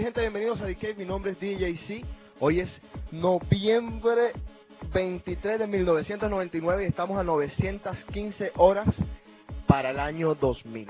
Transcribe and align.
Gente, 0.00 0.20
bienvenidos 0.20 0.60
a 0.60 0.66
DK. 0.66 0.96
Mi 0.96 1.04
nombre 1.04 1.32
es 1.32 1.40
DJC. 1.40 2.04
Hoy 2.38 2.60
es 2.60 2.68
noviembre 3.10 4.32
23 4.94 5.58
de 5.58 5.66
1999 5.66 6.84
y 6.84 6.86
estamos 6.86 7.18
a 7.18 7.24
915 7.24 8.52
horas 8.58 8.86
para 9.66 9.90
el 9.90 9.98
año 9.98 10.36
2000. 10.36 10.86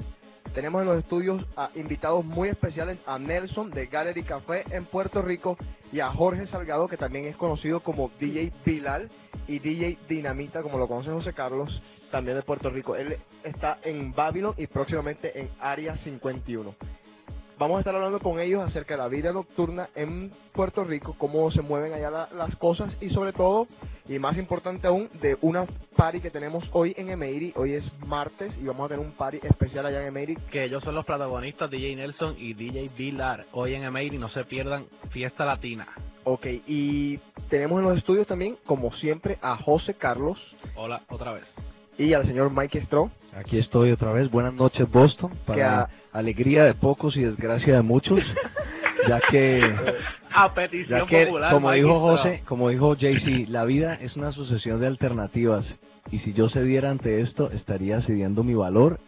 Tenemos 0.52 0.82
en 0.82 0.88
los 0.88 0.98
estudios 0.98 1.42
a 1.56 1.70
invitados 1.74 2.22
muy 2.22 2.50
especiales 2.50 2.98
a 3.06 3.18
Nelson 3.18 3.70
de 3.70 3.86
Gallery 3.86 4.24
Café 4.24 4.64
en 4.72 4.84
Puerto 4.84 5.22
Rico 5.22 5.56
y 5.90 6.00
a 6.00 6.10
Jorge 6.10 6.46
Salgado, 6.48 6.86
que 6.86 6.98
también 6.98 7.24
es 7.24 7.36
conocido 7.36 7.80
como 7.80 8.10
DJ 8.20 8.52
Bilal 8.66 9.10
y 9.46 9.58
DJ 9.58 9.96
Dinamita, 10.06 10.62
como 10.62 10.76
lo 10.76 10.86
conoce 10.86 11.10
José 11.10 11.32
Carlos, 11.32 11.70
también 12.10 12.36
de 12.36 12.42
Puerto 12.42 12.68
Rico. 12.68 12.94
Él 12.94 13.16
está 13.42 13.78
en 13.84 14.12
Babylon 14.12 14.52
y 14.58 14.66
próximamente 14.66 15.40
en 15.40 15.48
Área 15.60 15.96
51. 16.04 16.74
Vamos 17.58 17.76
a 17.76 17.80
estar 17.80 17.94
hablando 17.94 18.20
con 18.20 18.38
ellos 18.38 18.62
acerca 18.68 18.94
de 18.94 18.98
la 19.02 19.08
vida 19.08 19.32
nocturna 19.32 19.88
en 19.96 20.30
Puerto 20.52 20.84
Rico, 20.84 21.16
cómo 21.18 21.50
se 21.50 21.60
mueven 21.60 21.92
allá 21.92 22.08
la- 22.10 22.28
las 22.36 22.54
cosas 22.56 22.92
y 23.00 23.10
sobre 23.10 23.32
todo, 23.32 23.66
y 24.08 24.18
más 24.20 24.36
importante 24.38 24.86
aún, 24.86 25.08
de 25.20 25.36
una 25.40 25.66
party 25.96 26.20
que 26.20 26.30
tenemos 26.30 26.62
hoy 26.72 26.94
en 26.96 27.10
Emery. 27.10 27.52
Hoy 27.56 27.72
es 27.74 27.84
martes 28.06 28.52
y 28.62 28.64
vamos 28.64 28.86
a 28.86 28.88
tener 28.94 29.04
un 29.04 29.12
party 29.12 29.40
especial 29.42 29.86
allá 29.86 30.00
en 30.02 30.06
Emery. 30.08 30.36
que 30.52 30.64
ellos 30.64 30.84
son 30.84 30.94
los 30.94 31.04
protagonistas, 31.04 31.68
DJ 31.68 31.96
Nelson 31.96 32.36
y 32.38 32.54
DJ 32.54 32.90
Vilar. 32.96 33.46
Hoy 33.52 33.74
en 33.74 33.82
Emery 33.82 34.18
no 34.18 34.28
se 34.28 34.44
pierdan 34.44 34.86
Fiesta 35.10 35.44
Latina. 35.44 35.88
Ok, 36.24 36.46
y 36.66 37.18
tenemos 37.50 37.80
en 37.80 37.88
los 37.88 37.98
estudios 37.98 38.26
también, 38.28 38.56
como 38.66 38.92
siempre, 38.98 39.38
a 39.42 39.56
José 39.56 39.94
Carlos 39.94 40.38
Hola, 40.76 41.02
otra 41.08 41.32
vez. 41.32 41.44
y 41.98 42.12
al 42.12 42.24
señor 42.26 42.50
Mike 42.56 42.82
Stroh. 42.86 43.10
Aquí 43.36 43.58
estoy 43.58 43.90
otra 43.92 44.12
vez. 44.12 44.30
Buenas 44.30 44.54
noches, 44.54 44.88
Boston. 44.90 45.30
Que 45.30 45.36
Para 45.46 45.82
a- 45.82 45.88
alegría 46.12 46.64
de 46.64 46.74
pocos 46.74 47.16
y 47.16 47.22
desgracia 47.22 47.76
de 47.76 47.82
muchos. 47.82 48.20
ya 49.08 49.20
que, 49.30 49.60
A 50.34 50.52
petición 50.54 51.00
ya 51.00 51.06
que 51.06 51.26
popular. 51.26 51.52
como 51.52 51.72
dijo. 51.72 52.00
José, 52.00 52.42
como 52.46 52.68
dijo 52.68 52.94
JC, 52.94 53.48
la 53.48 53.64
vida 53.64 53.94
es 53.94 54.16
una 54.16 54.32
sucesión 54.32 54.80
de 54.80 54.86
alternativas. 54.86 55.64
Y 56.10 56.20
si 56.20 56.32
yo 56.32 56.48
cediera 56.48 56.90
ante 56.90 57.20
esto, 57.20 57.50
estaría 57.50 58.00
cediendo 58.02 58.42
mi 58.42 58.54
valor 58.54 58.98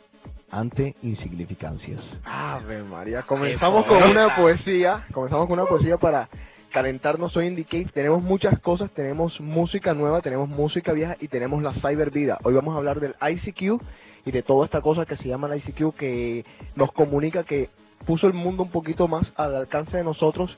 ante 0.51 0.97
insignificancias. 1.03 2.01
Ave 2.25 2.83
María, 2.83 3.23
comenzamos 3.23 3.87
con 3.87 4.03
una 4.03 4.37
poesía, 4.37 5.07
comenzamos 5.13 5.47
con 5.47 5.59
una 5.59 5.69
poesía 5.69 5.97
para 5.97 6.29
calentarnos 6.73 7.37
hoy 7.37 7.47
en 7.47 7.57
Decay. 7.57 7.85
Tenemos 7.87 8.23
muchas 8.23 8.59
cosas, 8.61 8.91
tenemos 8.93 9.41
música 9.41 9.95
nueva, 9.95 10.21
tenemos 10.21 10.49
música 10.49 10.93
vieja 10.93 11.17
y 11.21 11.29
tenemos 11.29 11.63
la 11.63 11.73
cyber 11.75 12.11
vida. 12.11 12.39
Hoy 12.43 12.55
vamos 12.55 12.75
a 12.75 12.79
hablar 12.79 13.01
del 13.01 13.15
ICQ 13.21 13.81
y 14.25 14.31
de 14.31 14.43
toda 14.43 14.67
esta 14.67 14.81
cosa 14.81 15.07
que 15.07 15.17
se 15.17 15.29
llama 15.29 15.53
el 15.53 15.59
ICQ 15.59 15.95
que 15.97 16.45
nos 16.77 16.93
comunica 16.93 17.45
que 17.45 17.71
puso 18.07 18.27
el 18.27 18.33
mundo 18.33 18.63
un 18.63 18.71
poquito 18.71 19.09
más 19.09 19.27
al 19.37 19.55
alcance 19.55 19.97
de 19.97 20.05
nosotros. 20.05 20.51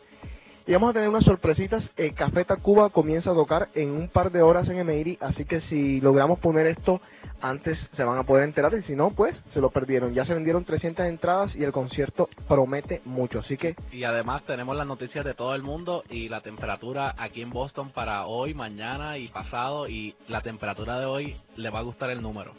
Y 0.64 0.72
vamos 0.72 0.90
a 0.90 0.92
tener 0.92 1.08
unas 1.08 1.24
sorpresitas. 1.24 1.82
Eh, 1.96 2.12
Café 2.12 2.44
Tacuba 2.44 2.90
comienza 2.90 3.32
a 3.32 3.34
tocar 3.34 3.68
en 3.74 3.90
un 3.90 4.08
par 4.08 4.30
de 4.30 4.42
horas 4.42 4.68
en 4.68 4.78
Emery, 4.78 5.18
así 5.20 5.44
que 5.44 5.60
si 5.62 6.00
logramos 6.00 6.38
poner 6.38 6.68
esto 6.68 7.00
antes 7.40 7.76
se 7.96 8.04
van 8.04 8.18
a 8.18 8.22
poder 8.22 8.44
enterar 8.44 8.72
y 8.74 8.82
si 8.84 8.94
no, 8.94 9.10
pues 9.10 9.34
se 9.52 9.60
lo 9.60 9.70
perdieron. 9.70 10.14
Ya 10.14 10.24
se 10.24 10.34
vendieron 10.34 10.64
300 10.64 11.06
entradas 11.06 11.52
y 11.56 11.64
el 11.64 11.72
concierto 11.72 12.28
promete 12.46 13.02
mucho, 13.04 13.40
así 13.40 13.56
que 13.56 13.74
Y 13.90 14.04
además 14.04 14.44
tenemos 14.46 14.76
las 14.76 14.86
noticias 14.86 15.24
de 15.24 15.34
todo 15.34 15.56
el 15.56 15.62
mundo 15.62 16.04
y 16.08 16.28
la 16.28 16.42
temperatura 16.42 17.14
aquí 17.18 17.42
en 17.42 17.50
Boston 17.50 17.90
para 17.90 18.26
hoy, 18.26 18.54
mañana 18.54 19.18
y 19.18 19.26
pasado. 19.28 19.88
Y 19.88 20.14
la 20.28 20.42
temperatura 20.42 21.00
de 21.00 21.06
hoy 21.06 21.36
le 21.56 21.70
va 21.70 21.80
a 21.80 21.82
gustar 21.82 22.10
el 22.10 22.22
número. 22.22 22.52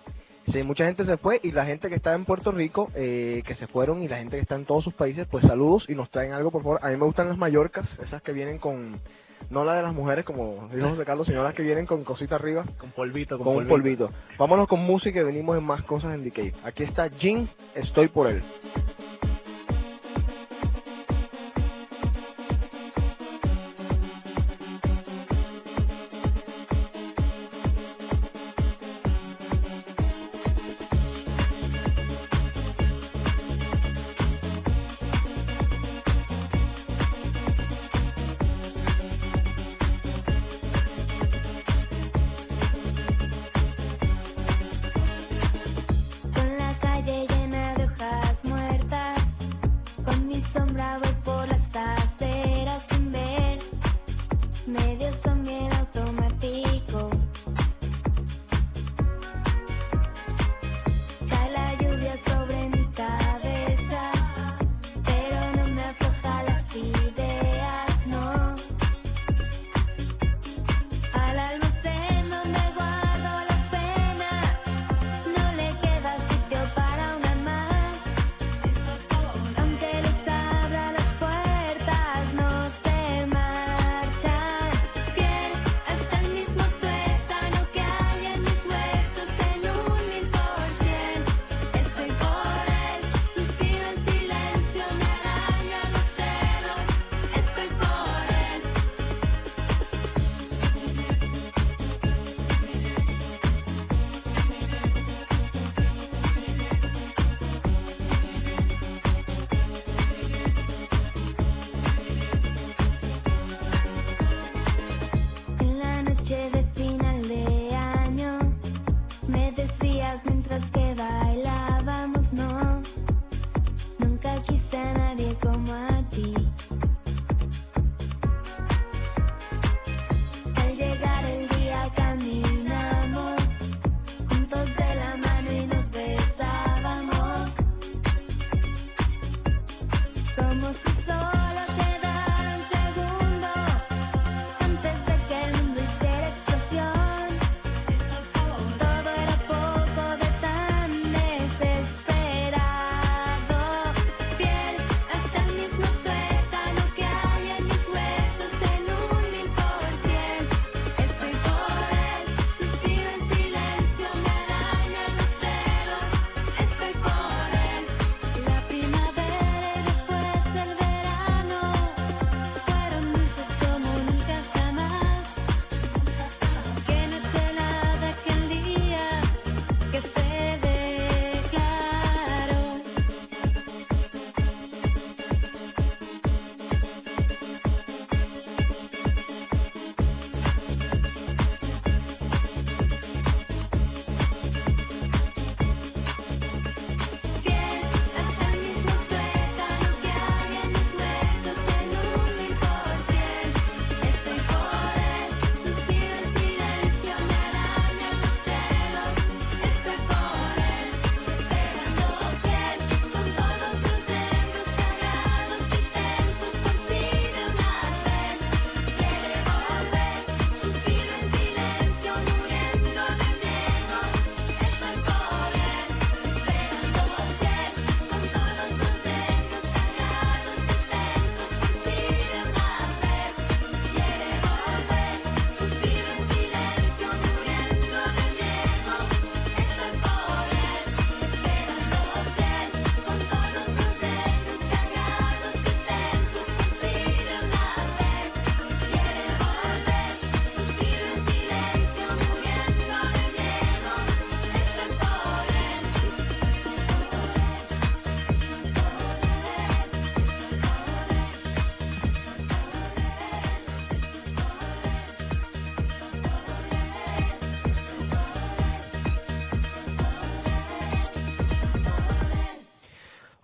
Sí, 0.52 0.64
mucha 0.64 0.86
gente 0.86 1.06
se 1.06 1.18
fue 1.18 1.40
y 1.44 1.52
la 1.52 1.66
gente 1.66 1.90
que 1.90 1.96
está 1.96 2.14
en 2.14 2.26
Puerto 2.26 2.52
Rico, 2.52 2.90
eh, 2.96 3.44
que 3.46 3.56
se 3.56 3.68
fueron 3.68 4.04
y 4.04 4.08
la 4.08 4.18
gente 4.18 4.38
que 4.38 4.42
está 4.42 4.56
en 4.56 4.66
todos 4.66 4.84
sus 4.84 4.94
países, 4.94 5.28
pues 5.30 5.46
saludos 5.46 5.86
y 5.88 5.96
nos 5.96 6.10
traen 6.12 6.34
algo, 6.34 6.52
por 6.52 6.64
favor. 6.64 6.80
A 6.84 6.90
mí 6.90 6.98
me 6.98 7.06
gustan 7.06 7.30
las 7.30 7.38
mallorcas, 7.38 7.88
esas 8.06 8.22
que 8.22 8.32
vienen 8.32 8.60
con, 8.60 9.00
no 9.50 9.64
la 9.64 9.76
de 9.76 9.84
las 9.84 9.94
mujeres 9.94 10.26
como 10.26 10.70
dijo 10.74 10.90
José 10.90 11.06
Carlos, 11.06 11.28
sino 11.28 11.44
las 11.44 11.56
que 11.56 11.64
vienen 11.64 11.86
con 11.86 12.04
cosita 12.04 12.36
arriba, 12.36 12.66
Con 12.78 12.92
polvito, 12.92 13.38
con, 13.38 13.46
con 13.46 13.58
un 13.58 13.68
polvito. 13.68 14.10
Vámonos 14.38 14.68
con 14.68 14.80
música 14.80 15.20
y 15.20 15.24
venimos 15.24 15.58
en 15.58 15.64
más 15.64 15.82
cosas 15.84 16.14
en 16.14 16.24
Decay. 16.24 16.54
Aquí 16.64 16.84
está 16.84 17.10
Jin, 17.10 17.50
estoy 17.76 18.08
por 18.08 18.28
él. 18.28 18.44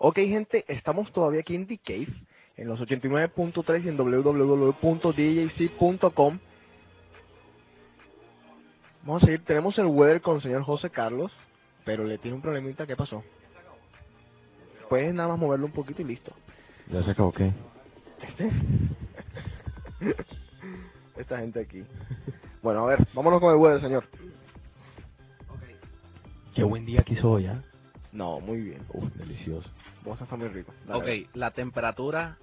Ok, 0.10 0.18
gente, 0.22 0.66
estamos 0.68 1.14
todavía 1.14 1.42
aquí 1.42 1.54
en 1.54 1.68
The 1.68 1.78
Cave, 1.78 2.08
en 2.58 2.68
los 2.68 2.80
89.3 2.80 3.86
y 3.86 3.90
en 3.90 3.96
www.djc.com. 3.96 4.90
Vamos 9.04 9.22
a 9.22 9.26
seguir, 9.28 9.46
tenemos 9.46 9.78
el 9.78 9.86
weather 9.86 10.20
con 10.22 10.38
el 10.38 10.42
señor 10.42 10.64
José 10.64 10.90
Carlos, 10.90 11.32
pero 11.86 12.06
le 12.06 12.18
tiene 12.18 12.34
un 12.34 12.42
problemita, 12.42 12.88
¿qué 12.88 12.96
pasó? 12.96 13.24
Puedes 14.90 15.14
nada 15.14 15.30
más 15.30 15.38
moverlo 15.38 15.68
un 15.68 15.74
poquito 15.74 16.02
y 16.02 16.06
listo. 16.06 16.34
Ya 16.92 17.04
se 17.04 17.12
acabó, 17.12 17.32
¿qué? 17.32 17.54
Este. 18.28 18.50
Esta 21.18 21.38
gente 21.38 21.60
aquí. 21.60 21.84
Bueno, 22.64 22.84
a 22.84 22.88
ver, 22.88 23.08
vámonos 23.14 23.40
con 23.40 23.52
el 23.54 23.58
weather, 23.60 23.80
señor. 23.80 24.06
Qué 26.56 26.64
buen 26.64 26.88
día 26.88 27.04
que 27.04 27.14
hizo 27.14 27.30
hoy, 27.30 27.46
¿ah? 27.46 27.62
No, 28.12 28.40
muy 28.40 28.60
bien. 28.60 28.82
Uf, 28.92 29.14
delicioso. 29.14 29.70
Vos 30.04 30.20
está 30.22 30.36
muy 30.36 30.48
rico. 30.50 30.74
Dale, 30.86 31.00
Ok, 31.00 31.06
dale. 31.06 31.28
la 31.34 31.52
temperatura 31.52 32.38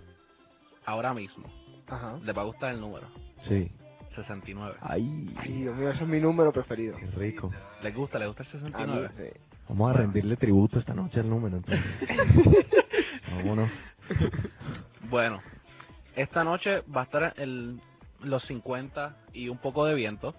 ahora 0.84 1.14
mismo. 1.14 1.48
Ajá. 1.88 2.18
¿Les 2.22 2.36
va 2.36 2.42
a 2.42 2.44
gustar 2.46 2.72
el 2.72 2.80
número? 2.80 3.06
Sí. 3.48 3.70
69. 4.14 4.76
Ay, 4.80 5.34
Ay, 5.36 5.52
Dios 5.52 5.76
mío, 5.76 5.90
ese 5.90 6.02
es 6.04 6.08
mi 6.08 6.20
número 6.20 6.50
preferido. 6.52 6.96
qué 6.96 7.06
rico. 7.06 7.50
¿Les 7.82 7.94
gusta? 7.94 8.18
¿Les 8.18 8.28
gusta 8.28 8.44
el 8.44 8.48
A 8.48 8.60
mí, 8.62 8.70
69? 8.70 9.10
sí. 9.16 9.40
Vamos 9.68 9.90
a 9.90 9.92
rendirle 9.98 10.36
tributo 10.36 10.78
esta 10.78 10.94
noche 10.94 11.20
al 11.20 11.28
número, 11.28 11.56
entonces. 11.58 11.84
Vámonos. 13.30 13.70
Bueno, 15.10 15.40
esta 16.14 16.44
noche 16.44 16.80
va 16.82 17.02
a 17.02 17.04
estar 17.04 17.34
en 17.36 17.80
los 18.20 18.42
50 18.44 19.16
y 19.34 19.48
un 19.48 19.58
poco 19.58 19.84
de 19.84 19.94
viento. 19.94 20.34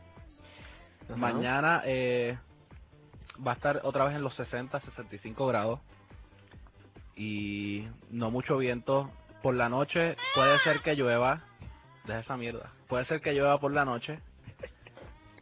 Ajá. 1.05 1.15
Mañana 1.15 1.83
eh, 1.85 2.37
va 3.45 3.51
a 3.51 3.55
estar 3.55 3.81
otra 3.83 4.05
vez 4.05 4.15
en 4.15 4.23
los 4.23 4.33
60, 4.35 4.79
65 4.81 5.45
grados. 5.47 5.79
Y 7.17 7.87
no 8.11 8.29
mucho 8.31 8.57
viento. 8.57 9.09
Por 9.41 9.55
la 9.55 9.69
noche 9.69 10.15
puede 10.35 10.59
ser 10.59 10.81
que 10.81 10.95
llueva. 10.95 11.41
Deja 12.05 12.19
esa 12.19 12.37
mierda. 12.37 12.71
Puede 12.87 13.05
ser 13.05 13.21
que 13.21 13.33
llueva 13.33 13.59
por 13.59 13.71
la 13.73 13.85
noche. 13.85 14.19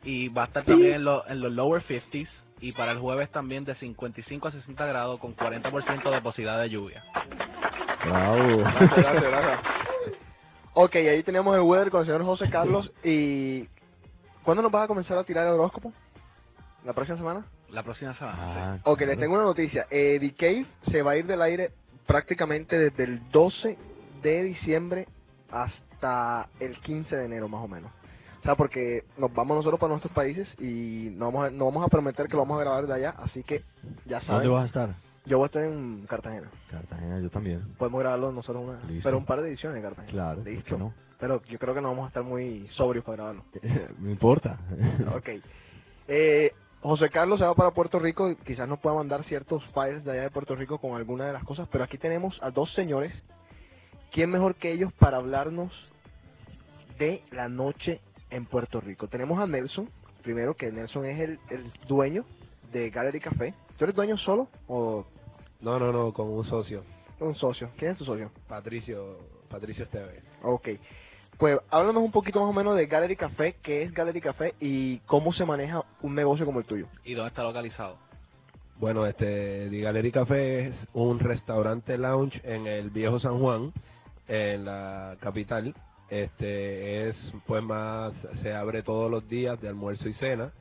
Y 0.03 0.29
va 0.29 0.43
a 0.43 0.45
estar 0.45 0.63
también 0.63 0.93
en, 0.95 1.03
lo- 1.05 1.27
en 1.27 1.39
los 1.41 1.51
lower 1.51 1.83
50s. 1.85 2.27
Y 2.61 2.71
para 2.71 2.91
el 2.93 2.99
jueves 2.99 3.29
también 3.31 3.65
de 3.65 3.75
55 3.75 4.47
a 4.47 4.51
60 4.51 4.85
grados 4.85 5.19
con 5.19 5.35
40% 5.35 6.09
de 6.09 6.21
posibilidad 6.21 6.59
de 6.61 6.69
lluvia. 6.69 7.03
Bravo. 8.05 8.57
Gracias, 8.59 8.89
gracias, 8.97 9.23
gracias. 9.23 9.59
Ok, 10.73 10.95
ahí 10.95 11.23
tenemos 11.23 11.55
el 11.55 11.61
weather 11.61 11.89
con 11.89 12.01
el 12.01 12.05
señor 12.05 12.23
José 12.23 12.49
Carlos. 12.49 12.89
¿Y 13.03 13.67
cuándo 14.43 14.61
nos 14.63 14.71
vas 14.71 14.83
a 14.83 14.87
comenzar 14.87 15.17
a 15.17 15.23
tirar 15.23 15.45
el 15.47 15.53
horóscopo? 15.53 15.91
¿La 16.85 16.93
próxima 16.93 17.17
semana? 17.17 17.45
La 17.71 17.83
próxima 17.83 18.13
semana. 18.17 18.37
Ah, 18.75 18.79
Ok, 18.83 19.01
les 19.01 19.19
tengo 19.19 19.35
una 19.35 19.43
noticia. 19.43 19.87
Eh, 19.89 20.17
The 20.19 20.33
Cave 20.35 20.65
se 20.91 21.01
va 21.01 21.11
a 21.11 21.17
ir 21.17 21.25
del 21.25 21.41
aire 21.41 21.71
prácticamente 22.07 22.77
desde 22.77 23.03
el 23.03 23.29
12 23.31 23.77
de 24.21 24.43
diciembre 24.43 25.07
hasta 25.51 26.47
el 26.59 26.79
15 26.81 27.15
de 27.15 27.25
enero, 27.25 27.47
más 27.47 27.63
o 27.63 27.67
menos. 27.67 27.91
O 28.39 28.43
sea, 28.43 28.55
porque 28.55 29.03
nos 29.17 29.33
vamos 29.33 29.57
nosotros 29.57 29.79
para 29.79 29.89
nuestros 29.89 30.13
países 30.13 30.47
y 30.59 31.09
no 31.15 31.25
vamos 31.31 31.47
a, 31.47 31.49
no 31.49 31.65
vamos 31.65 31.83
a 31.85 31.87
prometer 31.89 32.27
que 32.27 32.33
lo 32.33 32.39
vamos 32.43 32.57
a 32.59 32.63
grabar 32.63 32.85
de 32.85 32.93
allá, 32.93 33.09
así 33.17 33.41
que 33.43 33.63
ya 34.05 34.19
¿Dónde 34.19 34.25
saben. 34.27 34.51
vas 34.51 34.63
a 34.63 34.67
estar? 34.67 34.95
Yo 35.25 35.37
voy 35.39 35.45
a 35.45 35.47
estar 35.47 35.63
en 35.63 36.05
Cartagena. 36.05 36.51
Cartagena, 36.69 37.19
yo 37.19 37.29
también. 37.31 37.63
Podemos 37.79 37.99
grabarlo 38.01 38.31
nosotros 38.31 38.63
una, 38.63 38.83
Listo. 38.83 39.01
pero 39.03 39.17
un 39.17 39.25
par 39.25 39.41
de 39.41 39.47
ediciones 39.49 39.77
en 39.77 39.83
Cartagena. 39.83 40.11
Claro, 40.11 40.37
¿por 40.43 40.47
Listo. 40.47 40.77
no? 40.77 40.93
Pero 41.19 41.41
yo 41.45 41.57
creo 41.57 41.73
que 41.73 41.81
no 41.81 41.89
vamos 41.89 42.05
a 42.05 42.07
estar 42.09 42.23
muy 42.23 42.67
sobrios 42.73 43.03
para 43.03 43.15
grabarlo. 43.15 43.43
Me 43.99 44.11
importa. 44.11 44.59
ok. 45.15 45.29
Eh, 46.07 46.51
José 46.85 47.09
Carlos 47.09 47.39
se 47.39 47.45
va 47.45 47.55
para 47.55 47.71
Puerto 47.71 47.97
Rico 47.97 48.29
y 48.29 48.35
quizás 48.35 48.69
nos 48.69 48.79
pueda 48.79 48.95
mandar 48.95 49.23
ciertos 49.23 49.63
files 49.73 50.03
de 50.03 50.11
allá 50.11 50.21
de 50.21 50.29
Puerto 50.29 50.55
Rico 50.55 50.77
con 50.77 50.95
alguna 50.95 51.25
de 51.25 51.33
las 51.33 51.43
cosas, 51.43 51.67
pero 51.71 51.83
aquí 51.83 51.97
tenemos 51.97 52.37
a 52.43 52.51
dos 52.51 52.71
señores. 52.75 53.11
¿Quién 54.11 54.29
mejor 54.29 54.53
que 54.53 54.71
ellos 54.71 54.93
para 54.93 55.17
hablarnos 55.17 55.71
de 56.99 57.23
la 57.31 57.49
noche 57.49 58.01
en 58.29 58.45
Puerto 58.45 58.81
Rico? 58.81 59.07
Tenemos 59.07 59.39
a 59.39 59.47
Nelson, 59.47 59.89
primero 60.21 60.53
que 60.53 60.71
Nelson 60.71 61.07
es 61.07 61.19
el, 61.21 61.39
el 61.49 61.73
dueño 61.87 62.23
de 62.71 62.91
Gallery 62.91 63.19
Café. 63.19 63.55
¿Tú 63.79 63.85
eres 63.85 63.95
dueño 63.95 64.15
solo 64.19 64.47
o 64.67 65.07
No, 65.61 65.79
no, 65.79 65.91
no, 65.91 66.13
con 66.13 66.27
un 66.29 66.45
socio, 66.45 66.83
un 67.19 67.33
socio? 67.33 67.71
¿Quién 67.77 67.93
es 67.93 67.97
tu 67.97 68.05
socio? 68.05 68.29
Patricio, 68.47 69.17
Patricio 69.49 69.85
Esteve. 69.85 70.21
Ok. 70.43 70.69
Pues 71.37 71.59
háblanos 71.69 72.03
un 72.03 72.11
poquito 72.11 72.39
más 72.39 72.49
o 72.49 72.53
menos 72.53 72.77
de 72.77 72.85
Gallery 72.87 73.17
Café, 73.17 73.55
qué 73.61 73.83
es 73.83 73.93
Gallery 73.93 74.21
Café 74.21 74.53
y 74.59 74.99
cómo 74.99 75.33
se 75.33 75.43
maneja 75.43 75.83
un 76.01 76.15
negocio 76.15 76.45
como 76.45 76.59
el 76.59 76.65
tuyo. 76.65 76.87
¿Y 77.03 77.13
dónde 77.13 77.29
está 77.29 77.43
localizado? 77.43 77.97
Bueno, 78.77 79.05
este, 79.05 79.69
The 79.69 79.79
Gallery 79.81 80.11
Café 80.11 80.67
es 80.67 80.75
un 80.93 81.19
restaurante 81.19 81.97
lounge 81.97 82.39
en 82.43 82.67
el 82.67 82.89
viejo 82.89 83.19
San 83.19 83.39
Juan, 83.39 83.73
en 84.27 84.65
la 84.65 85.17
capital. 85.19 85.73
Este 86.09 87.09
es, 87.09 87.15
pues 87.47 87.63
más, 87.63 88.13
se 88.41 88.53
abre 88.53 88.83
todos 88.83 89.11
los 89.11 89.27
días 89.27 89.59
de 89.61 89.67
almuerzo 89.67 90.07
y 90.07 90.13
cena. 90.15 90.51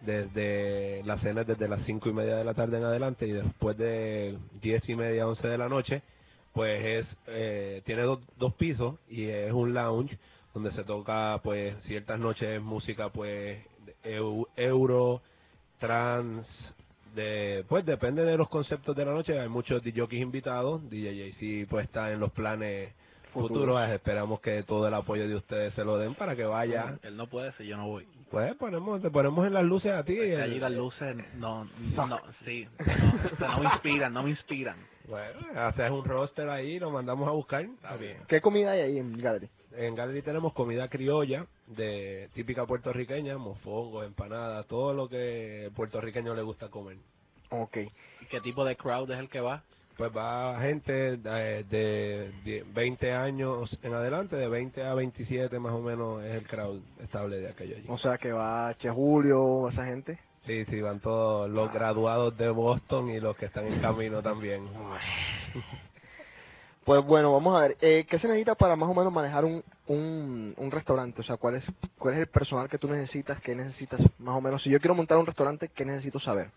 Desde 0.00 1.02
la 1.04 1.18
cena 1.18 1.42
es 1.42 1.46
desde 1.46 1.68
las 1.68 1.80
cinco 1.86 2.08
y 2.08 2.12
media 2.12 2.36
de 2.36 2.44
la 2.44 2.54
tarde 2.54 2.78
en 2.78 2.84
adelante 2.84 3.26
y 3.26 3.32
después 3.32 3.76
de 3.76 4.36
diez 4.60 4.86
y 4.88 4.94
media, 4.94 5.28
once 5.28 5.46
de 5.46 5.58
la 5.58 5.68
noche, 5.68 6.02
pues 6.52 6.84
es, 6.84 7.06
eh, 7.28 7.82
tiene 7.86 8.02
dos, 8.02 8.20
dos 8.36 8.54
pisos 8.54 8.96
y 9.08 9.24
es 9.24 9.52
un 9.52 9.72
lounge 9.74 10.18
donde 10.54 10.70
se 10.72 10.84
toca, 10.84 11.40
pues, 11.42 11.74
ciertas 11.84 12.18
noches 12.20 12.60
música, 12.60 13.08
pues, 13.08 13.64
eu- 14.04 14.46
euro, 14.56 15.22
trans, 15.78 16.46
de 17.14 17.64
pues 17.68 17.84
depende 17.84 18.24
de 18.24 18.36
los 18.38 18.48
conceptos 18.48 18.96
de 18.96 19.04
la 19.04 19.12
noche 19.12 19.38
hay 19.38 19.48
muchos 19.48 19.82
DJs 19.82 20.12
invitados 20.14 20.88
DJ 20.88 21.30
JC 21.32 21.68
pues 21.68 21.84
está 21.84 22.10
en 22.10 22.20
los 22.20 22.32
planes 22.32 22.94
Futuros. 23.34 23.90
esperamos 23.90 24.40
que 24.40 24.62
todo 24.62 24.86
el 24.88 24.94
apoyo 24.94 25.26
de 25.28 25.34
ustedes 25.34 25.74
se 25.74 25.84
lo 25.84 25.98
den 25.98 26.14
para 26.14 26.36
que 26.36 26.44
vaya 26.44 26.98
Él 27.02 27.16
no 27.16 27.26
puede 27.26 27.52
si 27.52 27.66
yo 27.66 27.76
no 27.76 27.86
voy. 27.88 28.06
pues 28.30 28.54
ponemos 28.56 29.02
te 29.02 29.10
ponemos 29.10 29.46
en 29.46 29.52
las 29.52 29.64
luces 29.64 29.92
a 29.92 30.04
ti 30.04 30.18
el- 30.18 30.40
allí 30.40 30.58
las 30.58 30.72
luces 30.72 31.16
no, 31.34 31.64
no, 31.96 32.20
sí, 32.46 32.66
no, 32.78 33.30
o 33.32 33.36
sea, 33.36 33.48
no 33.48 33.58
me 33.60 33.64
inspiran, 33.66 34.12
no 34.14 34.22
me 34.22 34.30
inspiran. 34.30 34.76
Bueno 35.12 35.60
haces 35.60 35.90
un 35.90 36.04
roster 36.04 36.48
ahí 36.48 36.78
lo 36.78 36.90
mandamos 36.90 37.28
a 37.28 37.32
buscar 37.32 37.62
Está 37.64 37.96
bien. 37.96 38.18
¿Qué 38.28 38.40
comida 38.40 38.72
hay 38.72 38.80
ahí 38.80 38.98
en 38.98 39.12
Gallery? 39.20 39.50
en 39.76 39.94
Gallery 39.94 40.22
tenemos 40.22 40.52
comida 40.54 40.88
criolla 40.88 41.46
de 41.66 42.28
típica 42.34 42.66
puertorriqueña 42.66 43.36
mofongo 43.38 44.02
empanadas 44.04 44.66
todo 44.68 44.94
lo 44.94 45.08
que 45.08 45.66
el 45.66 45.72
puertorriqueño 45.72 46.34
le 46.34 46.42
gusta 46.42 46.68
comer 46.70 46.96
Ok. 47.50 47.76
¿Y 48.20 48.26
qué 48.30 48.40
tipo 48.40 48.64
de 48.64 48.76
crowd 48.76 49.10
es 49.12 49.18
el 49.18 49.28
que 49.28 49.40
va? 49.40 49.62
Pues 49.96 50.10
va 50.16 50.60
gente 50.60 51.16
de, 51.16 51.64
de, 51.64 52.32
de 52.44 52.64
20 52.74 53.12
años 53.12 53.78
en 53.82 53.94
adelante, 53.94 54.36
de 54.36 54.48
20 54.48 54.82
a 54.84 54.94
27 54.94 55.58
más 55.58 55.72
o 55.72 55.80
menos 55.80 56.24
es 56.24 56.34
el 56.34 56.46
crowd 56.46 56.80
estable 57.00 57.38
de 57.38 57.48
aquello 57.50 57.76
allí. 57.76 57.86
O 57.88 57.98
sea 57.98 58.18
que 58.18 58.32
va 58.32 58.74
Che 58.78 58.90
Julio, 58.90 59.68
esa 59.68 59.84
gente. 59.84 60.18
Sí, 60.46 60.64
sí, 60.64 60.80
van 60.80 61.00
todos 61.00 61.48
los 61.48 61.72
graduados 61.72 62.36
de 62.36 62.50
Boston 62.50 63.10
y 63.10 63.20
los 63.20 63.36
que 63.36 63.46
están 63.46 63.66
en 63.66 63.80
camino 63.80 64.22
también. 64.22 64.64
Pues 66.84 67.04
bueno, 67.04 67.32
vamos 67.32 67.56
a 67.56 67.60
ver. 67.60 67.76
Eh, 67.80 68.06
¿Qué 68.10 68.18
se 68.18 68.26
necesita 68.26 68.56
para 68.56 68.74
más 68.74 68.88
o 68.88 68.94
menos 68.94 69.12
manejar 69.12 69.44
un, 69.44 69.62
un, 69.86 70.52
un 70.56 70.70
restaurante? 70.72 71.20
O 71.20 71.24
sea, 71.24 71.36
¿cuál 71.36 71.54
es, 71.54 71.64
¿cuál 71.96 72.14
es 72.14 72.20
el 72.20 72.26
personal 72.26 72.68
que 72.68 72.78
tú 72.78 72.88
necesitas? 72.88 73.40
¿Qué 73.42 73.54
necesitas 73.54 74.00
más 74.18 74.36
o 74.36 74.40
menos? 74.40 74.60
Si 74.64 74.68
yo 74.70 74.80
quiero 74.80 74.96
montar 74.96 75.16
un 75.18 75.26
restaurante, 75.26 75.70
¿qué 75.76 75.84
necesito 75.84 76.18
saber? 76.18 76.50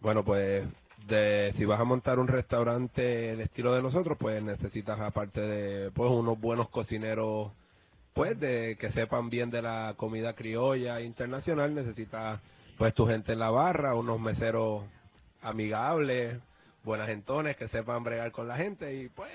Bueno, 0.00 0.24
pues 0.24 0.66
de 1.06 1.54
si 1.56 1.64
vas 1.64 1.80
a 1.80 1.84
montar 1.84 2.18
un 2.18 2.28
restaurante 2.28 3.30
el 3.32 3.40
estilo 3.40 3.74
de 3.74 3.82
nosotros, 3.82 4.16
pues 4.20 4.42
necesitas 4.42 4.98
aparte 5.00 5.40
de 5.40 5.90
pues 5.90 6.10
unos 6.10 6.40
buenos 6.40 6.68
cocineros 6.70 7.52
pues 8.14 8.38
de 8.38 8.76
que 8.78 8.92
sepan 8.92 9.30
bien 9.30 9.50
de 9.50 9.62
la 9.62 9.94
comida 9.96 10.34
criolla 10.34 11.00
internacional, 11.00 11.74
necesitas 11.74 12.40
pues 12.78 12.94
tu 12.94 13.06
gente 13.06 13.32
en 13.32 13.38
la 13.38 13.50
barra, 13.50 13.94
unos 13.94 14.20
meseros 14.20 14.84
amigables, 15.42 16.38
buenas 16.84 17.08
gentones 17.08 17.56
que 17.56 17.68
sepan 17.68 18.04
bregar 18.04 18.32
con 18.32 18.48
la 18.48 18.56
gente 18.56 18.94
y 18.94 19.08
pues 19.08 19.30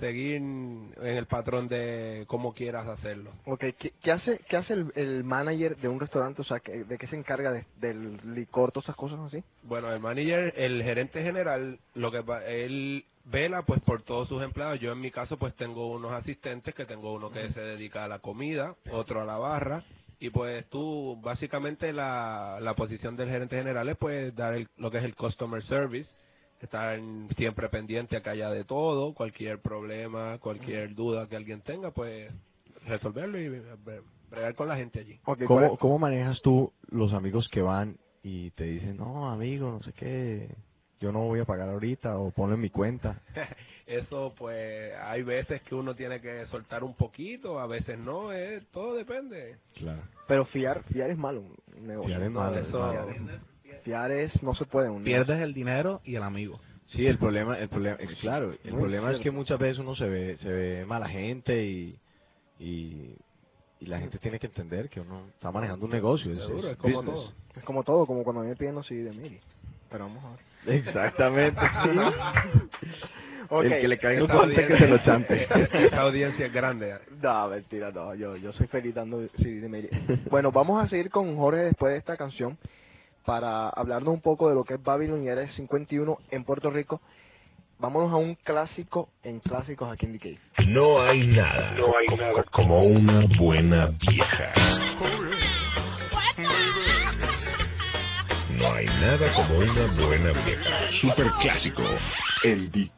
seguir 0.00 0.36
en 0.36 0.92
el 1.00 1.26
patrón 1.26 1.68
de 1.68 2.24
cómo 2.28 2.54
quieras 2.54 2.86
hacerlo. 2.88 3.32
Ok, 3.46 3.60
¿qué, 3.78 3.92
qué 4.02 4.12
hace, 4.12 4.40
qué 4.48 4.56
hace 4.56 4.74
el, 4.74 4.92
el 4.96 5.24
manager 5.24 5.76
de 5.78 5.88
un 5.88 6.00
restaurante? 6.00 6.42
O 6.42 6.44
sea, 6.44 6.60
¿qué- 6.60 6.84
¿de 6.84 6.98
qué 6.98 7.06
se 7.08 7.16
encarga 7.16 7.52
de- 7.52 7.66
del 7.76 8.18
licor, 8.34 8.72
todas 8.72 8.86
esas 8.86 8.96
cosas 8.96 9.20
así? 9.20 9.42
Bueno, 9.62 9.92
el 9.92 10.00
manager, 10.00 10.54
el 10.56 10.82
gerente 10.82 11.22
general, 11.22 11.78
lo 11.94 12.10
que 12.12 12.22
pa- 12.22 12.44
él 12.46 13.04
vela 13.24 13.62
pues 13.62 13.80
por 13.82 14.02
todos 14.02 14.28
sus 14.28 14.42
empleados. 14.42 14.80
Yo 14.80 14.92
en 14.92 15.00
mi 15.00 15.10
caso 15.10 15.38
pues 15.38 15.54
tengo 15.56 15.88
unos 15.92 16.12
asistentes 16.12 16.74
que 16.74 16.86
tengo 16.86 17.12
uno 17.14 17.30
que 17.30 17.50
se 17.52 17.60
dedica 17.60 18.04
a 18.04 18.08
la 18.08 18.20
comida, 18.20 18.74
otro 18.90 19.20
a 19.22 19.24
la 19.26 19.38
barra 19.38 19.84
y 20.20 20.30
pues 20.30 20.68
tú 20.70 21.18
básicamente 21.22 21.92
la, 21.92 22.58
la 22.60 22.74
posición 22.74 23.16
del 23.16 23.28
gerente 23.30 23.56
general 23.56 23.88
es 23.90 23.96
pues 23.98 24.34
dar 24.36 24.54
el- 24.54 24.68
lo 24.78 24.90
que 24.90 24.98
es 24.98 25.04
el 25.04 25.14
customer 25.16 25.62
service, 25.64 26.08
estar 26.66 26.98
siempre 27.36 27.68
pendiente 27.68 28.16
a 28.16 28.22
que 28.22 28.30
haya 28.30 28.50
de 28.50 28.64
todo, 28.64 29.14
cualquier 29.14 29.60
problema, 29.60 30.38
cualquier 30.38 30.94
duda 30.94 31.28
que 31.28 31.36
alguien 31.36 31.62
tenga 31.62 31.90
pues 31.92 32.32
resolverlo 32.86 33.38
y 33.40 33.48
bre- 33.48 34.02
bregar 34.30 34.54
con 34.54 34.68
la 34.68 34.76
gente 34.76 35.00
allí. 35.00 35.14
Ok, 35.24 35.38
¿cuál 35.38 35.46
¿Cómo, 35.46 35.74
es- 35.74 35.78
¿Cómo 35.80 35.98
manejas 35.98 36.40
tú 36.42 36.72
los 36.90 37.12
amigos 37.12 37.48
que 37.48 37.62
van 37.62 37.96
y 38.22 38.50
te 38.52 38.64
dicen, 38.64 38.96
no, 38.96 39.30
amigo, 39.30 39.70
no 39.70 39.82
sé 39.82 39.92
qué? 39.92 40.48
yo 41.00 41.12
no 41.12 41.20
voy 41.26 41.38
a 41.38 41.44
pagar 41.44 41.68
ahorita 41.68 42.18
o 42.18 42.32
ponlo 42.32 42.56
en 42.56 42.60
mi 42.60 42.70
cuenta. 42.70 43.22
Eso, 43.86 44.34
pues, 44.36 44.92
hay 45.00 45.22
veces 45.22 45.62
que 45.62 45.76
uno 45.76 45.94
tiene 45.94 46.20
que 46.20 46.44
soltar 46.46 46.82
un 46.82 46.94
poquito, 46.94 47.60
a 47.60 47.68
veces 47.68 47.96
no, 48.00 48.32
eh, 48.32 48.62
todo 48.72 48.96
depende. 48.96 49.58
Claro. 49.76 50.02
Pero 50.26 50.44
fiar, 50.46 50.82
fiar 50.92 51.10
es 51.10 51.16
malo, 51.16 51.42
un 51.76 51.86
negocio. 51.86 52.08
Fiar 52.08 52.22
es 52.24 52.30
malo, 52.32 52.56
eso- 52.58 52.90
fiar 52.90 53.08
es- 53.10 53.40
Fiar 53.84 54.10
es, 54.12 54.42
no 54.42 54.54
se 54.54 54.64
puede. 54.66 54.88
Un 54.90 55.04
Pierdes 55.04 55.40
el 55.40 55.54
dinero 55.54 56.00
y 56.04 56.16
el 56.16 56.22
amigo. 56.22 56.60
Sí, 56.88 57.06
el 57.06 57.18
problema, 57.18 57.58
el 57.58 57.68
problema, 57.68 57.96
eh, 58.00 58.08
claro, 58.20 58.52
el 58.64 58.72
Muy 58.72 58.80
problema 58.80 59.08
es 59.08 59.16
cierto. 59.16 59.22
que 59.24 59.30
muchas 59.30 59.58
veces 59.58 59.78
uno 59.78 59.94
se 59.94 60.08
ve, 60.08 60.38
se 60.42 60.48
ve 60.48 60.86
mala 60.86 61.06
gente 61.08 61.62
y, 61.64 61.98
y, 62.58 63.14
y 63.80 63.86
la 63.86 63.98
gente 63.98 64.18
tiene 64.18 64.38
que 64.38 64.46
entender 64.46 64.88
que 64.88 65.00
uno 65.00 65.26
está 65.34 65.50
manejando 65.52 65.84
un 65.84 65.92
negocio. 65.92 66.32
es- 66.32 66.38
Seguro, 66.40 66.68
es 66.68 66.72
es 66.72 66.78
como 66.78 66.96
business. 67.02 67.14
todo. 67.16 67.32
Es 67.56 67.64
como 67.64 67.84
todo, 67.84 68.06
como 68.06 68.24
cuando 68.24 68.40
a 68.40 68.44
mí 68.44 68.50
me 68.50 68.56
piden 68.56 68.74
los 68.74 68.86
CD 68.86 69.04
de 69.04 69.12
Miri. 69.12 69.38
Pero 69.90 70.04
vamos 70.04 70.24
a 70.24 70.30
ver. 70.66 70.76
Exactamente. 70.78 71.60
Ok. 73.50 73.64
El 73.64 73.80
que 73.80 73.88
le 73.88 73.98
caiga 73.98 74.22
un 74.24 74.28
guante 74.30 74.66
que 74.66 74.76
se 74.76 74.86
lo 74.88 74.98
chante. 74.98 75.44
Esta 75.84 76.02
audiencia 76.02 76.46
es 76.46 76.52
grande. 76.52 76.94
No, 77.22 77.48
mentira, 77.48 77.90
no, 77.92 78.14
yo, 78.14 78.36
yo 78.36 78.52
soy 78.52 78.66
feliz 78.66 78.94
dando 78.94 79.26
CD 79.38 79.60
de 79.60 79.68
Miri. 79.70 79.88
Bueno, 80.30 80.52
vamos 80.52 80.84
a 80.84 80.88
seguir 80.88 81.08
con 81.08 81.34
Jorge 81.36 81.60
después 81.62 81.92
de 81.92 81.98
esta 81.98 82.16
canción 82.18 82.58
para 83.28 83.68
hablarnos 83.68 84.14
un 84.14 84.22
poco 84.22 84.48
de 84.48 84.54
lo 84.54 84.64
que 84.64 84.72
es 84.72 84.82
Babylon 84.82 85.22
y 85.22 85.28
Área 85.28 85.52
51 85.52 86.16
en 86.30 86.44
Puerto 86.44 86.70
Rico. 86.70 87.02
Vámonos 87.78 88.10
a 88.10 88.16
un 88.16 88.36
clásico 88.36 89.10
en 89.22 89.40
clásicos 89.40 89.92
aquí 89.92 90.06
en 90.06 90.18
Cave. 90.18 90.38
No 90.68 90.98
hay 91.02 91.26
nada, 91.26 91.72
no 91.72 91.88
hay 91.94 92.16
nada 92.16 92.42
como 92.50 92.84
una 92.84 93.26
buena 93.38 93.92
vieja. 94.08 94.54
No 98.52 98.72
hay 98.72 98.86
nada 98.86 99.34
como 99.34 99.58
una 99.58 99.86
buena 100.02 100.32
vieja. 100.46 100.90
Super 101.02 101.30
clásico, 101.42 101.82
el 102.44 102.70
The 102.72 102.90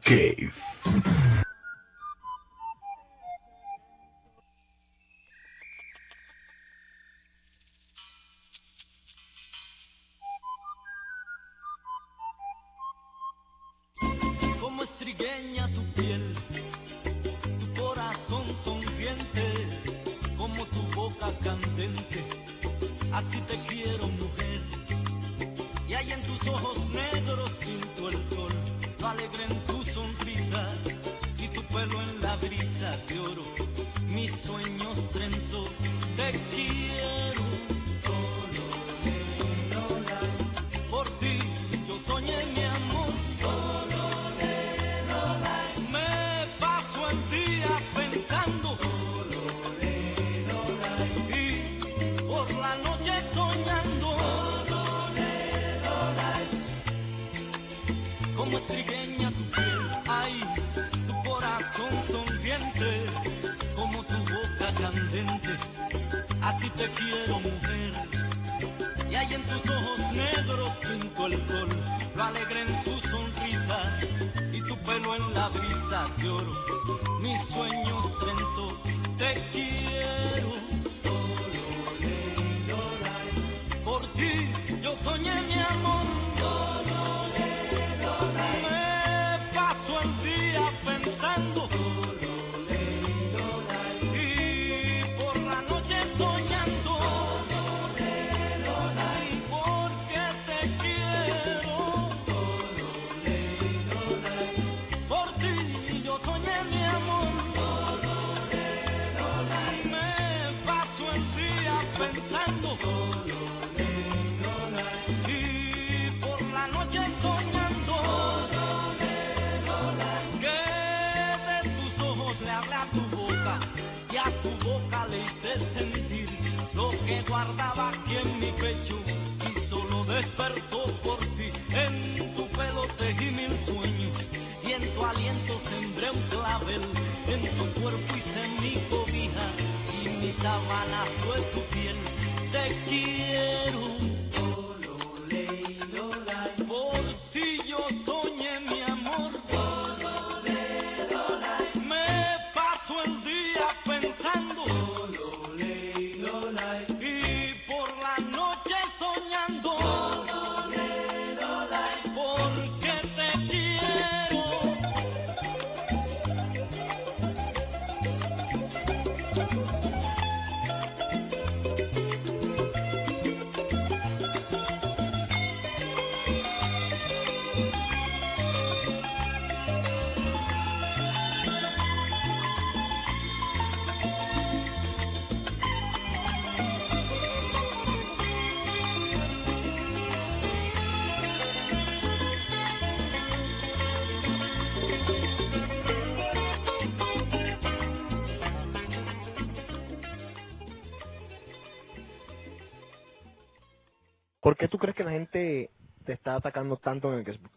qué 204.61 204.69
tú 204.69 204.77
crees 204.77 204.95
que 204.95 205.03
la 205.03 205.11
gente 205.11 205.71
te 206.05 206.13
está 206.13 206.35
atacando 206.35 206.77
tanto 206.77 207.11
en 207.13 207.19
el 207.19 207.25
Facebook? 207.25 207.51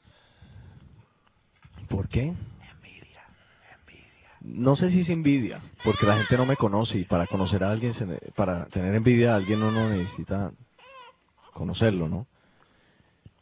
¿Por 1.88 2.08
qué? 2.08 2.34
No 4.40 4.76
sé 4.76 4.90
si 4.90 5.02
es 5.02 5.08
envidia, 5.10 5.62
porque 5.82 6.06
la 6.06 6.16
gente 6.16 6.36
no 6.36 6.46
me 6.46 6.56
conoce 6.56 6.98
y 6.98 7.04
para 7.04 7.26
conocer 7.28 7.64
a 7.64 7.70
alguien, 7.70 7.94
se 7.94 8.06
ne- 8.06 8.18
para 8.36 8.66
tener 8.66 8.94
envidia 8.94 9.32
a 9.32 9.36
alguien 9.36 9.62
uno 9.62 9.88
necesita 9.90 10.52
conocerlo, 11.52 12.08
¿no? 12.08 12.26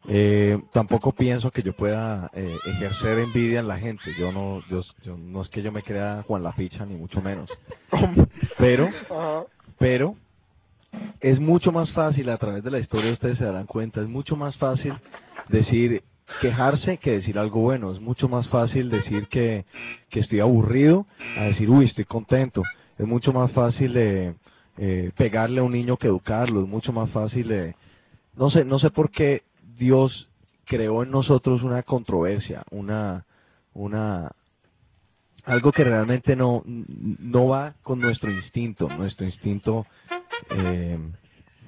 Eh, 0.08 0.60
tampoco 0.72 1.12
pienso 1.12 1.50
que 1.52 1.62
yo 1.62 1.74
pueda 1.74 2.30
eh, 2.34 2.60
ejercer 2.64 3.20
envidia 3.20 3.60
en 3.60 3.68
la 3.68 3.78
gente. 3.78 4.14
Yo 4.14 4.32
no, 4.32 4.62
yo, 4.68 4.82
yo- 5.02 5.16
no 5.16 5.42
es 5.42 5.48
que 5.50 5.62
yo 5.62 5.72
me 5.72 5.82
crea 5.84 6.24
Juan 6.26 6.42
la 6.42 6.52
Picha 6.52 6.84
ni 6.86 6.96
mucho 6.96 7.22
menos. 7.22 7.50
Pero, 8.58 8.88
Ajá. 9.10 9.46
pero 9.78 10.16
es 11.22 11.40
mucho 11.40 11.72
más 11.72 11.90
fácil 11.92 12.28
a 12.28 12.36
través 12.36 12.62
de 12.64 12.70
la 12.70 12.78
historia 12.78 13.12
ustedes 13.12 13.38
se 13.38 13.44
darán 13.44 13.66
cuenta 13.66 14.00
es 14.00 14.08
mucho 14.08 14.36
más 14.36 14.56
fácil 14.56 14.92
decir 15.48 16.02
quejarse 16.40 16.98
que 16.98 17.12
decir 17.12 17.38
algo 17.38 17.60
bueno. 17.60 17.92
Es 17.92 18.00
mucho 18.00 18.28
más 18.28 18.48
fácil 18.48 18.90
decir 18.90 19.28
que, 19.28 19.64
que 20.10 20.20
estoy 20.20 20.40
aburrido 20.40 21.06
a 21.36 21.44
decir, 21.44 21.68
uy, 21.68 21.86
estoy 21.86 22.04
contento. 22.04 22.62
Es 22.98 23.06
mucho 23.06 23.32
más 23.32 23.50
fácil 23.52 23.94
eh, 23.96 24.34
pegarle 25.16 25.60
a 25.60 25.64
un 25.64 25.72
niño 25.72 25.96
que 25.96 26.06
educarlo. 26.06 26.62
Es 26.62 26.68
mucho 26.68 26.92
más 26.92 27.10
fácil. 27.10 27.74
no 28.36 28.50
sé, 28.50 28.64
no 28.64 28.78
sé 28.78 28.90
por 28.90 29.10
qué 29.10 29.42
Dios 29.78 30.28
creó 30.64 31.02
en 31.02 31.10
nosotros 31.10 31.62
una 31.62 31.82
controversia, 31.82 32.62
una, 32.70 33.24
una, 33.74 34.30
algo 35.44 35.72
que 35.72 35.84
realmente 35.84 36.36
no, 36.36 36.62
no 36.64 37.48
va 37.48 37.74
con 37.82 38.00
nuestro 38.00 38.30
instinto, 38.30 38.88
nuestro 38.88 39.26
instinto, 39.26 39.86
eh, 40.50 40.98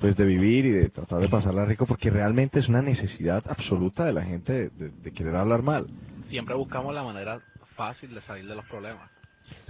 pues 0.00 0.16
de 0.16 0.24
vivir 0.24 0.66
y 0.66 0.70
de 0.72 0.90
tratar 0.90 1.20
de 1.20 1.28
pasarla 1.28 1.64
rico, 1.66 1.86
porque 1.86 2.10
realmente 2.10 2.58
es 2.60 2.68
una 2.68 2.82
necesidad 2.82 3.42
absoluta 3.48 4.04
de 4.04 4.12
la 4.12 4.22
gente 4.24 4.52
de, 4.52 4.70
de- 4.70 4.90
de 5.02 5.12
querer 5.12 5.36
hablar 5.36 5.62
mal. 5.62 5.86
Siempre 6.30 6.54
buscamos 6.54 6.94
la 6.94 7.04
manera 7.04 7.40
fácil 7.76 8.14
de 8.14 8.20
salir 8.22 8.46
de 8.46 8.54
los 8.56 8.64
problemas. 8.66 9.10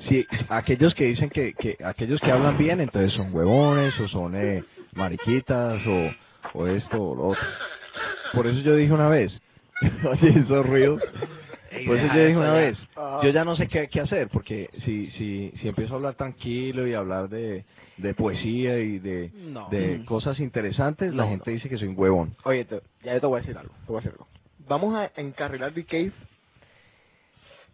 Si 0.09 0.27
aquellos 0.49 0.95
que 0.95 1.05
dicen 1.07 1.31
que, 1.31 1.55
que 1.55 1.77
aquellos 1.85 2.21
que 2.21 2.31
hablan 2.33 2.59
bien, 2.59 2.81
entonces 2.81 3.13
son 3.15 3.35
huevones 3.35 3.99
o 4.01 4.09
son 4.09 4.35
eh, 4.37 4.65
mariquitas 4.95 5.83
o, 5.87 6.15
o 6.55 6.67
esto 6.67 6.99
o 6.99 7.17
lo 7.17 7.25
otro. 7.29 7.47
Por 8.33 8.47
eso 8.47 8.61
yo 8.61 8.77
dije 8.77 8.93
una 8.93 9.09
vez, 9.09 9.33
oye, 9.83 10.31
esos 10.41 10.67
ruidos. 10.67 11.01
Por 11.87 11.97
eso 11.97 12.07
yo 12.15 12.25
dije 12.27 12.37
una 12.37 12.53
vez, 12.53 12.79
yo 13.23 13.29
ya 13.31 13.45
no 13.45 13.57
sé 13.57 13.69
qué, 13.69 13.89
qué 13.89 14.01
hacer, 14.01 14.29
porque 14.29 14.71
si, 14.85 15.11
si, 15.13 15.53
si 15.61 15.69
empiezo 15.69 15.95
a 15.95 15.97
hablar 15.97 16.15
tranquilo 16.15 16.87
y 16.87 16.95
hablar 16.95 17.29
de, 17.29 17.65
de 17.97 18.15
poesía 18.15 18.79
y 18.79 18.99
de, 18.99 19.31
No. 19.35 19.69
de 19.71 19.99
Mm. 19.99 20.05
cosas 20.05 20.39
interesantes, 20.41 21.13
la 21.15 21.27
gente 21.27 21.51
no. 21.51 21.55
dice 21.55 21.69
que 21.69 21.77
soy 21.79 21.89
un 21.89 21.99
huevón. 21.99 22.35
Oye, 22.45 22.65
te- 22.65 22.83
ya 23.03 23.19
te 23.21 23.27
voy 23.27 23.39
a 23.39 23.41
decir 23.43 23.57
algo. 23.59 23.73
Te 23.87 23.87
voy 23.93 23.97
a 23.97 24.01
decir 24.01 24.13
algo. 24.13 24.27
Vamos 24.69 24.95
a 24.97 25.11
encarrilar 25.21 25.73
The 25.75 25.85
Cave. 25.85 26.13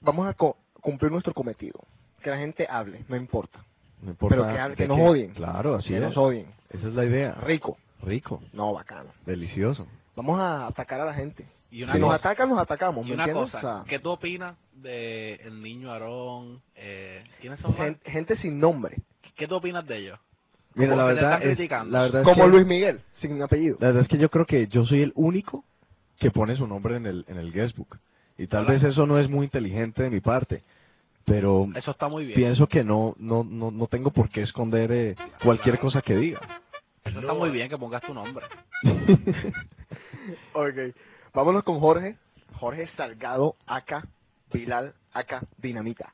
Vamos 0.01 0.27
a 0.29 0.35
co- 0.35 0.57
cumplir 0.81 1.13
nuestro 1.13 1.35
cometido. 1.35 1.81
Que 2.23 2.31
la 2.31 2.39
gente 2.39 2.67
hable, 2.69 3.05
no 3.09 3.17
importa. 3.17 3.61
No 4.03 4.11
importa 4.11 4.37
Pero 4.37 4.49
que 4.49 4.59
hable- 4.61 4.77
que 4.77 4.89
nos 4.89 4.99
odien. 5.01 5.33
Claro, 5.35 5.75
así 5.75 5.89
que 5.91 5.97
es. 5.97 6.03
nos 6.03 6.17
odien. 6.17 6.47
Esa 6.71 6.89
es 6.89 6.95
la 6.95 7.05
idea. 7.05 7.33
Rico. 7.43 7.77
Rico, 8.03 8.43
No, 8.55 8.73
bacano. 8.73 9.11
delicioso. 9.27 9.87
Vamos 10.17 10.41
a 10.41 10.67
atacar 10.67 11.01
a 11.01 11.05
la 11.05 11.15
gente. 11.15 11.45
Y 11.70 11.83
una 11.85 11.94
Si 11.94 12.00
nos 12.00 12.12
atacan, 12.14 12.48
nos 12.48 12.59
atacamos. 12.59 13.04
y 13.06 13.09
¿me 13.11 13.14
una 13.14 13.24
entiendes? 13.24 13.52
cosa, 13.52 13.85
¿qué 13.88 13.98
tú 14.00 14.11
opinas 14.11 14.56
de 14.72 15.35
el 15.37 15.62
niño 15.62 15.92
Aarón? 15.92 16.61
Eh, 16.74 17.22
¿Quiénes 17.40 17.61
son 17.61 17.74
gente 18.04 18.37
sin 18.38 18.59
nombre. 18.59 18.96
¿Qué 19.37 19.46
tú 19.46 19.54
opinas 19.56 19.87
de 19.87 19.98
ellos? 19.98 20.18
Mira, 20.74 20.94
la 20.96 21.04
verdad, 21.04 21.42
es, 21.42 21.56
criticando. 21.56 21.92
la 21.92 22.02
verdad 22.02 22.22
es 22.22 22.24
Como 22.28 22.44
que- 22.44 22.50
Luis 22.50 22.66
Miguel, 22.66 23.00
sin 23.20 23.40
apellido. 23.42 23.76
La 23.80 23.88
verdad 23.88 24.02
es 24.02 24.09
que 24.09 24.18
yo 24.18 24.28
creo 24.30 24.46
que 24.46 24.66
yo 24.68 24.85
soy 24.87 25.02
el 25.02 25.12
único 25.14 25.64
que 26.18 26.30
pone 26.30 26.56
su 26.56 26.66
nombre 26.66 26.96
en 26.96 27.06
el, 27.06 27.24
en 27.28 27.38
el 27.38 27.52
guestbook. 27.52 27.96
Y 28.38 28.46
tal 28.46 28.64
Hola. 28.64 28.72
vez 28.74 28.85
eso 28.85 29.06
no 29.06 29.18
es 29.18 29.28
muy 29.28 29.44
inteligente 29.44 30.02
de 30.02 30.11
mi 30.11 30.20
parte, 30.20 30.62
pero 31.24 31.66
Eso 31.74 31.90
está 31.90 32.09
muy 32.09 32.24
bien. 32.24 32.37
pienso 32.37 32.66
que 32.68 32.83
no, 32.85 33.14
no, 33.18 33.44
no, 33.44 33.70
no 33.70 33.87
tengo 33.87 34.11
por 34.11 34.28
qué 34.30 34.42
esconder 34.42 34.90
eh, 34.92 35.16
cualquier 35.42 35.78
cosa 35.78 36.02
que 36.02 36.16
diga. 36.16 36.40
Eso 37.04 37.20
está 37.20 37.33
muy 37.35 37.50
bien 37.50 37.68
que 37.68 37.78
pongas 37.78 38.02
tu 38.02 38.12
nombre. 38.14 38.44
ok. 40.54 40.94
Vámonos 41.33 41.64
con 41.64 41.81
Jorge. 41.81 42.16
Jorge 42.59 42.88
Salgado, 42.97 43.57
acá. 43.66 44.03
Bilal, 44.53 44.93
acá. 45.12 45.43
Dinamita. 45.59 46.12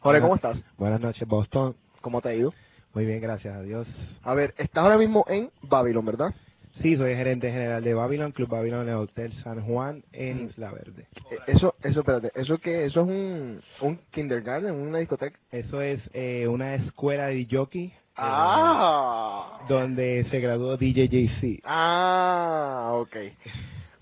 Jorge, 0.00 0.20
¿cómo 0.20 0.36
estás? 0.36 0.56
Buenas 0.76 1.00
noches, 1.00 1.26
Boston. 1.26 1.74
¿Cómo 2.00 2.20
te 2.20 2.28
ha 2.30 2.34
ido? 2.34 2.52
Muy 2.94 3.04
bien, 3.04 3.20
gracias 3.20 3.54
a 3.54 3.62
Dios. 3.62 3.86
A 4.22 4.34
ver, 4.34 4.54
estás 4.58 4.82
ahora 4.84 4.96
mismo 4.98 5.24
en 5.28 5.50
Babylon, 5.62 6.04
¿verdad? 6.04 6.34
Sí, 6.82 6.96
soy 6.96 7.14
gerente 7.16 7.50
general 7.50 7.82
de 7.82 7.92
Babylon, 7.92 8.30
Club 8.30 8.48
Babylon 8.50 8.82
en 8.82 8.88
el 8.90 8.94
Hotel 8.96 9.32
San 9.42 9.62
Juan 9.64 10.04
en 10.12 10.44
Mm. 10.44 10.48
Isla 10.48 10.70
Verde. 10.72 11.06
Eh, 11.30 11.38
Eso, 11.48 11.74
eso, 11.82 12.00
espérate. 12.00 12.30
¿Eso 12.36 12.58
qué? 12.58 12.84
¿Eso 12.84 13.00
es 13.02 13.08
un, 13.08 13.60
un 13.80 13.96
kindergarten, 14.12 14.72
una 14.72 14.98
discoteca? 14.98 15.36
Eso 15.50 15.80
es 15.82 16.00
eh, 16.12 16.46
una 16.46 16.76
escuela 16.76 17.26
de 17.26 17.46
jockey 17.50 17.86
eh, 17.86 17.92
Ah. 18.16 19.58
donde 19.68 20.24
se 20.30 20.38
graduó 20.38 20.76
DJ 20.76 21.08
JC. 21.08 21.60
Ah, 21.64 22.90
ok. 22.94 23.16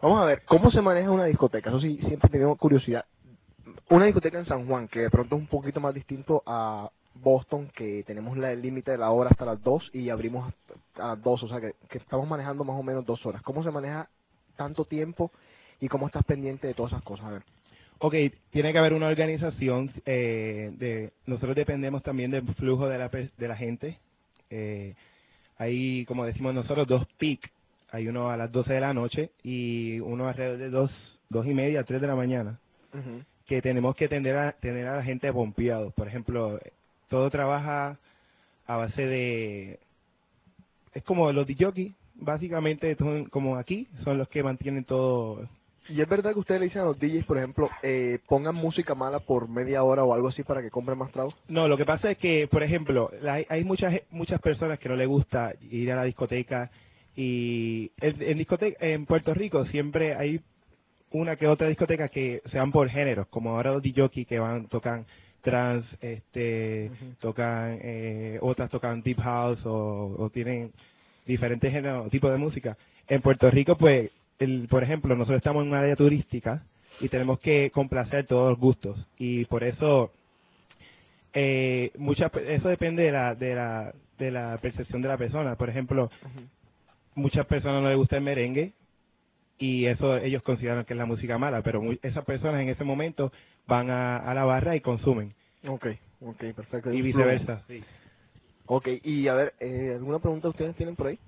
Vamos 0.06 0.22
a 0.22 0.26
ver, 0.26 0.42
¿cómo 0.44 0.70
se 0.70 0.80
maneja 0.80 1.10
una 1.10 1.24
discoteca? 1.24 1.68
Eso 1.68 1.80
sí, 1.80 1.98
siempre 2.06 2.30
tenido 2.30 2.54
curiosidad. 2.54 3.06
Una 3.90 4.04
discoteca 4.04 4.38
en 4.38 4.46
San 4.46 4.64
Juan, 4.68 4.86
que 4.86 5.00
de 5.00 5.10
pronto 5.10 5.34
es 5.34 5.40
un 5.40 5.48
poquito 5.48 5.80
más 5.80 5.92
distinto 5.94 6.44
a 6.46 6.88
Boston, 7.16 7.72
que 7.74 8.04
tenemos 8.06 8.38
el 8.38 8.62
límite 8.62 8.92
de 8.92 8.98
la 8.98 9.10
hora 9.10 9.30
hasta 9.32 9.44
las 9.44 9.60
2 9.64 9.90
y 9.94 10.08
abrimos 10.08 10.54
a 10.94 11.08
las 11.08 11.22
2, 11.24 11.42
o 11.42 11.48
sea 11.48 11.60
que, 11.60 11.72
estamos 11.98 12.28
manejando 12.28 12.62
más 12.62 12.78
o 12.78 12.84
menos 12.84 13.04
dos 13.04 13.26
horas. 13.26 13.42
¿Cómo 13.42 13.64
se 13.64 13.72
maneja 13.72 14.08
tanto 14.54 14.84
tiempo 14.84 15.32
y 15.80 15.88
cómo 15.88 16.06
estás 16.06 16.24
pendiente 16.24 16.68
de 16.68 16.74
todas 16.74 16.92
esas 16.92 17.02
cosas? 17.02 17.26
A 17.26 17.30
ver. 17.32 17.42
Ok, 17.98 18.14
tiene 18.52 18.72
que 18.72 18.78
haber 18.78 18.92
una 18.92 19.08
organización. 19.08 19.90
Eh, 20.04 20.70
de 20.78 21.10
Nosotros 21.26 21.56
dependemos 21.56 22.04
también 22.04 22.30
del 22.30 22.46
flujo 22.54 22.86
de 22.86 22.98
la, 22.98 23.08
de 23.08 23.48
la 23.48 23.56
gente. 23.56 23.98
Eh, 24.50 24.94
hay, 25.58 26.04
como 26.04 26.24
decimos 26.24 26.54
nosotros, 26.54 26.86
dos 26.86 27.04
peak. 27.18 27.55
Hay 27.90 28.09
uno 28.09 28.31
a 28.31 28.37
las 28.37 28.51
12 28.53 28.72
de 28.72 28.81
la 28.81 28.94
noche 28.94 29.31
y 29.42 30.01
uno 30.01 30.29
alrededor 30.29 30.59
de 30.59 30.70
dos, 30.70 30.90
dos 31.29 31.46
y 31.46 31.55
media, 31.55 31.85
tres 31.85 32.01
de 32.01 32.07
la 32.07 32.16
mañana. 32.16 32.59
que 33.46 33.62
tenemos 33.62 33.94
que 33.94 34.09
tener 34.09 34.37
a, 34.37 34.53
tener 34.53 34.87
a 34.88 34.96
la 34.96 35.05
gente 35.05 35.33
pompeado. 35.33 35.90
Por 35.90 36.09
ejemplo, 36.09 36.59
todo 37.09 37.31
trabaja 37.31 37.96
a 38.66 38.77
base 38.77 39.07
de... 39.07 39.79
Es 40.94 41.05
como 41.05 41.31
los 41.33 41.46
DJ, 41.46 41.92
básicamente 42.16 42.96
son 42.96 43.27
como 43.27 43.57
aquí, 43.57 43.87
son 44.05 44.18
los 44.18 44.29
que 44.29 44.42
mantienen 44.42 44.85
todo... 44.85 45.49
Y 45.88 46.01
es 46.01 46.09
verdad 46.09 46.33
que 46.33 46.40
ustedes 46.40 46.61
le 46.61 46.66
dicen 46.66 46.83
a 46.83 46.87
los 46.87 46.99
DJs, 46.99 47.25
por 47.27 47.38
ejemplo, 47.38 47.70
eh, 47.85 48.18
pongan 48.27 48.57
música 48.57 48.96
mala 48.96 49.20
por 49.20 49.49
media 49.49 49.85
hora 49.85 50.03
o 50.03 50.14
algo 50.14 50.27
así 50.27 50.42
para 50.42 50.61
que 50.61 50.68
compren 50.68 50.99
más 50.99 51.12
tragos. 51.12 51.33
No, 51.46 51.68
lo 51.68 51.77
que 51.77 51.85
pasa 51.85 52.11
es 52.11 52.18
que, 52.18 52.49
por 52.51 52.64
ejemplo, 52.64 53.09
hay, 53.25 53.46
hay 53.49 53.62
muchas 53.62 53.94
muchas 54.11 54.40
personas 54.40 54.81
que 54.81 54.88
no 54.88 54.96
les 54.96 55.07
gusta 55.07 55.55
ir 55.70 55.92
a 55.92 55.96
la 55.96 56.03
discoteca 56.03 56.72
y 57.16 57.90
en, 58.00 58.22
en 58.22 58.38
discoteca 58.38 58.87
en 58.87 59.07
Puerto 59.07 59.35
Rico 59.35 59.64
siempre 59.66 60.14
hay 60.14 60.40
una 61.11 61.37
que 61.37 61.46
otra 61.46 61.68
discoteca 61.68 62.09
que 62.09 62.42
se 62.50 62.59
van 62.59 62.72
por 62.72 62.88
géneros, 62.88 63.26
como 63.29 63.50
ahora 63.50 63.72
los 63.72 63.83
DJ 63.83 64.26
que 64.26 64.38
van 64.38 64.68
tocan 64.68 65.07
trans, 65.42 65.87
este, 66.00 66.90
tocan 67.20 67.79
eh, 67.81 68.38
otras 68.42 68.70
tocan 68.70 69.02
deep 69.02 69.20
house 69.20 69.64
o, 69.64 70.16
o 70.18 70.31
tienen 70.31 70.72
diferentes 71.24 71.72
géneros, 71.72 72.11
tipos 72.11 72.31
de 72.31 72.38
música. 72.38 72.76
En 73.09 73.22
Puerto 73.22 73.50
Rico, 73.50 73.76
pues, 73.76 74.11
el, 74.38 74.66
por 74.68 74.83
ejemplo, 74.83 75.14
nosotros 75.14 75.38
estamos 75.38 75.62
en 75.62 75.70
un 75.70 75.76
área 75.76 75.96
turística 75.96 76.64
y 77.00 77.09
tenemos 77.09 77.38
que 77.40 77.70
complacer 77.70 78.26
todos 78.26 78.50
los 78.50 78.59
gustos 78.59 79.07
y 79.18 79.44
por 79.46 79.62
eso 79.64 80.12
eh, 81.33 81.92
eso 82.48 82.68
depende 82.68 83.05
de 83.05 83.12
la, 83.12 83.35
de 83.35 83.55
la 83.55 83.92
de 84.18 84.31
la 84.31 84.59
percepción 84.59 85.02
de 85.02 85.09
la 85.09 85.16
persona. 85.18 85.57
Por 85.57 85.68
ejemplo, 85.68 86.11
muchas 87.16 87.46
personas 87.46 87.83
no 87.83 87.88
les 87.88 87.96
gusta 87.98 88.16
el 88.16 88.22
merengue 88.22 88.72
y 89.59 89.87
eso 89.87 90.16
ellos 90.18 90.42
consideran 90.42 90.85
que 90.85 90.92
es 90.94 90.98
la 90.98 91.07
música 91.07 91.38
mala, 91.38 91.62
pero 91.62 91.81
mu- 91.83 91.96
esas 92.02 92.24
personas 92.24 92.61
en 92.61 92.68
ese 92.68 92.85
momento 92.85 93.33
van 93.66 93.90
a, 93.90 94.18
a 94.18 94.35
la 94.35 94.44
barra 94.44 94.76
y 94.76 94.81
consumen 94.81 95.33
Ok, 95.66 95.87
ok, 96.20 96.44
perfecto. 96.55 96.92
y 96.92 97.02
viceversa. 97.02 97.62
Sí. 97.66 97.83
Ok, 98.66 98.88
y 99.02 99.26
a 99.29 99.35
ver, 99.35 99.55
eh, 99.61 99.92
¿alguna 99.96 100.18
pregunta 100.18 100.48
ustedes 100.48 100.76
tienen 100.76 100.94
por 100.96 101.09
ahí? 101.09 101.18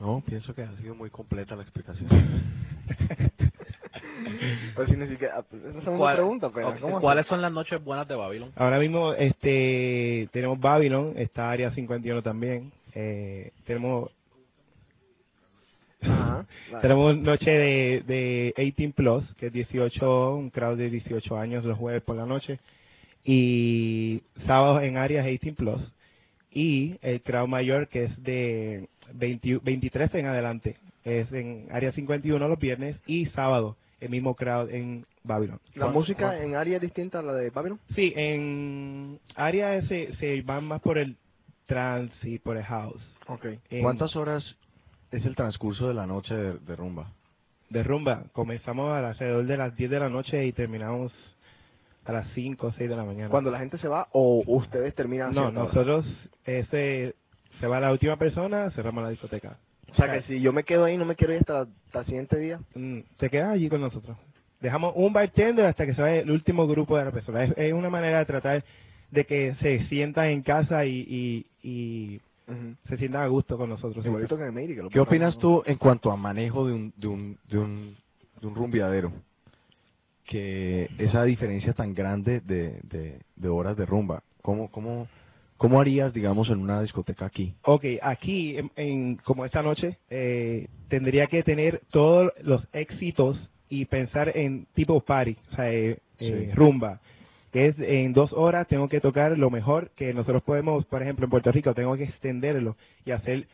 No, 0.00 0.22
pienso 0.26 0.54
que 0.54 0.62
ha 0.62 0.76
sido 0.76 0.94
muy 0.94 1.08
completa 1.10 1.56
la 1.56 1.62
explicación. 1.62 2.08
Pues 4.74 4.88
sí, 4.90 4.96
ni 4.96 5.06
siquiera, 5.08 5.38
esa 5.38 5.56
es 5.78 5.86
una 5.86 5.96
¿Cuál- 5.96 6.16
pregunta, 6.16 6.50
pero 6.52 6.70
ok, 6.70 6.80
¿cómo 6.80 7.00
¿Cuáles 7.00 7.26
son 7.28 7.40
las 7.40 7.52
noches 7.52 7.82
buenas 7.82 8.08
de 8.08 8.16
Babylon? 8.16 8.50
Ahora 8.56 8.78
mismo 8.80 9.12
este 9.12 10.28
tenemos 10.32 10.58
Babylon, 10.58 11.12
está 11.16 11.50
Área 11.50 11.70
51 11.72 12.22
también. 12.22 12.72
Eh, 12.94 13.52
tenemos 13.66 14.10
Ajá, 16.10 16.46
vale. 16.72 16.82
tenemos 16.82 17.16
noche 17.18 17.50
de, 17.50 18.02
de 18.06 18.54
18 18.56 18.94
plus, 18.94 19.24
que 19.36 19.46
es 19.46 19.52
18, 19.52 20.36
un 20.36 20.50
crowd 20.50 20.76
de 20.78 20.90
18 20.90 21.36
años 21.38 21.64
los 21.64 21.78
jueves 21.78 22.02
por 22.02 22.16
la 22.16 22.26
noche. 22.26 22.58
Y 23.24 24.22
sábados 24.46 24.82
en 24.82 24.96
áreas 24.96 25.24
18 25.26 25.56
plus. 25.56 25.80
Y 26.50 26.96
el 27.02 27.20
crowd 27.22 27.48
mayor, 27.48 27.88
que 27.88 28.04
es 28.04 28.22
de 28.22 28.88
20 29.14 29.58
23 29.62 30.14
en 30.14 30.26
adelante. 30.26 30.76
Es 31.04 31.30
en 31.32 31.66
área 31.72 31.92
51 31.92 32.48
los 32.48 32.58
viernes 32.58 32.96
y 33.06 33.26
sábado, 33.26 33.76
el 34.00 34.10
mismo 34.10 34.34
crowd 34.34 34.70
en 34.70 35.04
Babylon. 35.24 35.58
¿La 35.74 35.88
música 35.88 36.40
en 36.42 36.54
área 36.54 36.78
distinta 36.78 37.18
a 37.18 37.22
la 37.22 37.32
de 37.34 37.50
Babylon? 37.50 37.78
Sí, 37.94 38.12
en 38.16 39.18
área 39.34 39.80
se, 39.88 40.14
se 40.16 40.42
van 40.42 40.64
más 40.64 40.80
por 40.80 40.96
el 40.98 41.16
trance 41.66 42.12
y 42.28 42.38
por 42.38 42.56
el 42.56 42.62
house. 42.64 43.02
Ok. 43.26 43.46
En- 43.70 43.82
¿Cuántas 43.82 44.14
horas 44.16 44.44
es 45.16 45.24
el 45.24 45.36
transcurso 45.36 45.88
de 45.88 45.94
la 45.94 46.06
noche 46.06 46.34
de, 46.34 46.58
de 46.58 46.76
rumba? 46.76 47.10
de 47.74 47.82
rumba. 47.82 48.24
Comenzamos 48.32 48.92
a 48.92 49.08
alrededor 49.08 49.46
de 49.46 49.56
las 49.56 49.76
10 49.76 49.90
de 49.90 49.98
la 49.98 50.08
noche 50.08 50.46
y 50.46 50.52
terminamos 50.52 51.12
a 52.04 52.12
las 52.12 52.28
5 52.34 52.66
o 52.66 52.72
6 52.72 52.88
de 52.88 52.96
la 52.96 53.04
mañana. 53.04 53.30
¿Cuando 53.30 53.50
la 53.50 53.58
gente 53.58 53.78
se 53.78 53.88
va 53.88 54.08
o 54.12 54.42
ustedes 54.46 54.94
terminan? 54.94 55.34
No, 55.34 55.50
nosotros, 55.50 56.06
ese, 56.44 57.14
se 57.60 57.66
va 57.66 57.80
la 57.80 57.92
última 57.92 58.16
persona, 58.16 58.70
cerramos 58.70 59.02
la 59.02 59.10
discoteca. 59.10 59.58
O 59.90 59.96
sea 59.96 60.12
que 60.12 60.22
si 60.22 60.40
yo 60.40 60.52
me 60.52 60.64
quedo 60.64 60.84
ahí, 60.84 60.96
no 60.96 61.04
me 61.04 61.14
quiero 61.14 61.34
ir 61.34 61.40
hasta, 61.40 61.66
hasta 61.86 62.00
el 62.00 62.06
siguiente 62.06 62.38
día. 62.38 62.60
Mm, 62.74 63.00
te 63.16 63.30
quedas 63.30 63.50
allí 63.50 63.68
con 63.68 63.80
nosotros. 63.80 64.16
Dejamos 64.60 64.92
un 64.96 65.12
bartender 65.12 65.66
hasta 65.66 65.86
que 65.86 65.94
se 65.94 66.02
vaya 66.02 66.20
el 66.20 66.30
último 66.30 66.66
grupo 66.66 66.96
de 66.96 67.04
la 67.04 67.10
persona. 67.10 67.44
Es, 67.44 67.54
es 67.56 67.72
una 67.72 67.90
manera 67.90 68.18
de 68.18 68.24
tratar 68.24 68.64
de 69.10 69.24
que 69.24 69.54
se 69.60 69.86
sientan 69.88 70.26
en 70.26 70.42
casa 70.42 70.84
y, 70.84 71.06
y, 71.08 71.46
y 71.62 72.20
se 72.88 72.96
sientan 72.98 73.22
a 73.22 73.26
gusto 73.28 73.56
con 73.56 73.68
nosotros. 73.70 74.04
Igualito 74.04 74.36
que 74.36 74.42
en 74.42 74.48
el 74.48 74.54
Meiri, 74.54 74.74
que 74.74 74.82
lo 74.82 74.90
¿Qué 74.90 75.00
opinas 75.00 75.36
tú 75.38 75.62
en 75.66 75.76
cuanto 75.78 76.10
a 76.10 76.16
manejo 76.16 76.66
de 76.66 76.72
un, 76.74 76.92
de 76.96 77.06
un, 77.06 77.38
de 77.48 77.58
un, 77.58 77.96
de 78.40 78.46
un 78.46 78.54
rumbeadero? 78.54 79.12
Que 80.26 80.88
esa 80.98 81.22
diferencia 81.24 81.74
tan 81.74 81.94
grande 81.94 82.40
de, 82.40 82.80
de, 82.84 83.20
de 83.36 83.48
horas 83.48 83.76
de 83.76 83.84
rumba, 83.84 84.22
¿cómo, 84.40 84.70
cómo, 84.70 85.06
¿cómo 85.58 85.80
harías, 85.80 86.14
digamos, 86.14 86.48
en 86.48 86.60
una 86.60 86.80
discoteca 86.80 87.26
aquí? 87.26 87.54
Ok, 87.62 87.84
aquí, 88.02 88.56
en, 88.56 88.70
en- 88.76 89.16
como 89.16 89.44
esta 89.44 89.62
noche, 89.62 89.98
eh, 90.08 90.68
tendría 90.88 91.26
que 91.26 91.42
tener 91.42 91.82
todos 91.90 92.32
los 92.42 92.66
éxitos 92.72 93.38
y 93.68 93.84
pensar 93.84 94.34
en 94.36 94.66
tipo 94.74 95.00
party, 95.00 95.36
o 95.52 95.56
sea, 95.56 95.70
eh, 95.72 95.98
eh, 96.20 96.52
rumba, 96.54 97.00
que 97.54 97.68
es 97.68 97.78
en 97.78 98.12
dos 98.12 98.32
horas 98.32 98.66
tengo 98.66 98.88
que 98.88 99.00
tocar 99.00 99.38
lo 99.38 99.48
mejor 99.48 99.90
que 99.90 100.12
nosotros 100.12 100.42
podemos, 100.42 100.84
por 100.86 101.00
ejemplo, 101.02 101.24
en 101.24 101.30
Puerto 101.30 101.52
Rico, 101.52 101.72
tengo 101.72 101.96
que 101.96 102.02
extenderlo 102.02 102.76
y 103.06 103.12
hacer, 103.12 103.46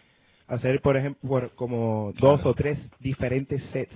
hacer 0.49 0.81
por 0.81 0.97
ejemplo, 0.97 1.29
por 1.29 1.51
como 1.55 2.13
dos 2.19 2.41
Claro. 2.41 2.51
o 2.51 2.55
tres 2.55 2.79
diferentes 2.99 3.63
sets. 3.73 3.93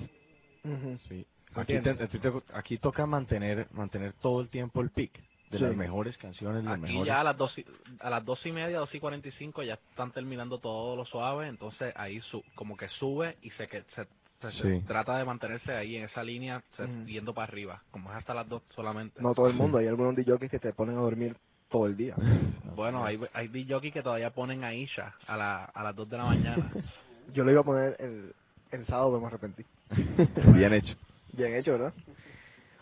Sí. 1.09 1.27
Aquí, 1.55 1.77
aquí 1.77 2.19
te- 2.21 2.31
aquí 2.55 2.79
toca 2.79 3.07
mantener 3.07 3.67
mantener 3.73 4.13
todo 4.21 4.41
el 4.43 4.49
tiempo 4.51 4.81
el 4.83 4.91
pick 4.91 5.13
de 5.51 5.59
Sí. 5.59 5.65
las 5.65 5.75
mejores 5.77 6.17
canciones, 6.19 6.65
las 6.65 6.75
Aquí 6.75 6.83
mejores. 6.83 7.07
ya 7.07 7.21
a 7.21 7.25
las 7.25 7.37
dos 7.39 7.57
y, 7.59 7.65
a 8.01 8.11
las 8.11 8.25
dos 8.25 8.45
y 8.45 8.53
media, 8.53 8.79
dos 8.81 8.95
y 8.95 9.01
cuarenta 9.01 9.29
y 9.29 9.33
cinco 9.33 9.63
ya 9.63 9.75
están 9.75 10.11
terminando 10.13 10.59
todo 10.59 10.97
lo 10.97 11.05
suave, 11.07 11.49
entonces 11.49 11.95
ahí 11.97 12.21
su, 12.31 12.43
como 12.57 12.77
que 12.77 12.89
sube 12.99 13.37
y 13.43 13.51
se 13.53 13.69
que 13.69 13.83
se, 13.95 14.07
se- 14.53 14.63
se 14.63 14.81
Sí. 14.81 14.87
trata 14.87 15.19
de 15.19 15.25
mantenerse 15.25 15.73
ahí 15.73 15.97
en 15.97 16.05
esa 16.05 16.23
línea, 16.23 16.63
se- 16.77 16.85
Ujú. 16.85 17.07
yendo 17.07 17.35
para 17.35 17.47
arriba, 17.53 17.83
como 17.91 18.11
es 18.11 18.17
hasta 18.17 18.35
las 18.35 18.49
dos 18.49 18.63
solamente. 18.75 19.21
No 19.23 19.35
todo 19.35 19.49
el 19.49 19.55
mundo, 19.55 19.79
hay 19.79 19.89
algunos 19.89 20.15
DJs 20.17 20.51
que 20.51 20.59
te 20.59 20.73
ponen 20.73 20.97
a 20.97 21.01
dormir 21.01 21.37
todo 21.71 21.87
el 21.87 21.97
día. 21.97 22.15
Bueno, 22.77 23.05
hay 23.05 23.21
hay 23.33 23.49
DJ 23.49 23.93
que 23.93 24.03
todavía 24.03 24.31
ponen 24.31 24.65
a 24.65 24.75
Isha 24.75 25.15
a, 25.29 25.37
la, 25.37 25.65
a 25.65 25.83
las 25.85 25.95
dos 25.95 26.09
de 26.11 26.17
la 26.17 26.25
mañana. 26.25 26.71
Yo 27.33 27.45
lo 27.45 27.51
iba 27.53 27.61
a 27.61 27.65
poner 27.65 27.97
el, 28.01 28.35
el 28.73 28.87
sábado, 28.87 29.11
pero 29.11 29.21
me 29.21 29.27
arrepentí. 29.29 29.65
Bien 30.55 30.73
hecho. 30.73 30.95
Bien 31.33 31.55
hecho, 31.55 31.73
¿verdad? 31.73 31.95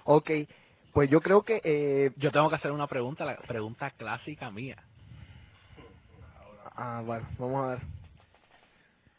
Ok, 0.05 0.31
pues 0.93 1.09
yo 1.11 1.21
creo 1.21 1.43
que... 1.43 1.61
Eh, 1.63 2.13
Yo 2.17 2.33
tengo 2.33 2.49
que 2.49 2.57
hacer 2.57 2.73
una 2.73 2.87
pregunta, 2.87 3.25
la 3.25 3.37
pregunta 3.37 3.91
clásica 3.93 4.51
mía. 4.51 4.77
ah, 6.77 7.03
bueno, 7.05 7.27
vamos 7.39 7.65
a 7.65 7.69
ver. 7.71 7.79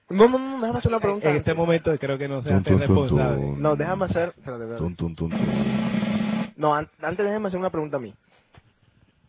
No, 0.09 0.27
no, 0.27 0.37
no, 0.37 0.59
déjame 0.61 0.79
hacer 0.79 0.91
una 0.91 0.99
pregunta. 0.99 1.29
En 1.29 1.37
este 1.37 1.53
momento 1.53 1.97
creo 1.97 2.17
que 2.17 2.27
no 2.27 2.41
se 2.43 2.53
hace 2.53 2.75
responsable. 2.75 3.53
No, 3.57 3.75
déjame 3.75 4.05
hacer... 4.05 4.29
Espérate, 4.37 4.63
espérate. 4.63 4.77
Tun, 4.77 4.95
tun, 4.95 5.15
tun, 5.15 5.29
tun. 5.29 6.53
No, 6.57 6.75
an- 6.75 6.89
antes 7.01 7.25
déjame 7.25 7.47
hacer 7.47 7.59
una 7.59 7.69
pregunta 7.69 7.97
a 7.97 7.99
mí. 7.99 8.13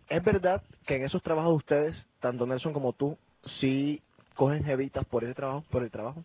¿Es 0.09 0.23
verdad 0.23 0.63
que 0.87 0.97
en 0.97 1.05
esos 1.05 1.23
trabajos 1.23 1.53
de 1.53 1.57
ustedes, 1.57 1.97
tanto 2.21 2.47
Nelson 2.47 2.73
como 2.73 2.93
tú, 2.93 3.17
sí 3.61 4.03
cogen 4.35 4.65
jevitas 4.65 5.07
por 5.07 5.25
ese 5.25 5.35
trabajo, 5.35 5.65
por 5.71 5.83
el 5.83 5.91
trabajo? 5.91 6.25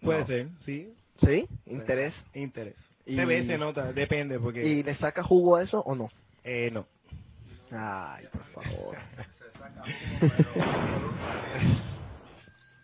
Puede 0.00 0.20
No. 0.20 0.26
ser, 0.26 0.48
sí. 0.64 0.94
¿Sí? 1.24 1.48
¿Interés? 1.66 2.14
Interés. 2.34 2.76
Y- 3.04 3.16
Se 3.16 3.24
ve, 3.24 3.44
se 3.46 3.58
nota, 3.58 3.92
depende, 3.92 4.38
porque... 4.38 4.64
¿Y 4.64 4.82
le 4.84 4.94
saca 4.96 5.22
jugo 5.24 5.56
a 5.56 5.64
eso 5.64 5.80
o 5.80 5.94
no? 5.96 6.08
Eh, 6.44 6.70
no. 6.70 6.86
Ay, 7.72 8.26
por 8.32 8.44
favor. 8.64 8.96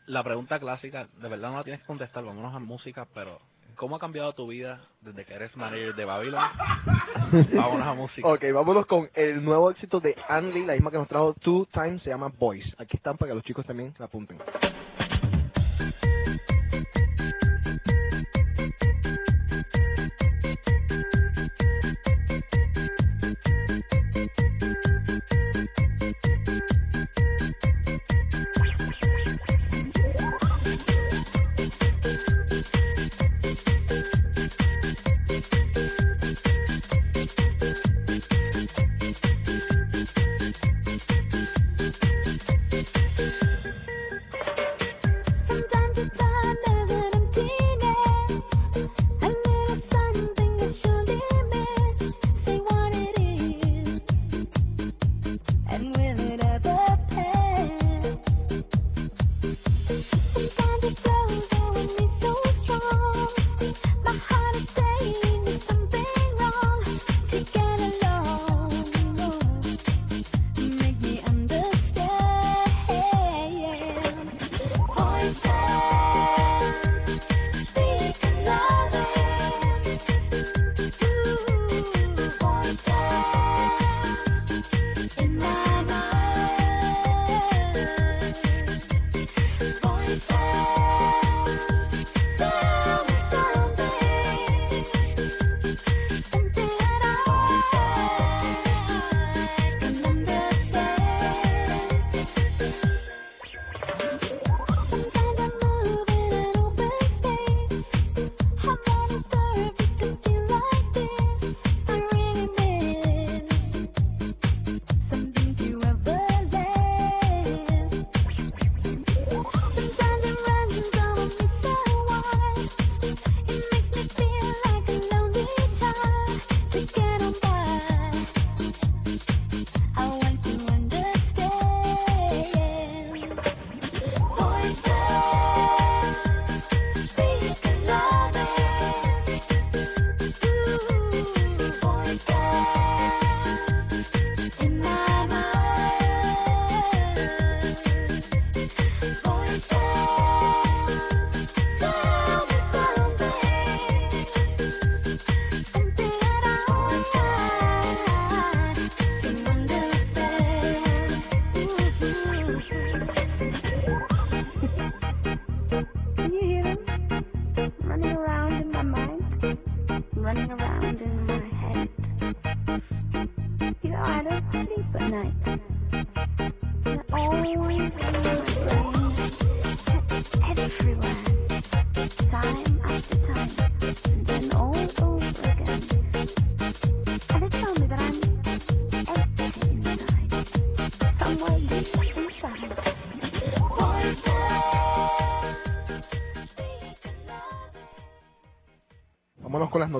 La 0.07 0.23
pregunta 0.23 0.59
clásica, 0.59 1.07
de 1.21 1.29
verdad 1.29 1.51
no 1.51 1.57
la 1.57 1.65
tienes 1.65 1.81
que 1.81 1.87
contestar, 1.87 2.25
vámonos 2.25 2.55
a 2.55 2.59
música, 2.59 3.07
pero 3.15 3.39
¿cómo 3.75 3.97
ha 3.97 3.99
cambiado 3.99 4.35
tu 4.35 4.47
vida 4.47 4.81
desde 5.01 5.25
que 5.25 5.35
eres 5.35 5.57
manager 5.57 5.95
de 5.95 6.05
Babylon? 6.05 6.43
vámonos 7.55 7.87
a 7.87 7.95
música. 7.95 8.29
ok, 8.29 8.45
vámonos 8.53 8.87
con 8.87 9.09
el 9.15 9.43
nuevo 9.43 9.71
éxito 9.71 10.01
de 10.01 10.15
Andy, 10.29 10.67
la 10.67 10.75
misma 10.75 10.91
que 10.91 10.99
nos 10.99 11.09
trajo 11.09 11.35
Two 11.41 11.67
Times, 11.73 12.03
se 12.03 12.11
llama 12.11 12.31
Boys. 12.39 12.67
Aquí 12.79 12.99
están 12.99 13.17
para 13.17 13.31
que 13.31 13.35
los 13.37 13.45
chicos 13.45 13.65
también 13.65 13.95
la 13.99 14.05
apunten. 14.05 14.39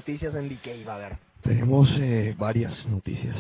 Noticias 0.07 0.35
en 0.35 0.51
Decay, 0.51 0.85
a. 0.85 1.19
Tenemos 1.43 1.89
eh, 1.99 2.35
varias 2.37 2.75
noticias. 2.89 3.35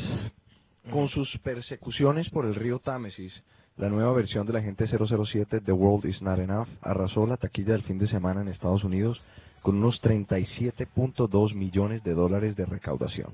Con 0.90 1.11
sus 1.11 1.29
persecuciones 1.42 2.27
por 2.31 2.46
el 2.46 2.55
río 2.55 2.79
Támesis, 2.79 3.35
la 3.77 3.90
nueva 3.90 4.14
versión 4.14 4.46
del 4.46 4.57
agente 4.57 4.87
007 4.87 5.61
The 5.61 5.72
World 5.72 6.07
Is 6.07 6.22
Not 6.22 6.38
Enough 6.38 6.68
arrasó 6.81 7.27
la 7.27 7.37
taquilla 7.37 7.72
del 7.72 7.83
fin 7.83 7.98
de 7.98 8.09
semana 8.09 8.40
en 8.40 8.48
Estados 8.48 8.83
Unidos 8.83 9.20
con 9.61 9.77
unos 9.77 10.00
37.2 10.00 11.55
millones 11.55 12.03
de 12.03 12.14
dólares 12.14 12.57
de 12.57 12.64
recaudación. 12.64 13.33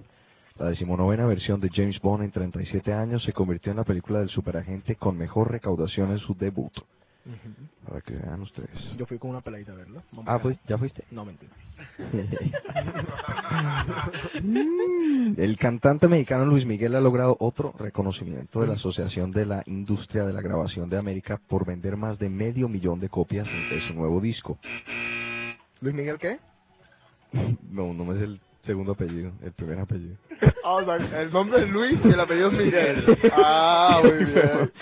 La 0.59 0.71
decimonovena 0.71 1.25
versión 1.25 1.61
de 1.61 1.71
James 1.73 2.01
Bond 2.01 2.25
en 2.25 2.33
37 2.33 2.93
años 2.93 3.23
se 3.23 3.33
convirtió 3.33 3.71
en 3.71 3.79
la 3.79 3.85
película 3.85 4.19
del 4.19 4.31
superagente 4.31 4.97
con 4.97 5.17
mejor 5.17 5.53
recaudación 5.53 6.11
en 6.11 6.19
su 6.19 6.35
debut. 6.35 6.73
Para 7.87 8.01
que 8.01 8.15
vean 8.15 8.41
ustedes. 8.43 8.71
Yo 8.97 9.07
fui 9.07 9.19
con 9.19 9.31
una 9.31 9.41
peladita 9.43 9.73
a 9.73 9.77
verlo. 9.77 10.03
Vamos 10.13 10.27
Ah, 10.29 10.35
a 10.37 10.39
pues, 10.43 10.57
¿ya 10.67 10.79
fuiste? 10.79 11.05
No, 11.11 11.25
mentira. 11.25 11.53
El 15.37 15.57
cantante 15.59 16.09
mexicano 16.09 16.47
Luis 16.47 16.65
Miguel 16.67 16.95
ha 16.97 17.01
logrado 17.01 17.37
otro 17.41 17.75
reconocimiento 17.79 18.61
de 18.61 18.69
la 18.69 18.75
Asociación 18.75 19.31
de 19.33 19.47
la 19.47 19.63
Industria 19.67 20.25
de 20.25 20.33
la 20.33 20.41
Grabación 20.41 20.89
de 20.89 20.99
América 20.99 21.41
por 21.49 21.67
vender 21.67 21.97
más 21.97 22.19
de 22.19 22.29
medio 22.29 22.69
millón 22.69 23.01
de 23.01 23.09
copias 23.09 23.47
de 23.47 23.87
su 23.87 23.95
nuevo 23.95 24.21
disco. 24.21 24.59
¿Luis 25.81 25.95
Miguel 25.95 26.19
qué? 26.19 26.39
No, 27.71 27.93
no 27.95 28.05
me 28.05 28.17
es 28.17 28.23
el 28.23 28.41
segundo 28.65 28.93
apellido, 28.93 29.33
el 29.43 29.53
primer 29.53 29.79
apellido. 29.79 30.17
Ah, 30.65 30.79
el 31.21 31.33
nombre 31.33 31.63
es 31.65 31.71
Luis 31.71 31.99
y 32.05 32.09
el 32.09 32.21
apellido 32.21 32.51
es 32.51 32.59
Miguel. 32.59 33.19
Ah, 33.33 34.01
muy 34.03 34.25
bien. 34.25 34.73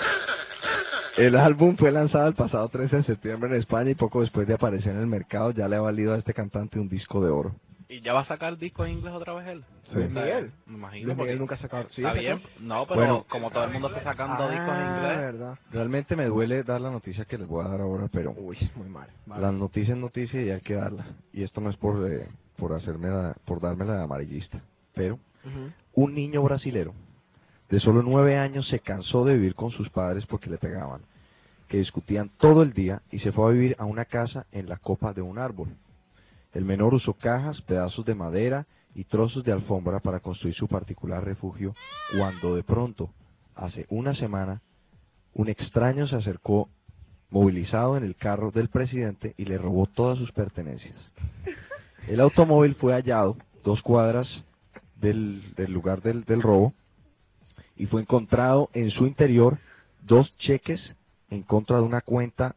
El 1.18 1.36
álbum 1.36 1.76
fue 1.76 1.90
lanzado 1.92 2.28
el 2.28 2.34
pasado 2.34 2.68
13 2.68 2.96
de 2.96 3.02
septiembre 3.04 3.50
en 3.50 3.56
España 3.56 3.90
y 3.90 3.94
poco 3.94 4.20
después 4.20 4.46
de 4.46 4.54
aparecer 4.54 4.92
en 4.92 5.00
el 5.00 5.06
mercado 5.06 5.50
ya 5.50 5.68
le 5.68 5.76
ha 5.76 5.80
valido 5.80 6.14
a 6.14 6.18
este 6.18 6.32
cantante 6.34 6.78
un 6.78 6.88
disco 6.88 7.22
de 7.24 7.30
oro. 7.30 7.52
¿Y 7.90 8.02
ya 8.02 8.12
va 8.12 8.20
a 8.20 8.26
sacar 8.26 8.58
disco 8.58 8.84
en 8.84 8.92
inglés 8.98 9.14
otra 9.14 9.32
vez 9.32 9.46
él? 9.48 9.64
Sí. 9.88 9.94
Luis 9.94 10.10
Miguel. 10.10 10.52
Me 10.66 10.74
imagino. 10.74 11.06
Luis 11.06 11.18
Miguel 11.18 11.38
nunca 11.38 11.54
ha 11.54 11.58
sacado. 11.58 11.84
¿sí 11.94 12.02
está 12.02 12.12
bien. 12.12 12.40
No, 12.60 12.86
pero 12.86 13.00
Bueno. 13.00 13.24
como 13.30 13.50
todo 13.50 13.64
el 13.64 13.70
mundo 13.72 13.88
está 13.88 14.02
sacando 14.04 14.48
discos 14.50 14.68
en 14.68 14.74
Ah, 14.74 14.96
inglés. 14.96 15.18
verdad. 15.18 15.58
Realmente 15.72 16.14
me 16.14 16.26
duele 16.26 16.62
dar 16.64 16.80
la 16.82 16.90
noticia 16.90 17.24
que 17.24 17.38
les 17.38 17.48
voy 17.48 17.64
a 17.64 17.68
dar 17.68 17.80
ahora, 17.80 18.08
pero 18.12 18.32
Uy, 18.36 18.58
muy 18.76 18.88
mal. 18.90 19.08
Vale. 19.24 19.40
La 19.42 19.50
noticia 19.52 19.94
es 19.94 20.00
noticia 20.00 20.42
y 20.42 20.50
hay 20.50 20.60
que 20.60 20.74
darla. 20.74 21.06
Y 21.32 21.42
esto 21.44 21.62
no 21.62 21.70
es 21.70 21.76
por 21.78 22.06
eh, 22.12 22.28
por 22.58 22.74
hacerme 22.74 23.08
la- 23.08 23.34
por 23.46 23.60
darme 23.60 23.86
la 23.86 23.96
de 23.96 24.02
amarillista, 24.02 24.60
pero 24.94 25.18
un 25.94 26.14
niño 26.14 26.42
brasilero 26.42 26.92
de 27.70 27.80
solo 27.80 28.02
nueve 28.02 28.38
años 28.38 28.66
se 28.68 28.80
cansó 28.80 29.24
de 29.24 29.34
vivir 29.34 29.54
con 29.54 29.70
sus 29.70 29.90
padres 29.90 30.24
porque 30.26 30.50
le 30.50 30.58
pegaban, 30.58 31.02
que 31.68 31.78
discutían 31.78 32.30
todo 32.38 32.62
el 32.62 32.72
día 32.72 33.02
y 33.10 33.18
se 33.20 33.32
fue 33.32 33.48
a 33.48 33.52
vivir 33.52 33.76
a 33.78 33.84
una 33.84 34.06
casa 34.06 34.46
en 34.52 34.68
la 34.68 34.78
copa 34.78 35.12
de 35.12 35.20
un 35.20 35.38
árbol. 35.38 35.68
El 36.54 36.64
menor 36.64 36.94
usó 36.94 37.12
cajas, 37.12 37.60
pedazos 37.62 38.06
de 38.06 38.14
madera 38.14 38.66
y 38.94 39.04
trozos 39.04 39.44
de 39.44 39.52
alfombra 39.52 40.00
para 40.00 40.20
construir 40.20 40.54
su 40.54 40.66
particular 40.66 41.24
refugio 41.24 41.74
cuando 42.16 42.56
de 42.56 42.62
pronto, 42.62 43.10
hace 43.54 43.86
una 43.90 44.14
semana, 44.14 44.62
un 45.34 45.48
extraño 45.48 46.08
se 46.08 46.16
acercó 46.16 46.70
movilizado 47.30 47.98
en 47.98 48.04
el 48.04 48.16
carro 48.16 48.50
del 48.50 48.68
presidente 48.68 49.34
y 49.36 49.44
le 49.44 49.58
robó 49.58 49.86
todas 49.86 50.16
sus 50.16 50.32
pertenencias. 50.32 50.96
El 52.06 52.20
automóvil 52.20 52.74
fue 52.76 52.94
hallado 52.94 53.36
dos 53.62 53.82
cuadras 53.82 54.26
del, 54.96 55.42
lugar 55.68 56.00
del 56.00 56.42
robo 56.42 56.72
y 57.78 57.86
fue 57.86 58.02
encontrado 58.02 58.68
en 58.74 58.90
su 58.90 59.06
interior 59.06 59.58
dos 60.02 60.30
cheques 60.38 60.80
en 61.30 61.42
contra 61.42 61.76
de 61.76 61.82
una 61.82 62.00
cuenta 62.02 62.54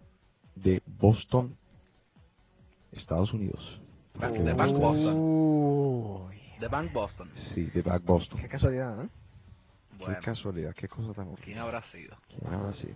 de 0.55 0.81
Boston, 0.99 1.55
Estados 2.93 3.31
Unidos. 3.33 3.79
De 4.15 4.53
Bank. 4.53 4.73
Boston. 4.77 6.29
De 6.59 6.67
Bank 6.67 6.91
Boston. 6.93 7.29
Sí, 7.55 7.63
de 7.65 7.81
Back 7.81 8.03
Boston. 8.03 8.39
qué 8.39 8.47
casualidad, 8.47 9.03
¿eh? 9.03 9.09
Bueno, 9.97 10.15
Qué 10.19 10.25
casualidad, 10.25 10.73
qué 10.75 10.87
cosa 10.87 11.13
tan 11.13 11.27
horrible. 11.27 11.43
¿quién 11.45 11.57
habrá 11.59 11.83
sido? 11.91 12.15
¿Quién 12.39 12.53
habrá 12.53 12.73
sido? 12.73 12.95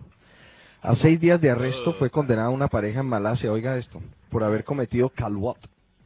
A 0.82 0.94
seis 0.96 1.20
días 1.20 1.40
de 1.40 1.50
arresto 1.50 1.94
fue 1.94 2.10
condenada 2.10 2.48
una 2.50 2.68
pareja 2.68 3.00
en 3.00 3.06
Malasia, 3.06 3.50
oiga 3.50 3.76
esto, 3.76 4.00
por 4.30 4.44
haber 4.44 4.64
cometido 4.64 5.08
calwat, 5.10 5.56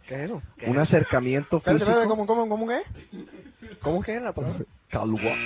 ¿Qué 0.07 0.15
es 0.25 0.31
eso? 0.31 0.43
un 0.67 0.79
acercamiento 0.79 1.61
físico. 1.61 1.91
¿cómo, 2.09 2.27
cómo, 2.27 2.49
cómo 2.49 2.67
qué? 2.67 2.81
¿Cómo 3.83 4.03
que 4.03 4.17
es 4.17 4.23
la 4.23 4.33
palabra? 4.35 4.65
Calwat. 4.89 5.39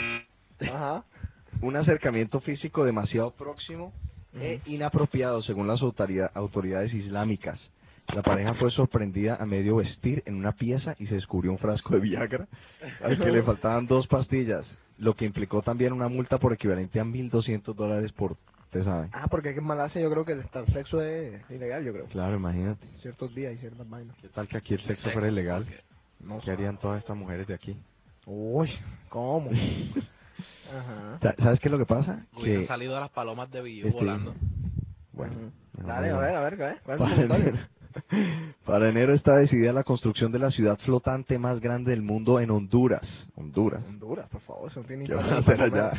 Ajá. 0.61 1.05
un 1.63 1.77
acercamiento 1.77 2.41
físico 2.41 2.85
demasiado 2.85 3.33
próximo 3.33 3.93
e 4.35 4.61
inapropiado 4.67 5.43
según 5.43 5.69
las 5.69 5.81
autoridad- 5.81 6.31
autoridades 6.35 6.93
islámicas. 6.93 7.59
La 8.15 8.23
pareja 8.23 8.55
fue 8.55 8.71
sorprendida 8.73 9.37
a 9.37 9.47
medio 9.47 9.77
vestir 9.77 10.23
en 10.27 10.35
una 10.35 10.53
pieza 10.53 10.95
y 10.99 11.07
se 11.07 11.15
descubrió 11.15 11.53
un 11.53 11.59
frasco 11.59 11.95
de 11.95 12.01
Viagra 12.01 12.47
al 13.03 13.19
que 13.19 13.31
le 13.31 13.43
faltaban 13.43 13.87
dos 13.87 14.07
pastillas, 14.09 14.67
lo 14.99 15.15
que 15.15 15.25
implicó 15.25 15.63
también 15.63 15.93
una 15.93 16.09
multa 16.09 16.39
por 16.39 16.53
equivalente 16.53 17.01
a 17.01 17.05
1.200 17.05 17.75
dólares 17.75 18.13
por, 18.13 18.33
usted 18.65 18.85
sabe. 18.85 19.09
Ah, 19.13 19.27
porque 19.31 19.51
aquí 19.51 19.59
en 19.59 19.65
Malasia 19.65 20.03
yo 20.03 20.11
creo 20.11 20.25
que 20.25 20.33
el 20.33 20.41
el 20.41 20.73
sexo 20.75 21.01
es 21.01 21.49
ilegal, 21.51 21.85
yo 21.85 21.93
creo. 21.93 22.07
Claro, 22.07 22.37
imagínate. 22.37 22.87
Ciertos 23.01 23.35
días 23.35 23.55
y 23.55 23.59
ciertas 23.59 23.89
vainas. 23.89 24.17
¿Qué 24.21 24.29
tal 24.29 24.49
que 24.49 24.59
aquí 24.59 24.75
el 24.75 24.85
sexo 24.87 25.11
fuera 25.11 25.29
ilegal? 25.29 25.67
No 26.21 26.41
¿Qué 26.41 26.51
harían 26.51 26.79
todas 26.79 27.01
estas 27.01 27.17
mujeres 27.17 27.47
de 27.47 27.55
aquí? 27.55 27.77
Uy, 28.27 28.71
¿cómo? 29.09 29.51
Ajá. 30.79 31.19
Sa- 31.23 31.35
¿Sabes 31.43 31.61
qué 31.61 31.69
es 31.69 31.73
lo 31.73 31.79
que 31.79 31.87
pasa? 31.87 32.27
Hubieran 32.37 32.63
Que, 32.63 32.69
salido 32.69 32.99
las 33.01 33.11
palomas 33.11 33.51
de 33.51 33.63
Billu 33.63 33.87
este, 33.89 33.99
volando. 33.99 34.35
bueno, 35.13 35.53
Dale, 35.75 36.11
a 36.11 36.19
ver, 36.19 36.35
a 36.35 36.41
ver. 36.41 36.81
¿Cuál 36.85 36.97
es 36.97 37.03
Para 37.03 37.15
enero, 37.37 37.59
para 38.67 38.89
enero 38.89 39.15
está 39.15 39.37
decidida 39.37 39.73
la 39.73 39.85
construcción 39.85 40.33
de 40.33 40.39
la 40.41 40.51
ciudad 40.51 40.79
flotante 40.85 41.39
más 41.39 41.61
grande 41.61 41.93
del 41.93 42.03
mundo 42.03 42.41
en 42.41 42.51
Honduras. 42.51 43.03
Honduras. 43.37 43.85
Honduras, 43.85 44.29
por 44.31 44.41
favor, 44.43 44.71
eso 44.71 44.83
tiene 44.83 45.07
¿Qué 45.07 45.15
van 45.15 45.31
a 45.33 45.39
hacer 45.39 45.61
allá? 45.61 45.93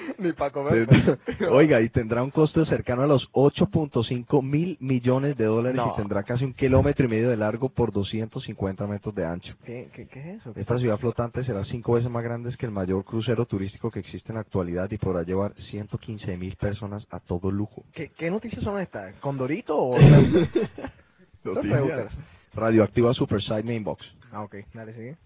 ni 0.18 0.32
para 0.32 0.50
comer. 0.50 0.88
Oiga, 1.50 1.80
y 1.80 1.88
tendrá 1.88 2.22
un 2.22 2.30
costo 2.30 2.64
cercano 2.66 3.02
a 3.02 3.06
los 3.06 3.30
8.5 3.32 4.42
mil 4.42 4.76
millones 4.80 5.36
de 5.36 5.44
dólares 5.44 5.76
No. 5.76 5.92
y 5.92 5.96
tendrá 5.96 6.22
casi 6.22 6.44
un 6.44 6.54
kilómetro 6.54 7.06
y 7.06 7.08
medio 7.08 7.30
de 7.30 7.36
largo 7.36 7.68
por 7.68 7.92
250 7.92 8.86
metros 8.86 9.14
de 9.14 9.24
ancho. 9.26 9.54
¿Qué, 9.64 9.88
qué, 9.94 10.06
¿Qué 10.06 10.20
es 10.20 10.40
eso? 10.40 10.52
Esta 10.56 10.78
ciudad 10.78 10.98
flotante 10.98 11.44
será 11.44 11.64
cinco 11.64 11.94
veces 11.94 12.10
más 12.10 12.22
grande 12.22 12.54
que 12.58 12.66
el 12.66 12.72
mayor 12.72 13.04
crucero 13.04 13.46
turístico 13.46 13.90
que 13.90 14.00
existe 14.00 14.30
en 14.32 14.34
la 14.36 14.40
actualidad 14.42 14.90
y 14.90 14.98
podrá 14.98 15.22
llevar 15.22 15.54
115 15.70 16.36
mil 16.36 16.56
personas 16.56 17.06
a 17.10 17.20
todo 17.20 17.50
lujo. 17.50 17.84
¿Qué, 17.94 18.10
¿Qué 18.16 18.30
noticias 18.30 18.62
son 18.64 18.80
estas? 18.80 19.14
¿Condorito 19.16 19.76
o...? 19.76 19.98
Noticias. 21.44 21.72
Reuters. 21.80 22.12
Radioactiva 22.54 23.14
Superside 23.14 23.62
Mainbox. 23.62 24.04
Ah, 24.32 24.42
ok, 24.42 24.56
dale, 24.74 24.92
sigue. 24.94 25.16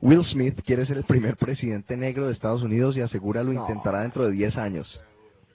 Will 0.00 0.24
Smith 0.26 0.60
quiere 0.64 0.86
ser 0.86 0.96
el 0.96 1.04
primer 1.04 1.36
presidente 1.36 1.96
negro 1.96 2.26
de 2.26 2.32
Estados 2.32 2.62
Unidos 2.62 2.96
y 2.96 3.00
asegura 3.02 3.42
lo 3.42 3.52
No. 3.52 3.60
intentará 3.60 4.00
dentro 4.02 4.24
de 4.24 4.32
10 4.32 4.56
años. 4.56 5.00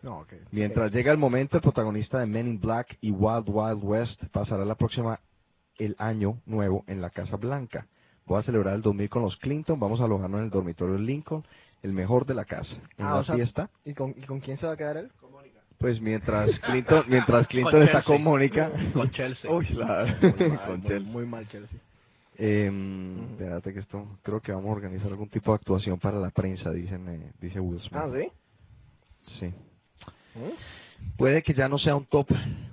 No. 0.04 0.24
Mientras 0.52 0.92
llega 0.92 1.12
el 1.12 1.18
momento, 1.18 1.58
el 1.58 1.64
protagonista 1.64 2.20
de 2.20 2.28
Men 2.28 2.48
in 2.48 2.60
Black 2.60 2.96
y 3.02 3.10
Wild 3.12 3.46
Wild 3.48 3.84
West 3.84 4.24
pasará 4.32 4.64
la 4.64 4.76
próxima 4.76 5.20
el 5.80 5.96
año 5.98 6.38
nuevo 6.46 6.84
en 6.88 7.02
la 7.02 7.10
Casa 7.10 7.38
Blanca. 7.38 7.88
Voy 8.28 8.40
a 8.40 8.44
celebrar 8.44 8.76
el 8.76 8.82
2000 8.82 9.10
con 9.10 9.24
los 9.24 9.36
Clinton, 9.38 9.80
vamos 9.80 10.00
a 10.00 10.06
alojarnos 10.06 10.40
en 10.40 10.46
el 10.46 10.52
dormitorio 10.52 10.98
Lincoln, 10.98 11.44
el 11.82 11.92
mejor 11.92 12.26
de 12.28 12.36
la 12.36 12.46
casa. 12.46 12.72
En 12.98 13.06
Ah, 13.06 13.10
la 13.12 13.16
o 13.18 13.24
sea- 13.24 13.36
fiesta, 13.36 13.70
¿Y 13.84 13.94
con, 13.94 14.12
¿Y 14.18 14.22
con 14.26 14.40
quién 14.42 14.58
se 14.60 14.66
va 14.68 14.74
a 14.74 14.78
quedar 14.78 14.98
él? 14.98 15.12
pues 15.80 16.00
mientras 16.00 16.50
Clinton, 16.62 17.04
mientras 17.08 17.48
Clinton 17.50 17.72
Con 17.74 17.84
está 17.84 18.04
con 18.04 18.24
Mónica, 18.24 18.72
Con 18.94 19.12
Chelsea. 19.12 19.52
Uy, 19.52 19.66
claro, 19.68 20.06
Muy 20.22 20.50
mal, 20.50 20.60
con 20.68 20.80
muy- 20.80 20.88
Chelsea. 20.88 21.12
Muy 21.12 21.26
mal, 21.26 21.48
Chelsea. 21.50 21.80
Eh, 22.38 22.70
espérate 23.32 23.74
que 23.74 23.80
esto, 23.80 24.18
creo 24.24 24.42
que 24.42 24.52
vamos 24.52 24.70
a 24.70 24.74
organizar 24.74 25.08
algún 25.08 25.30
tipo 25.30 25.52
de 25.52 25.56
actuación 25.56 26.00
para 26.00 26.20
la 26.20 26.32
prensa, 26.32 26.70
dicen, 26.72 27.08
eh, 27.10 27.32
dice 27.40 27.60
Will 27.60 27.80
Smith. 27.80 27.94
Ah, 27.94 28.10
¿sí? 28.14 28.28
Sí. 29.40 29.46
¿Mm? 30.38 31.16
Puede 31.18 31.44
que 31.44 31.54
ya 31.54 31.68
no 31.70 31.78
sea 31.78 31.96
un 31.96 32.06
top 32.06 32.28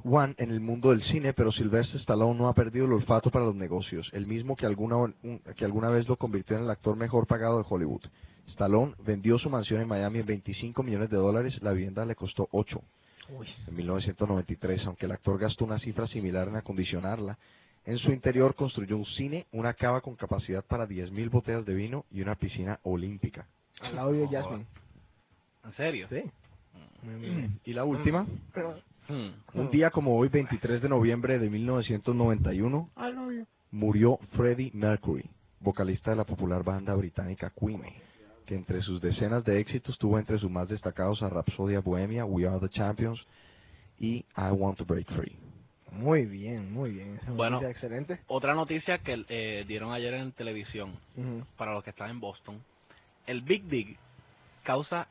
one 0.05 0.35
en 0.39 0.51
el 0.51 0.61
mundo 0.61 0.91
del 0.91 1.03
cine, 1.05 1.33
pero 1.33 1.53
Sylvester 1.53 2.01
Stallone 2.01 2.39
no 2.39 2.49
ha 2.49 2.55
perdido 2.55 2.87
el 2.87 2.93
olfato 2.93 3.31
para 3.31 3.45
los 3.45 3.55
negocios, 3.55 4.09
el 4.13 4.27
mismo 4.27 4.57
que 4.57 4.67
alguna, 4.67 4.97
un- 4.97 5.41
que 5.57 5.65
alguna 5.65 5.91
vez 5.91 6.09
lo 6.09 6.17
convirtió 6.17 6.57
en 6.57 6.65
el 6.65 6.71
actor 6.71 6.97
mejor 6.97 7.27
pagado 7.27 7.59
de 7.59 7.65
Hollywood. 7.69 8.03
Stallone 8.49 8.95
vendió 9.05 9.39
su 9.39 9.49
mansión 9.51 9.81
en 9.81 9.89
Miami 9.89 10.21
en 10.21 10.27
25 10.27 10.83
millones 10.83 11.11
de 11.11 11.17
dólares, 11.17 11.57
la 11.63 11.73
vivienda 11.73 12.05
le 12.05 12.15
costó 12.15 12.49
8 12.53 12.81
Uy. 13.31 13.47
en 13.67 13.77
1993, 13.77 14.87
aunque 14.87 15.07
el 15.07 15.13
actor 15.13 15.39
gastó 15.39 15.65
una 15.65 15.79
cifra 15.79 16.07
similar 16.09 16.49
en 16.49 16.57
acondicionarla. 16.57 17.39
En 17.85 17.99
su 17.99 18.13
interior 18.13 18.55
construyó 18.55 18.97
un 18.97 19.07
cine, 19.07 19.47
una 19.53 19.75
cava 19.75 20.01
con 20.01 20.15
capacidad 20.15 20.65
para 20.65 20.87
10.000 20.87 21.31
botellas 21.31 21.67
de 21.67 21.75
vino 21.75 22.05
y 22.11 22.21
una 22.23 22.37
piscina 22.37 22.79
olímpica. 22.85 23.47
Al 23.81 23.97
lado 23.97 24.13
de 24.13 24.29
Jasmine. 24.29 24.67
¿En 25.65 25.73
serio? 25.75 26.07
Sí. 26.09 26.23
Y 27.65 27.73
la 27.73 27.85
última, 27.85 28.27
Hmm. 29.09 29.31
un 29.55 29.71
día 29.73 29.91
como 29.91 30.17
hoy, 30.17 30.29
23 30.29 30.81
de 30.81 30.89
noviembre 30.89 31.37
de 31.41 31.51
1991, 31.51 32.89
I 32.97 33.13
love 33.13 33.33
you. 33.33 33.47
murió 33.73 34.19
Freddie 34.37 34.71
Mercury, 34.75 35.29
vocalista 35.61 36.13
de 36.13 36.19
la 36.19 36.25
popular 36.25 36.63
banda 36.63 36.95
británica 36.95 37.53
Queen, 37.59 37.83
que 38.47 38.55
entre 38.55 38.81
sus 38.83 39.01
decenas 39.01 39.45
de 39.45 39.59
éxitos 39.59 39.99
tuvo 39.99 40.21
entre 40.21 40.39
sus 40.39 40.49
más 40.51 40.69
destacados 40.69 41.21
a 41.23 41.29
Rhapsodia 41.29 41.81
Bohemia, 41.81 42.25
We 42.25 42.47
Are 42.47 42.61
the 42.61 42.69
Champions 42.69 43.19
y 43.99 44.25
I 44.37 44.51
Want 44.53 44.79
to 44.79 44.85
Break 44.85 45.09
Free. 45.17 45.37
Muy 45.93 46.25
bien, 46.27 46.73
muy 46.73 46.91
bien. 46.91 47.17
Esa 47.23 47.31
Bueno. 47.33 47.57
noticia 47.57 47.71
excelente. 47.71 48.19
Otra 48.27 48.55
noticia 48.55 48.99
que 48.99 49.25
eh, 49.29 49.65
dieron 49.67 49.93
ayer 49.93 50.15
en 50.15 50.33
televisión 50.33 50.97
para 51.57 51.73
los 51.75 51.85
que 51.85 51.91
están 51.91 52.11
en 52.11 52.21
Boston. 52.21 52.63
El 53.27 53.43
Big 53.43 53.65
Dig 53.65 53.97
causa 54.65 55.07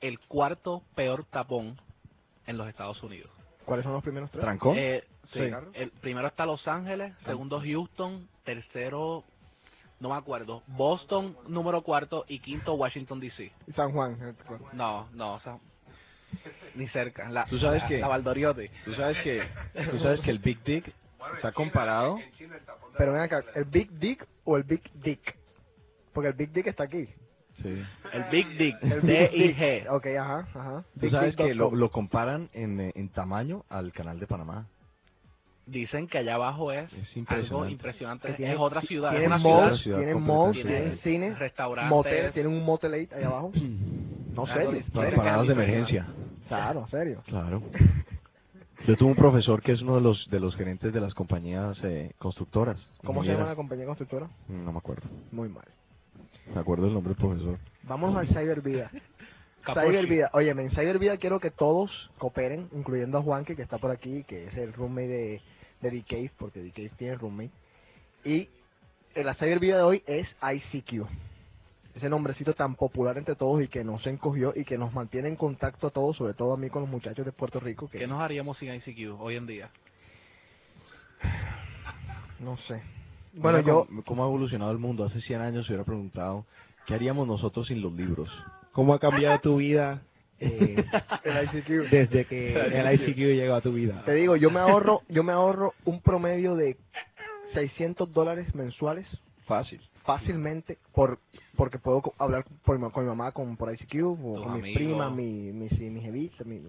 el 0.00 0.18
cuarto 0.20 0.82
peor 0.94 1.24
tapón 1.24 1.78
en 2.46 2.58
los 2.58 2.68
Estados 2.68 3.02
Unidos. 3.02 3.30
¿Cuáles 3.64 3.84
son 3.84 3.92
los 3.94 4.02
primeros 4.02 4.30
tres? 4.30 4.42
¿Trancón? 4.42 4.76
Eh, 4.76 5.04
sí, 5.32 5.38
Sí. 5.40 5.50
el 5.74 5.90
primero 5.90 6.28
está 6.28 6.44
Los 6.44 6.66
Ángeles, 6.68 7.14
segundo 7.24 7.60
Houston, 7.60 8.28
tercero, 8.44 9.24
no 10.00 10.10
me 10.10 10.16
acuerdo, 10.16 10.62
Boston, 10.66 11.36
número 11.48 11.82
cuarto 11.82 12.24
y 12.28 12.40
quinto 12.40 12.74
Washington 12.74 13.20
DC. 13.20 13.50
San 13.74 13.92
Juan. 13.92 14.18
No, 14.74 15.08
no, 15.12 15.34
o 15.36 15.40
sea, 15.40 15.58
ni 16.74 16.88
cerca. 16.88 17.28
La, 17.30 17.46
¿Tú 17.46 17.58
sabes 17.58 17.82
la, 17.82 17.88
qué? 17.88 17.98
La 17.98 18.08
Valdoriotti. 18.08 18.68
Tú 18.84 18.94
sabes 18.94 19.18
que, 19.18 19.42
tú 19.90 19.98
sabes 20.00 20.20
que 20.20 20.30
el 20.30 20.38
Big 20.38 20.62
Dick 20.64 20.92
está 21.36 21.52
comparado. 21.52 22.18
Pero 22.98 23.12
ven 23.12 23.22
acá, 23.22 23.42
¿el 23.54 23.64
Big 23.64 23.90
Dick 23.98 24.26
o 24.44 24.56
el 24.56 24.62
Big 24.64 24.82
Dick? 24.94 25.36
Porque 26.12 26.28
el 26.28 26.34
Big 26.34 26.52
Dick 26.52 26.66
está 26.66 26.84
aquí. 26.84 27.08
Sí. 27.62 27.82
El 28.12 28.24
Big 28.32 28.48
Dig, 28.58 28.74
El 28.82 29.00
D 29.02 29.28
Big 29.32 29.40
I 29.40 29.46
Dick. 29.48 29.56
G. 29.58 29.86
Ok, 29.90 30.06
ajá, 30.18 30.38
ajá. 30.54 30.84
Tú 31.00 31.08
sabes 31.10 31.36
que 31.36 31.54
lo, 31.54 31.70
lo 31.74 31.90
comparan 31.90 32.48
en, 32.52 32.92
en 32.94 33.08
tamaño 33.10 33.64
al 33.68 33.92
canal 33.92 34.18
de 34.18 34.26
Panamá. 34.26 34.66
Dicen 35.66 36.08
que 36.08 36.18
allá 36.18 36.34
abajo 36.34 36.72
es, 36.72 36.92
Es 36.92 36.92
algo 36.92 37.66
impresionante. 37.66 37.72
impresionante. 37.72 38.28
Que 38.28 38.34
tiene- 38.34 38.52
es 38.52 38.58
otra 38.58 38.82
ciudad, 38.82 39.10
Tienen 39.10 39.28
una 39.28 39.38
malls, 39.38 39.80
ciudad. 39.80 39.96
tienen 39.98 40.20
malls, 40.22 40.52
tienen 40.52 40.98
cines, 41.02 41.38
restaurantes. 41.38 41.90
motel, 41.90 42.32
tienen 42.32 42.52
un 42.52 42.64
motel 42.64 42.92
ahí 42.92 43.08
allá 43.16 43.26
abajo. 43.28 43.52
No, 44.34 44.46
Algo 44.46 44.72
serio. 44.72 45.42
de- 45.44 45.52
emergencia. 45.52 46.06
Claro, 46.48 46.86
serio. 46.88 47.22
Claro. 47.26 47.62
Yo 48.86 48.96
tuve 48.96 49.10
un 49.10 49.16
profesor 49.16 49.62
que 49.62 49.72
es 49.72 49.80
uno 49.80 49.94
de 49.96 50.02
los 50.02 50.28
de 50.30 50.40
los 50.40 50.54
gerentes 50.56 50.92
de 50.92 51.00
las 51.00 51.14
compañías 51.14 51.76
eh, 51.84 52.12
constructoras. 52.18 52.76
¿Cómo 53.02 53.24
se 53.24 53.30
llama 53.30 53.46
la 53.46 53.56
compañía 53.56 53.86
constructora? 53.86 54.28
No 54.48 54.72
me 54.72 54.78
acuerdo. 54.78 55.08
Muy 55.32 55.48
mal. 55.48 55.64
Me 56.52 56.60
acuerdo 56.60 56.86
el 56.86 56.92
nombre 56.92 57.14
del 57.14 57.22
profesor. 57.22 57.58
Vámonos 57.84 58.16
al 58.16 58.28
Cyber 58.28 58.60
Vida. 58.60 58.90
Cyber 59.64 60.06
Vida. 60.06 60.30
Oye, 60.34 60.50
en 60.50 60.70
Cyber 60.70 60.98
Vida 60.98 61.16
quiero 61.16 61.40
que 61.40 61.50
todos 61.50 61.90
cooperen, 62.18 62.68
incluyendo 62.72 63.18
a 63.18 63.22
Juanque, 63.22 63.56
que 63.56 63.62
está 63.62 63.78
por 63.78 63.90
aquí, 63.90 64.24
que 64.24 64.48
es 64.48 64.56
el 64.56 64.74
roommate 64.74 65.08
de, 65.08 65.40
de 65.80 65.90
The 65.90 66.04
Cave, 66.06 66.30
porque 66.38 66.60
The 66.60 66.70
Cave 66.72 66.92
tiene 66.98 67.14
roommate. 67.14 67.52
Y 68.24 68.48
en 69.14 69.26
la 69.26 69.34
Cyber 69.34 69.60
Vida 69.60 69.78
de 69.78 69.82
hoy 69.82 70.02
es 70.06 70.28
ICQ. 70.42 71.06
Ese 71.94 72.08
nombrecito 72.08 72.54
tan 72.54 72.74
popular 72.74 73.16
entre 73.18 73.36
todos 73.36 73.62
y 73.62 73.68
que 73.68 73.84
nos 73.84 74.04
encogió 74.06 74.52
y 74.56 74.64
que 74.64 74.76
nos 74.76 74.92
mantiene 74.92 75.28
en 75.28 75.36
contacto 75.36 75.86
a 75.86 75.90
todos, 75.90 76.16
sobre 76.16 76.34
todo 76.34 76.52
a 76.54 76.56
mí 76.56 76.68
con 76.68 76.82
los 76.82 76.90
muchachos 76.90 77.24
de 77.24 77.32
Puerto 77.32 77.60
Rico, 77.60 77.88
que 77.88 77.98
¿Qué 77.98 78.06
nos 78.06 78.20
haríamos 78.20 78.58
sin 78.58 78.74
ICQ 78.74 79.20
hoy 79.20 79.36
en 79.36 79.46
día? 79.46 79.70
no 82.40 82.56
sé. 82.68 82.82
Bueno, 83.34 83.58
Mira 83.58 83.68
yo... 83.68 83.86
cómo, 83.86 84.02
cómo 84.04 84.24
ha 84.24 84.26
evolucionado 84.28 84.72
el 84.72 84.78
mundo. 84.78 85.04
Hace 85.04 85.20
100 85.20 85.40
años 85.40 85.66
se 85.66 85.72
hubiera 85.72 85.84
preguntado, 85.84 86.44
¿qué 86.86 86.94
haríamos 86.94 87.26
nosotros 87.26 87.66
sin 87.68 87.80
los 87.80 87.92
libros? 87.92 88.28
¿Cómo 88.72 88.92
ha 88.94 88.98
cambiado 88.98 89.38
tu 89.40 89.56
vida 89.56 90.02
eh, 90.40 90.84
El 91.24 91.44
ICQ. 91.44 91.90
desde 91.90 92.24
que 92.26 92.54
el 92.54 92.94
ICQ 93.00 93.16
llegó 93.18 93.54
a 93.54 93.60
tu 93.60 93.72
vida? 93.72 94.02
Te 94.04 94.14
digo, 94.14 94.36
yo 94.36 94.50
me 94.50 94.60
ahorro, 94.60 95.02
yo 95.08 95.22
me 95.22 95.32
ahorro 95.32 95.74
un 95.84 96.00
promedio 96.02 96.56
de 96.56 96.76
600 97.54 98.12
dólares 98.12 98.52
mensuales 98.54 99.06
Fácil. 99.46 99.80
Fácilmente 100.04 100.78
por 100.94 101.20
porque 101.56 101.80
puedo 101.80 102.02
co- 102.02 102.14
hablar 102.18 102.46
por 102.64 102.80
con 102.92 103.04
mi 103.04 103.10
mamá 103.10 103.32
con 103.32 103.58
por 103.58 103.74
ICQ 103.74 103.96
o 104.06 104.44
con 104.44 104.54
mis 104.54 104.74
primas, 104.74 105.12
mi 105.12 105.52
mi 105.52 105.70
mi, 105.70 105.90
mi 105.90 106.02
jevita, 106.02 106.44
mi 106.44 106.60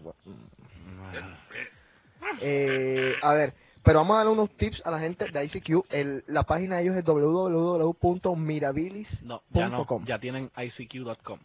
eh, 2.41 3.17
a 3.21 3.33
ver, 3.33 3.53
pero 3.83 3.99
vamos 3.99 4.15
a 4.15 4.17
darle 4.19 4.33
unos 4.33 4.55
tips 4.57 4.81
a 4.85 4.91
la 4.91 4.99
gente 4.99 5.27
de 5.29 5.45
ICQ. 5.45 5.85
El, 5.91 6.23
la 6.27 6.43
página 6.43 6.75
de 6.77 6.83
ellos 6.83 6.95
es 6.97 7.05
www.mirabilis. 7.05 9.07
No, 9.23 9.41
ya 9.51 9.69
no, 9.69 9.77
Punto 9.77 9.85
com. 9.87 10.05
ya 10.05 10.19
tienen 10.19 10.51
ICQ.com, 10.57 11.39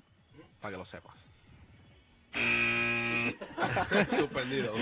para 0.61 0.73
que 0.73 0.79
lo 0.79 0.85
sepas. 0.87 1.15
Suspendido. 4.19 4.75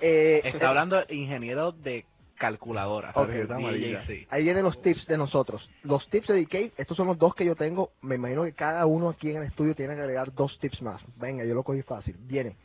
Eh, 0.00 0.40
Está 0.44 0.68
hablando 0.70 0.96
de 1.04 1.14
ingeniero 1.14 1.72
de 1.72 2.04
calculadora. 2.38 3.12
Ahí 4.30 4.44
vienen 4.44 4.64
los 4.64 4.80
tips 4.82 5.06
de 5.06 5.16
nosotros. 5.16 5.68
Los 5.82 6.08
tips 6.10 6.28
de 6.28 6.42
DK, 6.42 6.72
estos 6.78 6.96
son 6.96 7.06
los 7.06 7.18
dos 7.18 7.34
que 7.34 7.44
yo 7.44 7.56
tengo. 7.56 7.90
Me 8.02 8.16
imagino 8.16 8.44
que 8.44 8.52
cada 8.52 8.86
uno 8.86 9.08
aquí 9.08 9.30
en 9.30 9.38
el 9.38 9.44
estudio 9.44 9.74
tiene 9.74 9.94
que 9.94 10.00
agregar 10.00 10.32
dos 10.34 10.58
tips 10.60 10.82
más. 10.82 11.00
Venga, 11.16 11.44
yo 11.44 11.54
lo 11.54 11.62
cogí 11.62 11.82
fácil. 11.82 12.16
Viene. 12.20 12.56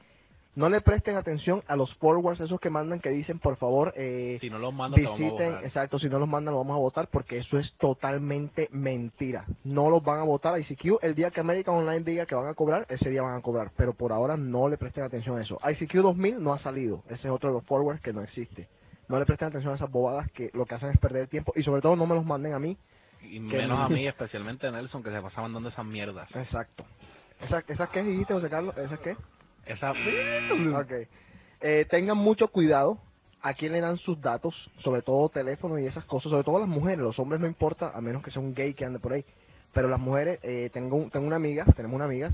No 0.55 0.67
le 0.67 0.81
presten 0.81 1.15
atención 1.15 1.63
a 1.67 1.75
los 1.75 1.93
forwards, 1.95 2.41
esos 2.41 2.59
que 2.59 2.69
mandan 2.69 2.99
que 2.99 3.09
dicen, 3.11 3.39
por 3.39 3.55
favor, 3.57 3.93
eh, 3.95 4.39
Si 4.41 4.49
no 4.49 4.57
los 4.59 4.75
vamos 4.75 4.97
a 4.97 5.01
visiten, 5.01 5.53
exacto, 5.63 5.99
si 5.99 6.09
no 6.09 6.19
los 6.19 6.27
mandan, 6.27 6.53
los 6.53 6.65
vamos 6.65 6.75
a 6.75 6.81
votar 6.81 7.07
porque 7.07 7.37
eso 7.37 7.59
es 7.59 7.71
totalmente 7.77 8.67
mentira. 8.71 9.45
No 9.63 9.89
los 9.89 10.03
van 10.03 10.19
a 10.19 10.23
votar 10.23 10.55
a 10.55 10.59
ICQ. 10.59 10.99
El 11.01 11.15
día 11.15 11.31
que 11.31 11.39
American 11.39 11.75
Online 11.75 12.03
diga 12.03 12.25
que 12.25 12.35
van 12.35 12.47
a 12.47 12.55
cobrar, 12.55 12.85
ese 12.89 13.09
día 13.09 13.21
van 13.21 13.37
a 13.37 13.41
cobrar. 13.41 13.71
Pero 13.77 13.93
por 13.93 14.11
ahora 14.11 14.35
no 14.35 14.67
le 14.67 14.77
presten 14.77 15.03
atención 15.03 15.37
a 15.37 15.43
eso. 15.43 15.59
ICQ 15.63 15.93
2000 16.01 16.43
no 16.43 16.53
ha 16.53 16.59
salido. 16.59 17.03
Ese 17.05 17.27
es 17.27 17.33
otro 17.33 17.49
de 17.49 17.55
los 17.55 17.65
forwards 17.65 18.01
que 18.01 18.11
no 18.11 18.21
existe. 18.21 18.67
No 19.09 19.19
le 19.19 19.25
presten 19.25 19.49
atención 19.49 19.73
a 19.73 19.75
esas 19.75 19.91
bobadas 19.91 20.31
que 20.31 20.49
lo 20.53 20.65
que 20.65 20.75
hacen 20.75 20.91
es 20.91 20.99
perder 20.99 21.27
tiempo. 21.27 21.51
Y 21.55 21.63
sobre 21.63 21.81
todo 21.81 21.95
no 21.95 22.05
me 22.05 22.15
los 22.15 22.25
manden 22.25 22.53
a 22.53 22.59
mí. 22.59 22.77
Y 23.23 23.39
menos 23.39 23.79
a 23.79 23.89
mí, 23.89 24.07
especialmente 24.07 24.67
a 24.67 24.71
Nelson, 24.71 25.03
que 25.03 25.11
se 25.11 25.21
pasa 25.21 25.41
mandando 25.41 25.69
esas 25.69 25.85
mierdas. 25.85 26.29
Exacto. 26.35 26.85
¿Esas, 27.41 27.69
esas 27.69 27.89
qué 27.89 28.03
dijiste, 28.03 28.33
José 28.33 28.49
Carlos? 28.49 28.77
¿Esas 28.77 28.99
qué? 28.99 29.17
Esa... 29.65 29.91
Ok. 29.91 30.91
Eh, 31.61 31.85
tengan 31.89 32.17
mucho 32.17 32.47
cuidado 32.47 32.99
a 33.41 33.53
quién 33.53 33.71
le 33.71 33.81
dan 33.81 33.97
sus 33.97 34.19
datos, 34.21 34.53
sobre 34.83 35.01
todo 35.01 35.29
teléfono 35.29 35.79
y 35.79 35.85
esas 35.85 36.05
cosas, 36.05 36.29
sobre 36.29 36.43
todo 36.43 36.59
las 36.59 36.67
mujeres, 36.67 36.99
los 36.99 37.17
hombres 37.19 37.41
no 37.41 37.47
importa, 37.47 37.91
a 37.93 38.01
menos 38.01 38.23
que 38.23 38.31
sea 38.31 38.41
un 38.41 38.53
gay 38.53 38.73
que 38.73 38.85
ande 38.85 38.99
por 38.99 39.13
ahí, 39.13 39.25
pero 39.73 39.87
las 39.87 39.99
mujeres, 39.99 40.39
eh, 40.43 40.69
tengo, 40.73 41.09
tengo 41.11 41.25
una 41.25 41.37
amiga, 41.37 41.65
tenemos 41.75 41.95
una 41.95 42.05
amiga, 42.05 42.31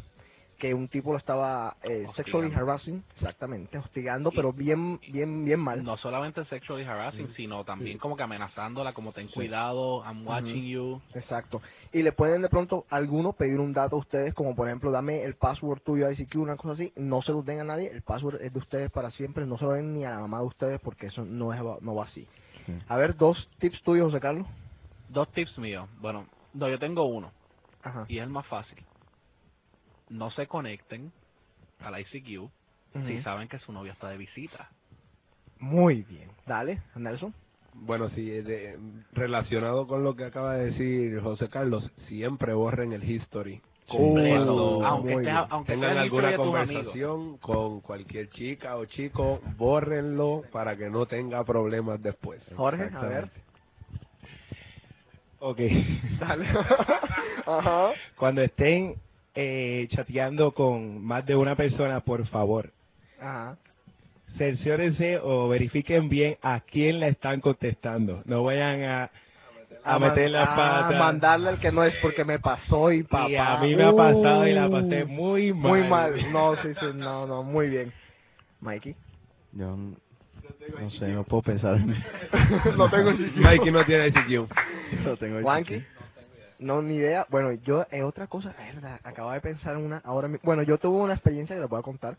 que 0.58 0.74
un 0.74 0.88
tipo 0.88 1.12
lo 1.12 1.18
estaba 1.18 1.76
eh, 1.84 2.08
sexually 2.16 2.52
harassing, 2.54 3.04
exactamente, 3.16 3.78
hostigando, 3.78 4.32
pero 4.32 4.54
bien, 4.54 5.00
bien, 5.12 5.44
bien 5.44 5.60
mal. 5.60 5.84
No 5.84 5.98
solamente 5.98 6.46
sexually 6.46 6.84
harassing, 6.84 7.34
sino 7.36 7.64
también 7.64 7.98
como 7.98 8.16
que 8.16 8.24
amenazándola, 8.24 8.94
como 8.94 9.12
ten 9.12 9.28
cuidado, 9.28 10.04
I'm 10.06 10.26
watching 10.26 10.66
you. 10.66 11.02
Exacto. 11.14 11.62
Y 11.92 12.04
le 12.04 12.12
pueden 12.12 12.42
de 12.42 12.50
pronto 12.50 12.86
alguno 12.90 13.34
pedir 13.34 13.60
un 13.60 13.74
dato 13.74 13.98
a 13.98 14.00
ustedes, 14.00 14.34
como 14.34 14.56
por 14.56 14.68
ejemplo, 14.68 14.92
dame 14.92 15.24
el 15.24 15.36
password 15.36 15.82
tuyo 15.82 16.08
a 16.08 16.14
ICQ, 16.14 16.36
una 16.36 16.56
cosa 16.56 16.74
así. 16.74 16.92
No 16.96 17.22
se 17.22 17.32
los 17.32 17.46
den 17.46 17.60
a 17.60 17.64
nadie, 17.64 17.90
el 17.90 18.02
password 18.02 18.42
es 18.42 18.54
de 18.54 18.60
ustedes 18.60 18.92
para 18.92 19.12
siempre. 19.12 19.46
No 19.46 19.58
se 19.58 19.66
lo 19.66 19.72
den 19.72 19.94
ni 19.94 20.06
a 20.06 20.12
la 20.12 20.20
mamá 20.20 20.40
de 20.40 20.46
ustedes 20.46 20.80
porque 20.82 21.08
eso 21.08 21.26
no, 21.26 21.54
es, 21.54 21.62
no 21.82 21.96
va 21.96 22.06
así. 22.06 22.28
Sí. 22.66 22.74
A 22.88 22.98
ver, 22.98 23.16
dos 23.16 23.38
tips 23.60 23.82
tuyos, 23.84 24.08
José 24.08 24.20
Carlos. 24.20 24.48
Dos 25.10 25.32
tips 25.32 25.58
míos. 25.58 25.88
Bueno, 26.00 26.28
no, 26.54 26.70
yo 26.70 26.80
tengo 26.80 27.06
uno. 27.06 27.32
Ajá. 27.84 28.06
Y 28.08 28.18
es 28.18 28.24
el 28.24 28.30
más 28.30 28.46
fácil. 28.48 28.78
No 30.10 30.32
se 30.32 30.48
conecten 30.48 31.12
al 31.80 32.00
ICQ 32.00 32.42
Ujú. 32.42 33.08
si 33.08 33.22
saben 33.24 33.48
que 33.48 33.60
su 33.60 33.72
novia 33.72 33.94
está 33.94 34.10
de 34.10 34.18
visita. 34.18 34.70
Muy 35.60 36.04
bien. 36.04 36.30
Dale, 36.46 36.82
Nelson. 36.96 37.34
Bueno, 37.74 38.10
sí, 38.12 38.26
de- 38.30 38.78
relacionado 39.12 39.86
con 39.88 40.04
lo 40.04 40.16
que 40.16 40.26
acaba 40.26 40.56
de 40.56 40.72
decir 40.72 41.20
José 41.22 41.50
Carlos, 41.50 41.90
siempre 42.08 42.54
borren 42.54 42.94
el 42.94 43.10
history. 43.10 43.62
Completo. 43.88 44.30
Cuando 44.30 44.86
aunque 44.86 45.30
aunque 45.30 45.74
tengan 45.74 45.98
alguna 45.98 46.36
conversación 46.38 47.38
con 47.38 47.82
cualquier 47.82 48.30
chica 48.32 48.78
o 48.78 48.86
chico, 48.86 49.40
bórrenlo 49.58 50.44
para 50.52 50.76
que 50.76 50.90
no 50.90 51.06
tenga 51.06 51.44
problemas 51.44 52.02
después. 52.02 52.42
Jorge, 52.56 52.90
a 52.94 53.06
ver. 53.06 53.30
Ok. 55.40 55.60
Dale. 56.20 56.48
Ajá. 57.46 57.92
Cuando 58.18 58.42
estén 58.42 58.96
eh, 59.36 59.88
chateando 59.92 60.54
con 60.54 61.04
más 61.04 61.26
de 61.26 61.36
una 61.36 61.56
persona, 61.56 62.00
por 62.02 62.26
favor, 62.28 62.72
Ajá. 63.20 63.58
cerciórense 64.38 65.18
o 65.22 65.48
verifiquen 65.50 66.10
bien 66.10 66.38
a 66.42 66.62
quién 66.62 67.00
le 67.00 67.10
están 67.10 67.42
contestando. 67.42 68.22
No 68.26 68.44
vayan 68.44 68.84
a, 68.84 69.12
a, 69.84 70.00
meter 70.00 70.30
la 70.32 70.44
a 70.44 70.56
pata. 70.56 71.00
mandarle 71.00 71.52
el 71.52 71.60
que 71.60 71.72
no 71.72 71.84
es 71.84 71.94
porque 72.02 72.26
me 72.26 72.40
pasó 72.40 72.92
y 72.92 73.04
papá. 73.04 73.30
Y 73.30 73.36
a 73.36 73.58
mí 73.62 73.76
me 73.76 73.84
ha 73.84 73.94
pasado 73.96 74.48
y 74.48 74.54
la 74.54 74.68
Uh, 74.68 74.72
pasé 74.72 75.06
muy 75.06 75.54
mal. 75.54 75.72
Muy 75.72 75.90
mal. 75.90 76.34
No, 76.34 76.56
sí, 76.62 76.70
sí, 76.80 76.86
no, 76.96 77.28
no, 77.28 77.44
muy 77.44 77.70
bien. 77.70 77.92
Mikey. 78.62 78.96
Yo 79.54 79.76
no 79.78 80.92
sé, 81.00 81.08
no 81.10 81.24
puedo 81.24 81.44
pensar 81.44 81.76
en 81.78 81.88
no 82.78 82.90
tengo 82.90 83.12
Mikey 83.38 83.72
no 83.72 83.86
tiene 83.86 84.08
ICQ. 84.08 84.50
no 85.06 85.18
tengo 85.18 85.42
Juanqui. 85.42 85.84
No, 86.60 86.82
ni 86.82 86.96
idea. 86.96 87.26
Bueno, 87.30 87.52
yo, 87.54 87.86
es 87.92 88.04
otra 88.04 88.28
cosa, 88.28 88.52
es 88.68 88.76
verdad, 88.76 89.00
acabo 89.04 89.32
de 89.32 89.42
pensar 89.42 89.76
en 89.76 89.84
una 89.86 89.98
ahora 90.06 90.28
mismo. 90.28 90.42
Bueno, 90.46 90.64
yo 90.64 90.78
tuve 90.78 90.98
una 91.02 91.14
experiencia 91.16 91.56
que 91.56 91.62
les 91.62 91.70
voy 91.70 91.80
a 91.80 91.84
contar. 91.84 92.18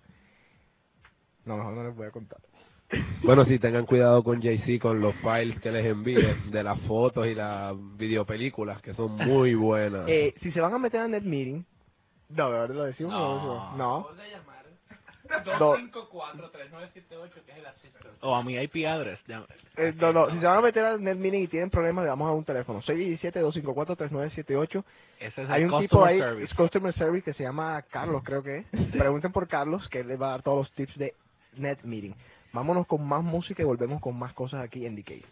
No, 1.45 1.57
mejor 1.57 1.75
no 1.75 1.85
les 1.85 1.97
voy 1.97 2.07
a 2.07 2.11
contar. 2.11 2.39
Bueno, 3.25 3.45
sí, 3.47 3.59
tengan 3.59 3.87
cuidado 3.87 4.23
con 4.23 4.41
JC, 4.41 4.79
con 4.81 5.01
los 5.01 5.15
files 5.17 5.61
que 5.61 5.73
les 5.73 5.85
envíe 5.87 6.23
de 6.51 6.63
las 6.63 6.79
fotos 6.83 7.27
y 7.27 7.35
las 7.35 7.75
videopelículas, 7.97 8.81
que 8.83 8.95
son 8.95 9.17
muy 9.17 9.55
buenas. 9.55 10.05
Eh, 10.07 10.35
si 10.43 10.53
se 10.53 10.61
van 10.61 10.73
a 10.75 10.79
meter 10.79 11.01
a 11.01 11.09
NetMeeting, 11.09 11.67
no, 12.29 12.51
¿de 12.51 12.59
verdad 12.59 12.75
lo 12.77 12.85
decimos? 12.85 13.13
o 13.15 13.19
No. 13.77 14.07
lo 14.11 14.15
decimos? 14.15 14.46
No. 14.46 14.46
No. 15.59 15.77
254-3978, 15.77 17.45
que 17.45 17.53
es 17.53 17.59
el 17.59 17.67
assistant. 17.67 18.07
O 18.23 18.35
a 18.35 18.43
mi 18.43 18.55
IP 18.57 18.87
address. 18.87 19.19
ya- 19.27 19.45
Eh, 19.77 19.93
no, 19.97 20.13
no, 20.13 20.31
si 20.31 20.39
se 20.41 20.47
van 20.47 20.59
a 20.59 20.63
meter 20.63 20.85
al 20.85 21.03
NetMeeting 21.03 21.43
y 21.45 21.49
tienen 21.49 21.71
problemas, 21.71 22.05
le 22.05 22.09
damos 22.09 22.29
a 22.29 22.33
un 22.33 22.45
teléfono. 22.45 22.81
617-254-3978. 22.83 24.85
Ese 25.21 25.43
es 25.43 25.51
Hay 25.51 25.63
el 25.63 25.73
un 25.73 25.81
tipo 25.81 26.05
ahí, 26.05 26.19
service. 26.19 26.45
es 26.45 26.55
Customer 26.55 26.95
Service, 26.95 27.25
que 27.25 27.35
se 27.35 27.43
llama 27.43 27.83
Carlos, 27.91 28.23
creo 28.25 28.43
que 28.43 28.59
es. 28.59 28.67
Pregunten 28.93 29.33
por 29.33 29.49
Carlos, 29.49 29.87
que 29.89 30.01
él 30.01 30.09
les 30.09 30.21
va 30.21 30.29
a 30.29 30.31
dar 30.31 30.43
todos 30.43 30.59
los 30.59 30.73
tips 30.73 30.97
de 30.99 31.15
NetMeeting. 31.57 32.15
Vámonos 32.53 32.87
con 32.87 33.07
más 33.07 33.23
música 33.23 33.63
y 33.63 33.67
volvemos 33.67 34.01
con 34.01 34.19
más 34.19 34.33
cosas 34.33 34.63
aquí 34.63 34.87
en 34.87 34.97
Decay. 34.97 35.23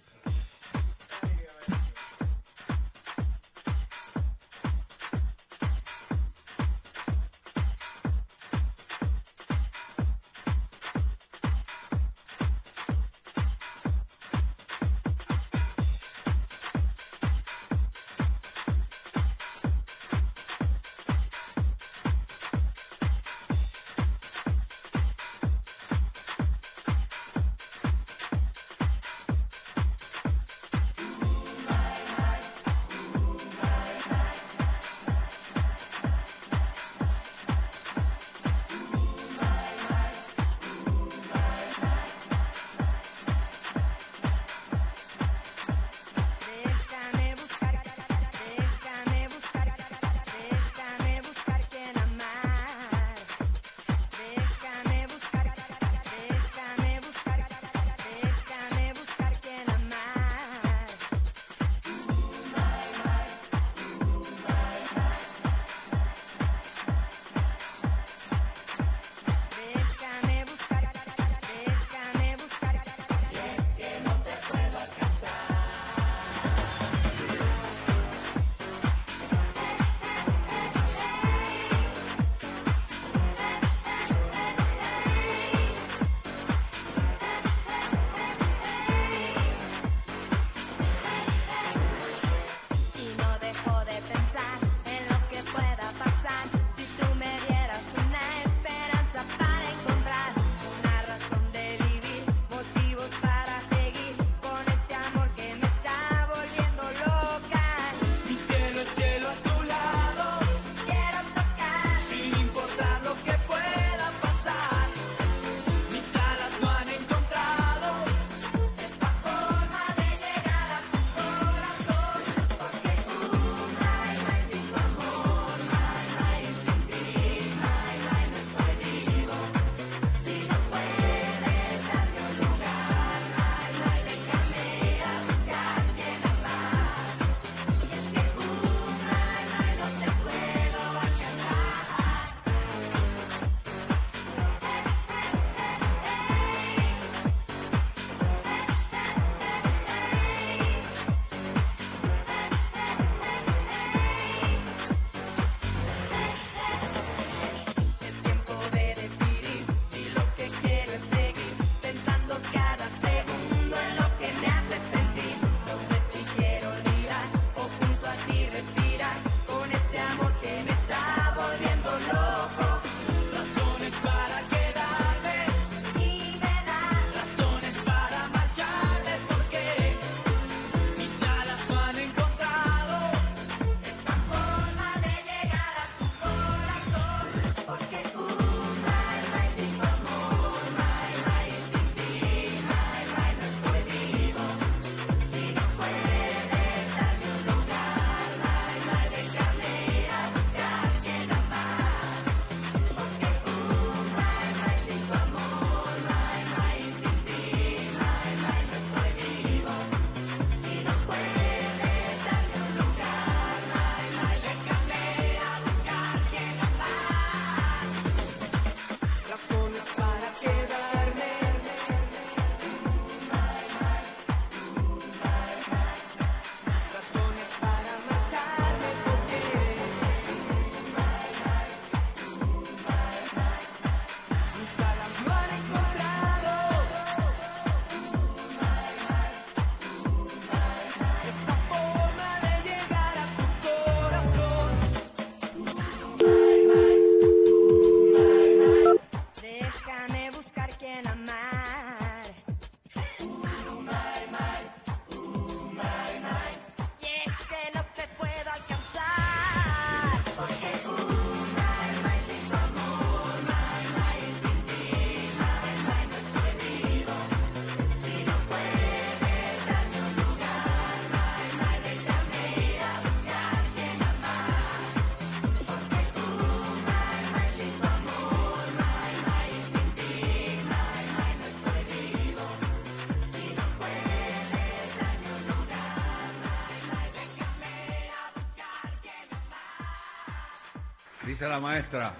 Dice 291.35 291.49
la 291.49 291.59
maestra, 291.59 292.15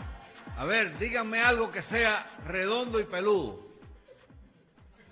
a 0.57 0.65
ver, 0.65 0.99
díganme 0.99 1.41
algo 1.41 1.71
que 1.71 1.83
sea 1.85 2.37
redondo 2.49 2.99
y 2.99 3.05
peludo. 3.05 3.61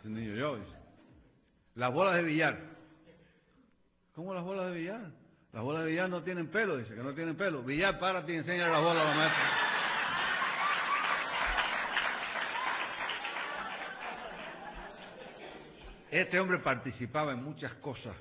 El 0.03 0.15
niño, 0.15 0.35
yo, 0.35 0.57
dice, 0.57 0.77
las 1.77 1.93
bolas 1.93 2.17
de 2.17 2.25
billar. 2.25 2.59
¿Cómo 4.17 4.35
las 4.35 4.43
bolas 4.43 4.67
de 4.67 4.73
billar? 4.73 5.03
Las 5.53 5.63
bolas 5.63 5.85
de 5.85 5.91
billar 5.91 6.11
no 6.11 6.25
tienen 6.25 6.49
pelo, 6.49 6.79
dice 6.79 6.93
que 6.97 7.01
no 7.01 7.15
tienen 7.15 7.37
pelo. 7.37 7.63
Billar, 7.63 8.01
párate 8.01 8.33
y 8.33 8.39
enseña 8.39 8.67
las 8.67 8.83
bolas 8.83 9.07
a 9.07 9.09
la 9.09 9.15
maestra. 9.15 9.51
Este 16.11 16.41
hombre 16.41 16.59
participaba 16.59 17.35
en 17.35 17.45
muchas 17.45 17.73
cosas 17.75 18.17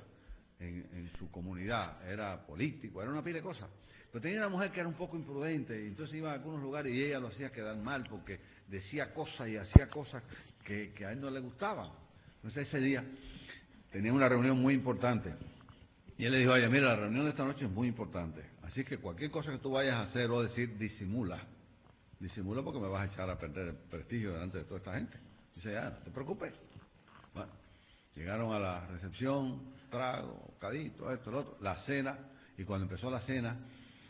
en, 0.60 0.88
en 0.92 1.10
su 1.18 1.28
comunidad, 1.32 2.08
era 2.08 2.46
político, 2.46 3.02
era 3.02 3.10
una 3.10 3.24
pila 3.24 3.38
de 3.38 3.42
cosas. 3.42 3.68
Pero 4.12 4.22
tenía 4.22 4.40
una 4.40 4.50
mujer 4.50 4.70
que 4.72 4.80
era 4.80 4.88
un 4.88 4.94
poco 4.94 5.16
imprudente, 5.16 5.84
y 5.84 5.88
entonces 5.88 6.14
iba 6.14 6.32
a 6.32 6.34
algunos 6.34 6.60
lugares 6.60 6.94
y 6.94 7.02
ella 7.02 7.18
lo 7.18 7.28
hacía 7.28 7.50
quedar 7.50 7.76
mal 7.76 8.04
porque 8.10 8.38
decía 8.68 9.14
cosas 9.14 9.48
y 9.48 9.56
hacía 9.56 9.88
cosas 9.88 10.22
que, 10.66 10.92
a 11.06 11.12
él 11.12 11.20
no 11.20 11.30
le 11.30 11.40
gustaban. 11.40 11.90
Entonces 12.36 12.68
ese 12.68 12.78
día 12.78 13.02
tenía 13.90 14.12
una 14.12 14.28
reunión 14.28 14.60
muy 14.60 14.74
importante 14.74 15.32
y 16.18 16.26
él 16.26 16.32
le 16.32 16.38
dijo, 16.40 16.52
oye, 16.52 16.68
mira, 16.68 16.88
la 16.88 16.96
reunión 16.96 17.24
de 17.24 17.30
esta 17.30 17.46
noche 17.46 17.64
es 17.64 17.70
muy 17.70 17.88
importante, 17.88 18.44
así 18.64 18.84
que 18.84 18.98
cualquier 18.98 19.30
cosa 19.30 19.50
que 19.50 19.58
tú 19.58 19.70
vayas 19.70 19.94
a 19.94 20.02
hacer 20.02 20.30
o 20.30 20.42
decir, 20.42 20.76
disimula. 20.76 21.40
Disimula 22.20 22.62
porque 22.62 22.80
me 22.80 22.88
vas 22.88 23.08
a 23.08 23.12
echar 23.12 23.30
a 23.30 23.38
perder 23.38 23.68
el 23.68 23.74
prestigio 23.74 24.34
delante 24.34 24.58
de 24.58 24.64
toda 24.64 24.76
esta 24.76 24.92
gente. 24.92 25.16
Dice, 25.56 25.72
ya, 25.72 25.88
no 25.88 25.96
te 26.04 26.10
preocupes. 26.10 26.52
Bueno, 27.32 27.50
llegaron 28.14 28.52
a 28.52 28.60
la 28.60 28.86
recepción, 28.88 29.72
trago, 29.90 30.54
cadito, 30.60 31.10
esto, 31.10 31.30
lo 31.30 31.38
otro, 31.38 31.56
la 31.62 31.76
cena, 31.86 32.18
y 32.58 32.64
cuando 32.64 32.84
empezó 32.84 33.10
la 33.10 33.20
cena, 33.22 33.56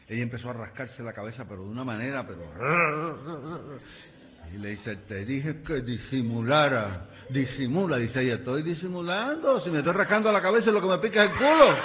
ella 0.08 0.22
empezó 0.22 0.50
a 0.50 0.52
rascarse 0.54 1.02
la 1.02 1.12
cabeza, 1.12 1.44
pero 1.48 1.62
de 1.62 1.70
una 1.70 1.84
manera, 1.84 2.26
pero... 2.26 3.78
Y 4.52 4.58
le 4.58 4.70
dice, 4.70 4.96
te 5.08 5.24
dije 5.24 5.62
que 5.66 5.80
disimulara, 5.80 7.06
disimula, 7.30 7.96
dice 7.96 8.20
ella, 8.20 8.34
estoy 8.34 8.62
disimulando, 8.62 9.62
si 9.62 9.70
me 9.70 9.78
estoy 9.78 9.94
rascando 9.94 10.30
la 10.30 10.42
cabeza 10.42 10.70
lo 10.70 10.80
que 10.82 10.88
me 10.88 10.98
pica 10.98 11.24
es 11.24 11.30
el 11.30 11.36
culo. 11.38 11.76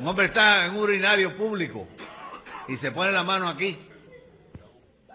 Un 0.00 0.06
hombre 0.06 0.26
está 0.26 0.66
en 0.66 0.72
un 0.72 0.78
urinario 0.78 1.36
público 1.36 1.88
y 2.68 2.76
se 2.76 2.92
pone 2.92 3.10
la 3.10 3.24
mano 3.24 3.48
aquí, 3.48 3.87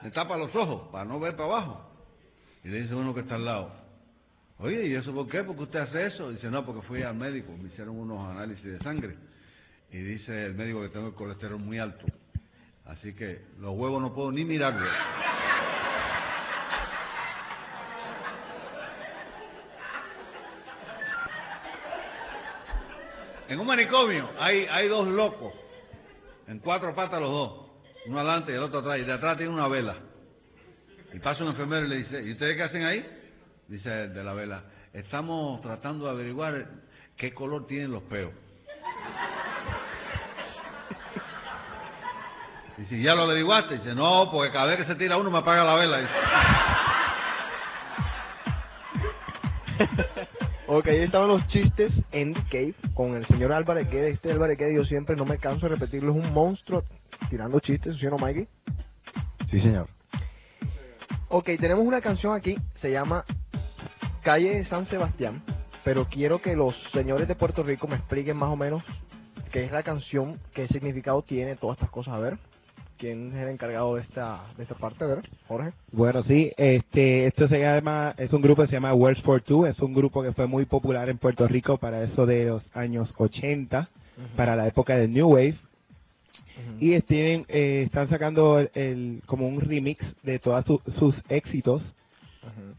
le 0.04 0.12
tapa 0.12 0.36
los 0.38 0.54
ojos 0.56 0.90
para 0.92 1.06
no 1.06 1.20
ver 1.20 1.36
para 1.36 1.46
abajo. 1.46 1.90
Y 2.64 2.68
le 2.68 2.82
dice 2.82 2.94
uno 2.94 3.14
que 3.14 3.22
está 3.22 3.36
al 3.36 3.46
lado, 3.46 3.72
oye, 4.60 4.88
¿y 4.88 4.96
eso 4.96 5.14
por 5.14 5.28
qué? 5.30 5.44
¿Por 5.44 5.56
qué 5.56 5.64
usted 5.64 5.80
hace 5.80 6.06
eso? 6.08 6.30
Dice, 6.32 6.50
no, 6.50 6.66
porque 6.66 6.82
fui 6.88 7.02
al 7.04 7.16
médico, 7.16 7.52
me 7.58 7.70
hicieron 7.70 7.98
unos 7.98 8.30
análisis 8.30 8.64
de 8.64 8.80
sangre. 8.80 9.16
Y 9.92 9.98
dice 9.98 10.46
el 10.46 10.56
médico 10.56 10.82
que 10.82 10.90
tengo 10.90 11.08
el 11.08 11.14
colesterol 11.14 11.60
muy 11.60 11.80
alto. 11.80 12.06
Así 12.86 13.14
que 13.14 13.42
los 13.60 13.76
huevos 13.76 14.02
no 14.02 14.14
puedo 14.14 14.32
ni 14.32 14.44
mirarlos. 14.44 14.90
En 23.48 23.60
un 23.60 23.68
manicomio 23.68 24.30
hay, 24.40 24.66
hay 24.66 24.88
dos 24.88 25.08
locos, 25.08 25.54
en 26.48 26.60
cuatro 26.60 26.96
patas 26.96 27.22
los 27.22 27.30
dos, 27.30 27.63
uno 28.06 28.20
adelante 28.20 28.52
y 28.52 28.56
el 28.56 28.64
otro 28.64 28.80
atrás, 28.80 29.00
y 29.00 29.04
de 29.04 29.14
atrás 29.14 29.38
tiene 29.38 29.54
una 29.54 29.68
vela. 29.68 29.96
Y 31.14 31.20
pasa 31.20 31.44
un 31.44 31.50
enfermero 31.50 31.86
y 31.86 31.90
le 31.90 31.98
dice, 31.98 32.24
¿y 32.24 32.32
ustedes 32.32 32.58
qué 32.58 32.64
hacen 32.64 32.84
ahí? 32.84 33.06
Dice 33.68 34.04
el 34.06 34.14
de 34.14 34.24
la 34.24 34.34
vela, 34.34 34.64
estamos 34.94 35.62
tratando 35.62 36.06
de 36.06 36.12
averiguar 36.12 36.66
qué 37.18 37.34
color 37.34 37.68
tienen 37.68 37.92
los 37.92 38.04
peos. 38.04 38.34
Y 42.76 42.86
si 42.86 43.04
ya 43.04 43.14
lo 43.14 43.22
averiguaste, 43.24 43.76
dice, 43.78 43.94
no, 43.94 44.30
porque 44.32 44.52
cada 44.52 44.66
vez 44.66 44.78
que 44.78 44.86
se 44.86 44.96
tira 44.96 45.16
uno 45.16 45.30
me 45.30 45.38
apaga 45.38 45.64
la 45.64 45.76
vela. 45.76 46.10
Ok, 50.66 50.88
ahí 50.88 51.04
estaban 51.04 51.28
los 51.28 51.46
chistes 51.50 51.92
en 52.12 52.34
Cave 52.34 52.74
con 52.96 53.16
el 53.16 53.28
señor 53.28 53.52
Álvarez 53.52 53.88
Guede. 53.92 54.12
Este 54.12 54.32
Álvarez 54.32 54.58
Guede 54.58 54.74
yo 54.74 54.86
siempre 54.86 55.16
no 55.16 55.24
me 55.24 55.38
canso 55.38 55.68
de 55.68 55.76
repetirlo, 55.76 56.12
es 56.12 56.18
un 56.18 56.34
monstruo 56.34 56.84
tirando 57.34 57.60
chistes, 57.62 57.98
¿sí 57.98 58.06
o 58.06 58.12
no, 58.12 58.20
Mikey? 58.20 58.48
Sí, 59.50 59.60
señor. 59.60 59.88
Ok, 61.30 61.50
tenemos 61.60 61.84
una 61.84 62.00
canción 62.00 62.36
aquí, 62.36 62.56
se 62.80 62.92
llama 62.92 63.26
Calle 64.22 64.58
de 64.60 64.66
San 64.68 64.88
Sebastián, 64.88 65.42
pero 65.84 66.06
quiero 66.06 66.44
que 66.44 66.56
los 66.56 66.76
señores 66.92 67.28
de 67.28 67.34
Puerto 67.34 67.64
Rico 67.64 67.88
me 67.88 67.96
expliquen 67.96 68.38
más 68.38 68.52
o 68.52 68.56
menos 68.56 68.84
qué 69.52 69.66
es 69.66 69.72
la 69.72 69.82
canción, 69.82 70.40
qué 70.54 70.68
significado 70.68 71.24
tiene, 71.24 71.56
todas 71.56 71.78
estas 71.78 71.90
cosas. 71.90 72.14
A 72.14 72.20
ver, 72.20 72.38
¿quién 73.00 73.36
es 73.36 73.42
el 73.42 73.50
encargado 73.50 73.96
de 73.96 74.02
esta, 74.02 74.44
de 74.56 74.62
esta 74.62 74.76
parte? 74.76 75.04
A 75.04 75.08
ver, 75.08 75.28
Jorge. 75.48 75.72
Bueno, 75.92 76.22
sí, 76.26 76.52
este, 76.56 77.26
esto 77.26 77.48
se 77.48 77.60
llama, 77.60 78.14
es 78.16 78.32
un 78.32 78.44
grupo 78.44 78.62
que 78.62 78.68
se 78.68 78.74
llama 78.74 78.94
Words 78.94 79.24
for 79.24 79.42
Two, 79.42 79.66
es 79.66 79.80
un 79.80 79.96
grupo 79.96 80.22
que 80.22 80.34
fue 80.34 80.46
muy 80.46 80.66
popular 80.66 81.10
en 81.10 81.18
Puerto 81.18 81.48
Rico 81.48 81.80
para 81.80 82.04
eso 82.04 82.28
de 82.28 82.46
los 82.46 82.64
años 82.76 83.12
80, 83.18 83.90
para 84.36 84.56
la 84.56 84.68
época 84.68 84.96
del 84.96 85.12
New 85.12 85.30
Wave, 85.30 85.58
y 86.80 87.00
tienen, 87.02 87.46
eh, 87.48 87.84
están 87.86 88.10
sacando 88.10 88.60
el, 88.60 88.70
el- 88.76 89.22
como 89.26 89.48
un 89.48 89.62
remix 89.62 90.04
de 90.24 90.40
todos 90.40 90.66
su- 90.66 90.82
sus 91.00 91.16
éxitos. 91.30 91.82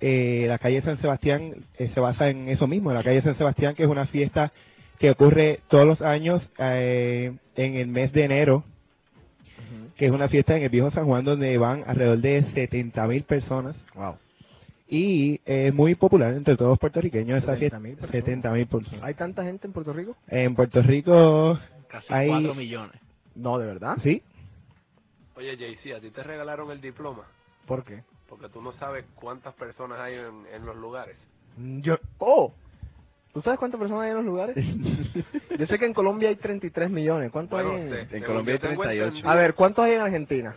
Eh, 0.00 0.44
la 0.46 0.58
calle 0.58 0.82
San 0.82 1.00
Sebastián 1.00 1.54
eh, 1.78 1.90
se 1.94 2.00
basa 2.00 2.28
en 2.28 2.48
eso 2.48 2.66
mismo, 2.66 2.92
la 2.92 3.02
calle 3.02 3.22
San 3.22 3.36
Sebastián, 3.38 3.74
que 3.74 3.84
es 3.84 3.88
una 3.88 4.06
fiesta 4.06 4.52
que 4.98 5.10
ocurre 5.10 5.60
todos 5.68 5.86
los 5.86 6.02
años 6.02 6.42
eh, 6.58 7.32
en 7.56 7.74
el 7.76 7.86
mes 7.88 8.12
de 8.12 8.24
enero, 8.24 8.64
que 9.96 10.06
es 10.06 10.12
una 10.12 10.28
fiesta 10.28 10.56
en 10.56 10.64
el 10.64 10.68
viejo 10.68 10.90
San 10.90 11.06
Juan 11.06 11.24
donde 11.24 11.56
van 11.56 11.84
alrededor 11.86 12.18
de 12.18 12.44
70 12.52 13.06
mil 13.06 13.22
personas. 13.22 13.74
Wow. 13.94 14.16
Y 14.88 15.40
es 15.46 15.72
muy 15.72 15.94
popular 15.94 16.34
entre 16.34 16.56
todos 16.56 16.70
los 16.72 16.78
puertorriqueños 16.78 17.42
esa 17.42 17.54
70.000 17.56 17.58
fiesta. 17.58 17.78
personas. 17.80 18.10
70 18.10 18.50
mil 18.52 18.66
personas. 18.66 19.02
¿Hay 19.02 19.14
tanta 19.14 19.44
gente 19.44 19.66
en 19.66 19.72
Puerto 19.72 19.92
Rico? 19.92 20.16
En 20.28 20.54
Puerto 20.54 20.82
Rico 20.82 21.58
Casi 21.88 22.06
hay... 22.12 22.28
4 22.28 22.54
millones. 22.54 23.00
No, 23.34 23.58
de 23.58 23.66
verdad. 23.66 23.96
¿Sí? 24.02 24.22
Oye, 25.36 25.56
JC, 25.56 25.94
a 25.96 26.00
ti 26.00 26.10
te 26.10 26.22
regalaron 26.22 26.70
el 26.70 26.80
diploma 26.80 27.24
¿Por 27.66 27.84
qué? 27.84 28.02
porque 28.28 28.48
tú 28.48 28.62
no 28.62 28.72
sabes 28.72 29.04
cuántas 29.16 29.54
personas 29.54 29.98
hay 30.00 30.14
en, 30.14 30.46
en 30.52 30.64
los 30.66 30.76
lugares. 30.76 31.16
Mm, 31.56 31.80
Yo, 31.80 31.96
oh, 32.18 32.52
¿tú 33.32 33.42
sabes 33.42 33.58
cuántas 33.58 33.78
personas 33.78 34.04
hay 34.04 34.10
en 34.10 34.16
los 34.16 34.24
lugares? 34.24 34.56
Yo 35.58 35.66
sé 35.66 35.78
que 35.78 35.84
en 35.86 35.94
Colombia 35.94 36.28
hay 36.30 36.36
33 36.36 36.90
millones. 36.90 37.30
¿Cuántos 37.30 37.60
Bueno, 37.62 37.76
hay 37.76 37.82
en... 37.82 38.08
sé, 38.08 38.16
en 38.16 38.24
Colombia 38.24 38.54
hay 38.54 38.60
yo 38.60 38.68
tengo 38.68 38.82
38. 38.82 39.06
entendido- 39.08 39.30
A 39.30 39.34
ver, 39.34 39.54
¿cuántos 39.54 39.84
hay 39.84 39.92
en 39.92 40.00
Argentina? 40.00 40.56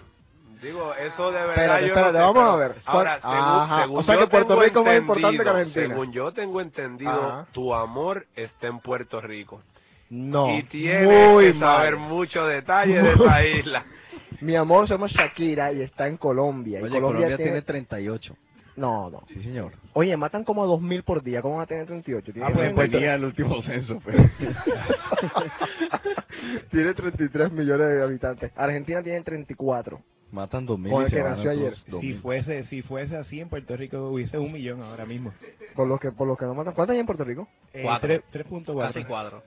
Digo, 0.61 0.91
eso 0.95 1.27
de 1.31 1.33
verdad 1.39 1.49
Espérate, 1.55 1.81
yo 1.81 1.87
espérate, 1.89 2.17
no 2.17 2.19
sé, 2.19 2.33
vamos 2.39 2.53
a 2.53 2.55
ver. 2.57 2.75
Ahora, 2.85 3.19
¿Cuál- 3.21 3.81
según, 3.83 3.97
o 3.99 4.03
sea 4.03 4.15
yo 4.15 4.21
que 4.21 4.27
Puerto 4.27 4.47
tengo 4.49 4.61
Rico 4.63 4.79
es 4.79 4.85
más 4.85 4.95
importante 4.97 5.21
que 5.21 5.27
entendido, 5.43 5.51
Argentina. 5.57 5.87
Según 5.89 6.11
yo 6.13 6.31
tengo 6.33 6.61
entendido, 6.61 7.11
Ajá. 7.11 7.47
tu 7.51 7.73
amor 7.75 8.25
está 8.35 8.67
en 8.67 8.79
Puerto 8.79 9.21
Rico. 9.21 9.61
No. 10.09 10.57
y 10.57 10.63
tienes 10.63 11.07
muy 11.33 11.51
que 11.53 11.59
saber 11.59 11.97
mal. 11.97 12.09
muchos 12.09 12.47
detalles 12.49 13.03
de 13.03 13.13
esa 13.13 13.45
isla. 13.45 13.85
Mi 14.41 14.55
amor 14.55 14.87
se 14.87 14.93
llama 14.93 15.07
Shakira 15.07 15.71
y 15.73 15.81
está 15.81 16.07
en 16.07 16.17
Colombia. 16.17 16.79
Y 16.79 16.83
Oye, 16.83 16.93
Colombia, 16.93 17.25
Colombia 17.27 17.37
tiene... 17.37 17.51
tiene 17.51 17.61
38. 17.63 18.35
No, 18.75 19.09
no. 19.09 19.23
Sí, 19.29 19.41
señor. 19.41 19.71
Oye, 19.93 20.15
matan 20.15 20.43
como 20.43 20.63
a 20.63 20.67
2.000 20.67 21.03
por 21.03 21.23
día. 21.23 21.41
¿Cómo 21.41 21.55
van 21.55 21.63
a 21.63 21.65
tener 21.65 21.87
38? 21.87 22.31
Tiene 22.31 22.47
Ah, 22.47 22.51
pues 22.53 22.65
33. 22.75 22.91
venía 22.91 23.15
el 23.15 23.23
último 23.25 23.63
censo, 23.63 23.99
pues. 24.03 24.15
tiene 26.71 26.93
33 26.93 27.51
millones 27.51 27.87
de 27.87 28.03
habitantes. 28.03 28.51
Argentina 28.55 29.01
tiene 29.01 29.21
34. 29.23 29.99
Matan 30.31 30.67
2.000 30.67 30.89
Con 30.91 31.01
el 31.01 31.07
y 31.07 31.09
se 31.09 31.15
que 31.17 31.23
nació 31.23 31.51
ayer. 31.51 31.73
2.000. 31.89 32.01
Si 32.01 32.13
fuese, 32.15 32.63
si 32.65 32.81
fuese 32.83 33.17
así 33.17 33.39
en 33.39 33.49
Puerto 33.49 33.75
Rico 33.77 34.09
hubiese 34.09 34.37
un 34.37 34.51
millón 34.51 34.81
ahora 34.83 35.05
mismo. 35.05 35.33
Por 35.75 35.87
los 35.87 35.99
que, 35.99 36.11
por 36.11 36.27
los 36.27 36.37
que 36.37 36.45
no 36.45 36.53
matan. 36.53 36.73
¿Cuántos 36.75 36.93
hay 36.93 36.99
en 36.99 37.05
Puerto 37.05 37.23
Rico? 37.23 37.47
Eh, 37.73 37.81
Cuatro. 37.83 38.07
tres- 38.31 38.45
3.4. 38.47 38.93
Casi 38.93 39.03
4. 39.05 39.43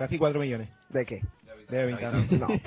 Casi 0.00 0.18
4 0.18 0.40
millones 0.40 0.68
¿De 0.88 1.04
qué? 1.06 1.20
de 1.68 1.82
habitantes. 1.82 2.40
No. 2.40 2.48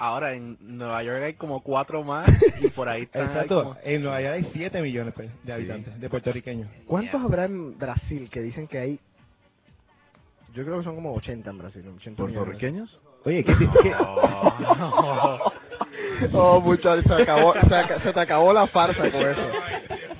Ahora 0.00 0.34
en 0.34 0.56
Nueva 0.60 1.02
York 1.02 1.22
hay 1.24 1.34
como 1.34 1.60
4 1.62 2.04
más 2.04 2.28
y 2.60 2.68
por 2.68 2.88
ahí 2.88 3.02
están 3.02 3.26
Exacto. 3.28 3.62
como- 3.64 3.76
En 3.82 4.02
Nueva 4.02 4.20
York 4.20 4.34
hay 4.34 4.50
7 4.52 4.80
millones 4.82 5.14
pues, 5.14 5.30
de 5.44 5.52
habitantes, 5.52 5.98
de 6.00 6.08
puertorriqueños. 6.10 6.68
¿Cuántos 6.86 7.20
habrá 7.22 7.46
en 7.46 7.76
Brasil 7.78 8.28
que 8.30 8.40
dicen 8.42 8.68
que 8.68 8.78
hay? 8.78 9.00
Yo 10.54 10.64
creo 10.64 10.78
que 10.78 10.84
son 10.84 10.94
como 10.94 11.14
80 11.14 11.50
en 11.50 11.58
Brasil. 11.58 11.82
80 11.86 12.22
millones. 12.22 12.34
¿Puertorriqueños? 12.36 13.00
Oye, 13.24 13.42
¿qué, 13.44 13.52
qué- 13.82 13.94
Oh, 16.32 16.60
muchachos, 16.60 17.04
se, 17.04 17.22
acabó, 17.22 17.54
se, 17.54 18.12
te 18.12 18.20
acabó 18.20 18.52
la 18.52 18.66
farsa 18.68 19.10
con 19.10 19.20
eso. 19.22 19.40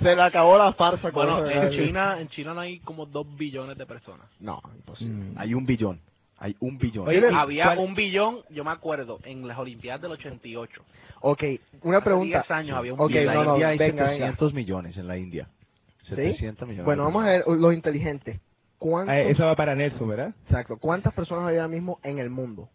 Se 0.00 0.14
le 0.14 0.22
acabó 0.22 0.56
la 0.56 0.72
farsa 0.74 1.10
con 1.10 1.26
Bueno, 1.26 1.46
eso. 1.48 1.62
en 1.62 1.70
China, 1.70 2.20
en 2.20 2.28
China 2.28 2.54
no 2.54 2.60
hay 2.60 2.78
como 2.80 3.06
2 3.06 3.36
billones 3.36 3.76
de 3.76 3.84
personas. 3.86 4.26
No, 4.38 4.60
imposible. 4.76 5.32
Mm, 5.32 5.38
Hay 5.38 5.54
un 5.54 5.66
billón. 5.66 6.00
Hay 6.40 6.56
un 6.60 6.78
billón. 6.78 7.08
Oye, 7.08 7.20
Había 7.34 7.64
¿cuál- 7.64 7.78
un 7.78 7.94
billón, 7.94 8.42
yo 8.50 8.62
me 8.64 8.70
acuerdo, 8.70 9.18
en 9.24 9.46
las 9.48 9.58
Olimpiadas 9.58 10.00
del 10.02 10.12
88. 10.12 10.84
Ok, 11.20 11.42
una 11.82 11.96
Hace 11.98 12.04
pregunta. 12.04 12.38
10 12.38 12.50
años 12.52 12.76
había 12.76 12.94
un 12.94 13.00
Ok, 13.00 13.10
Y 13.10 13.18
en 13.18 13.26
la 13.26 13.34
no, 13.34 13.44
no, 13.44 13.52
India 13.54 13.68
hay 13.70 13.78
venga, 13.78 14.04
venga. 14.04 14.12
700 14.26 14.54
millones 14.54 14.96
en 14.96 15.08
la 15.08 15.18
India. 15.18 15.48
700 16.08 16.66
millones. 16.68 16.84
Bueno, 16.86 17.02
vamos 17.04 17.24
a 17.24 17.28
ver 17.30 17.44
los 17.46 17.74
inteligentes. 17.74 18.40
¿Cuántos, 18.78 19.12
Ah, 19.12 19.18
eso 19.20 19.44
va 19.44 19.56
para 19.56 19.74
Nelson, 19.74 20.08
¿verdad? 20.08 20.32
exacto, 20.44 20.76
¿cuántas 20.78 21.12
personas 21.12 21.48
hay 21.48 21.56
ahora 21.56 21.66
mismo 21.68 21.98
en 22.04 22.18
el 22.20 22.30
mundo? 22.30 22.68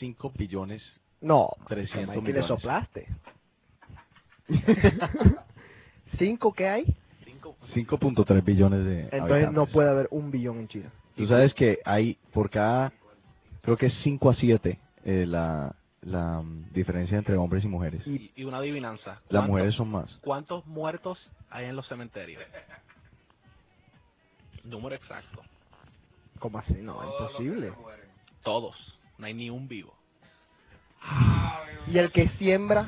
5 0.00 0.32
billones. 0.36 0.82
No, 1.20 1.50
300 1.68 2.08
Mikey, 2.08 2.22
le 2.22 2.40
millones. 2.40 2.46
soplaste. 2.48 3.06
¿Cinco 6.18 6.52
qué 6.52 6.68
hay? 6.68 6.84
5.3 7.74 8.44
billones 8.44 8.84
de 8.84 9.00
Entonces 9.02 9.20
habitantes. 9.30 9.52
no 9.52 9.66
puede 9.66 9.90
haber 9.90 10.08
un 10.10 10.30
billón 10.30 10.58
en 10.58 10.68
China. 10.68 10.90
Tú 11.18 11.26
sabes 11.26 11.52
que 11.54 11.78
hay 11.84 12.16
por 12.32 12.48
cada, 12.48 12.92
creo 13.62 13.76
que 13.76 13.86
es 13.86 13.94
5 14.02 14.30
a 14.30 14.34
7 14.36 14.78
eh, 15.04 15.24
la, 15.26 15.74
la 16.02 16.40
mm, 16.40 16.72
diferencia 16.72 17.18
entre 17.18 17.36
hombres 17.36 17.64
y 17.64 17.68
mujeres. 17.68 18.06
Y, 18.06 18.30
y 18.36 18.44
una 18.44 18.58
adivinanza. 18.58 19.10
Las 19.12 19.20
¿Cuántos- 19.28 19.48
mujeres 19.48 19.74
son 19.74 19.90
más. 19.90 20.10
¿Cuántos 20.22 20.66
muertos 20.66 21.18
hay 21.50 21.66
en 21.66 21.76
los 21.76 21.86
cementerios? 21.88 22.42
Número 24.64 24.94
exacto. 24.94 25.42
¿Cómo 26.38 26.58
así? 26.58 26.74
No, 26.74 27.02
imposible. 27.04 27.72
Todos. 28.42 28.76
No 29.18 29.26
hay 29.26 29.34
ni 29.34 29.50
un 29.50 29.66
vivo. 29.66 29.92
Y 31.88 31.98
el 31.98 32.12
que 32.12 32.28
siembra, 32.38 32.86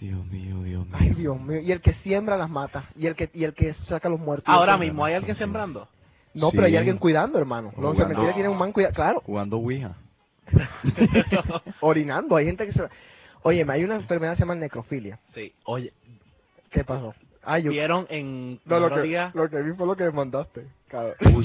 Dios 0.00 0.24
mío, 0.26 0.62
Dios 0.62 0.86
mío. 0.86 0.96
ay 1.00 1.10
Dios 1.14 1.40
mío, 1.40 1.60
y 1.60 1.72
el 1.72 1.80
que 1.80 1.94
siembra 2.02 2.36
las 2.36 2.50
mata, 2.50 2.84
y 2.96 3.06
el 3.06 3.16
que 3.16 3.30
y 3.32 3.44
el 3.44 3.54
que 3.54 3.74
saca 3.88 4.08
los 4.08 4.20
muertos. 4.20 4.48
Ahora 4.48 4.76
mismo, 4.76 5.04
¿hay 5.04 5.14
alguien 5.14 5.36
sembrando? 5.38 5.88
No, 6.34 6.50
pero 6.50 6.64
hay 6.64 6.72
Sí. 6.72 6.76
alguien 6.76 6.98
cuidando, 6.98 7.38
hermano. 7.38 7.68
Los 7.68 7.76
Jugando. 7.76 8.00
cementerios 8.02 8.34
tienen 8.34 8.52
un 8.52 8.58
man 8.58 8.72
cuidando, 8.72 8.94
claro, 8.96 9.22
Jugando 9.24 9.56
Ouija. 9.56 9.94
orinando. 11.80 12.36
Hay 12.36 12.46
gente 12.46 12.66
que 12.66 12.72
se... 12.72 12.82
Oye, 13.42 13.64
hay 13.68 13.84
una 13.84 13.96
enfermedad 13.96 14.32
que 14.32 14.36
se 14.38 14.42
llama 14.42 14.54
necrofilia. 14.54 15.18
Sí. 15.34 15.52
Oye, 15.64 15.92
¿Qué 16.70 16.82
pasó? 16.84 17.14
Ah, 17.44 17.58
yo... 17.58 17.70
vieron 17.70 18.06
en 18.08 18.58
No, 18.64 18.80
lo 18.80 18.86
otro 18.86 19.02
que, 19.02 19.08
día... 19.08 19.30
lo 19.34 19.48
que 19.48 19.62
vi 19.62 19.72
fue 19.74 19.86
lo 19.86 19.94
que 19.96 20.04
me 20.04 20.10
mandaste. 20.12 20.64
cabrón. 20.88 21.14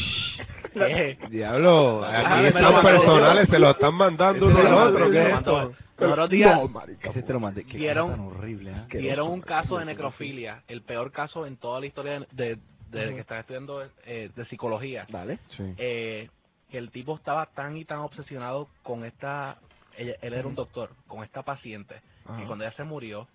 ¿Qué? 0.74 1.18
Diablo, 1.30 2.04
Ah, 2.04 2.40
aquí 2.40 2.54
mandó. 2.54 2.82
personales 2.82 3.50
se 3.50 3.60
lo 3.60 3.72
están 3.72 3.94
mandando 3.96 4.48
uno 4.48 4.60
al 4.60 4.74
otro. 4.74 5.12
¿qué 5.12 5.22
es 5.30 5.38
esto? 5.38 5.72
El 6.00 6.12
otro 6.12 6.28
día 6.30 6.56
No, 6.56 6.68
marica. 6.70 7.10
Ese 7.10 7.24
te 7.24 7.34
lo 7.34 7.40
mandé. 7.42 7.66
Qué 7.66 7.78
Vieron- 7.78 8.18
horrible, 8.20 8.72
¿eh? 8.72 8.98
vieron 8.98 9.30
un 9.32 9.42
caso 9.42 9.78
de 9.80 9.86
necrofilia, 9.86 10.64
el 10.70 10.82
peor 10.82 11.12
caso 11.12 11.46
en 11.46 11.58
toda 11.58 11.82
la 11.82 11.86
historia 11.88 12.20
de, 12.22 12.28
de, 12.32 12.58
de 12.92 13.14
que 13.16 13.22
están 13.22 13.40
estudiando 13.40 13.84
eh, 14.06 14.32
de 14.36 14.46
psicología. 14.46 15.06
Dale. 15.10 15.40
Sí. 15.58 15.74
eh, 15.78 16.30
que 16.70 16.78
el 16.78 16.92
tipo 16.92 17.16
estaba 17.16 17.48
tan 17.48 17.78
y 17.78 17.86
tan 17.86 18.00
obsesionado 18.00 18.68
con 18.84 19.04
esta, 19.04 19.58
ella- 19.98 20.16
él 20.22 20.34
era 20.34 20.48
un 20.48 20.54
doctor, 20.56 20.92
con 21.08 21.24
esta 21.24 21.42
paciente, 21.42 21.96
Ajá. 22.26 22.44
y 22.44 22.46
cuando 22.46 22.64
ella 22.64 22.76
se 22.76 22.84
murió, 22.84 23.28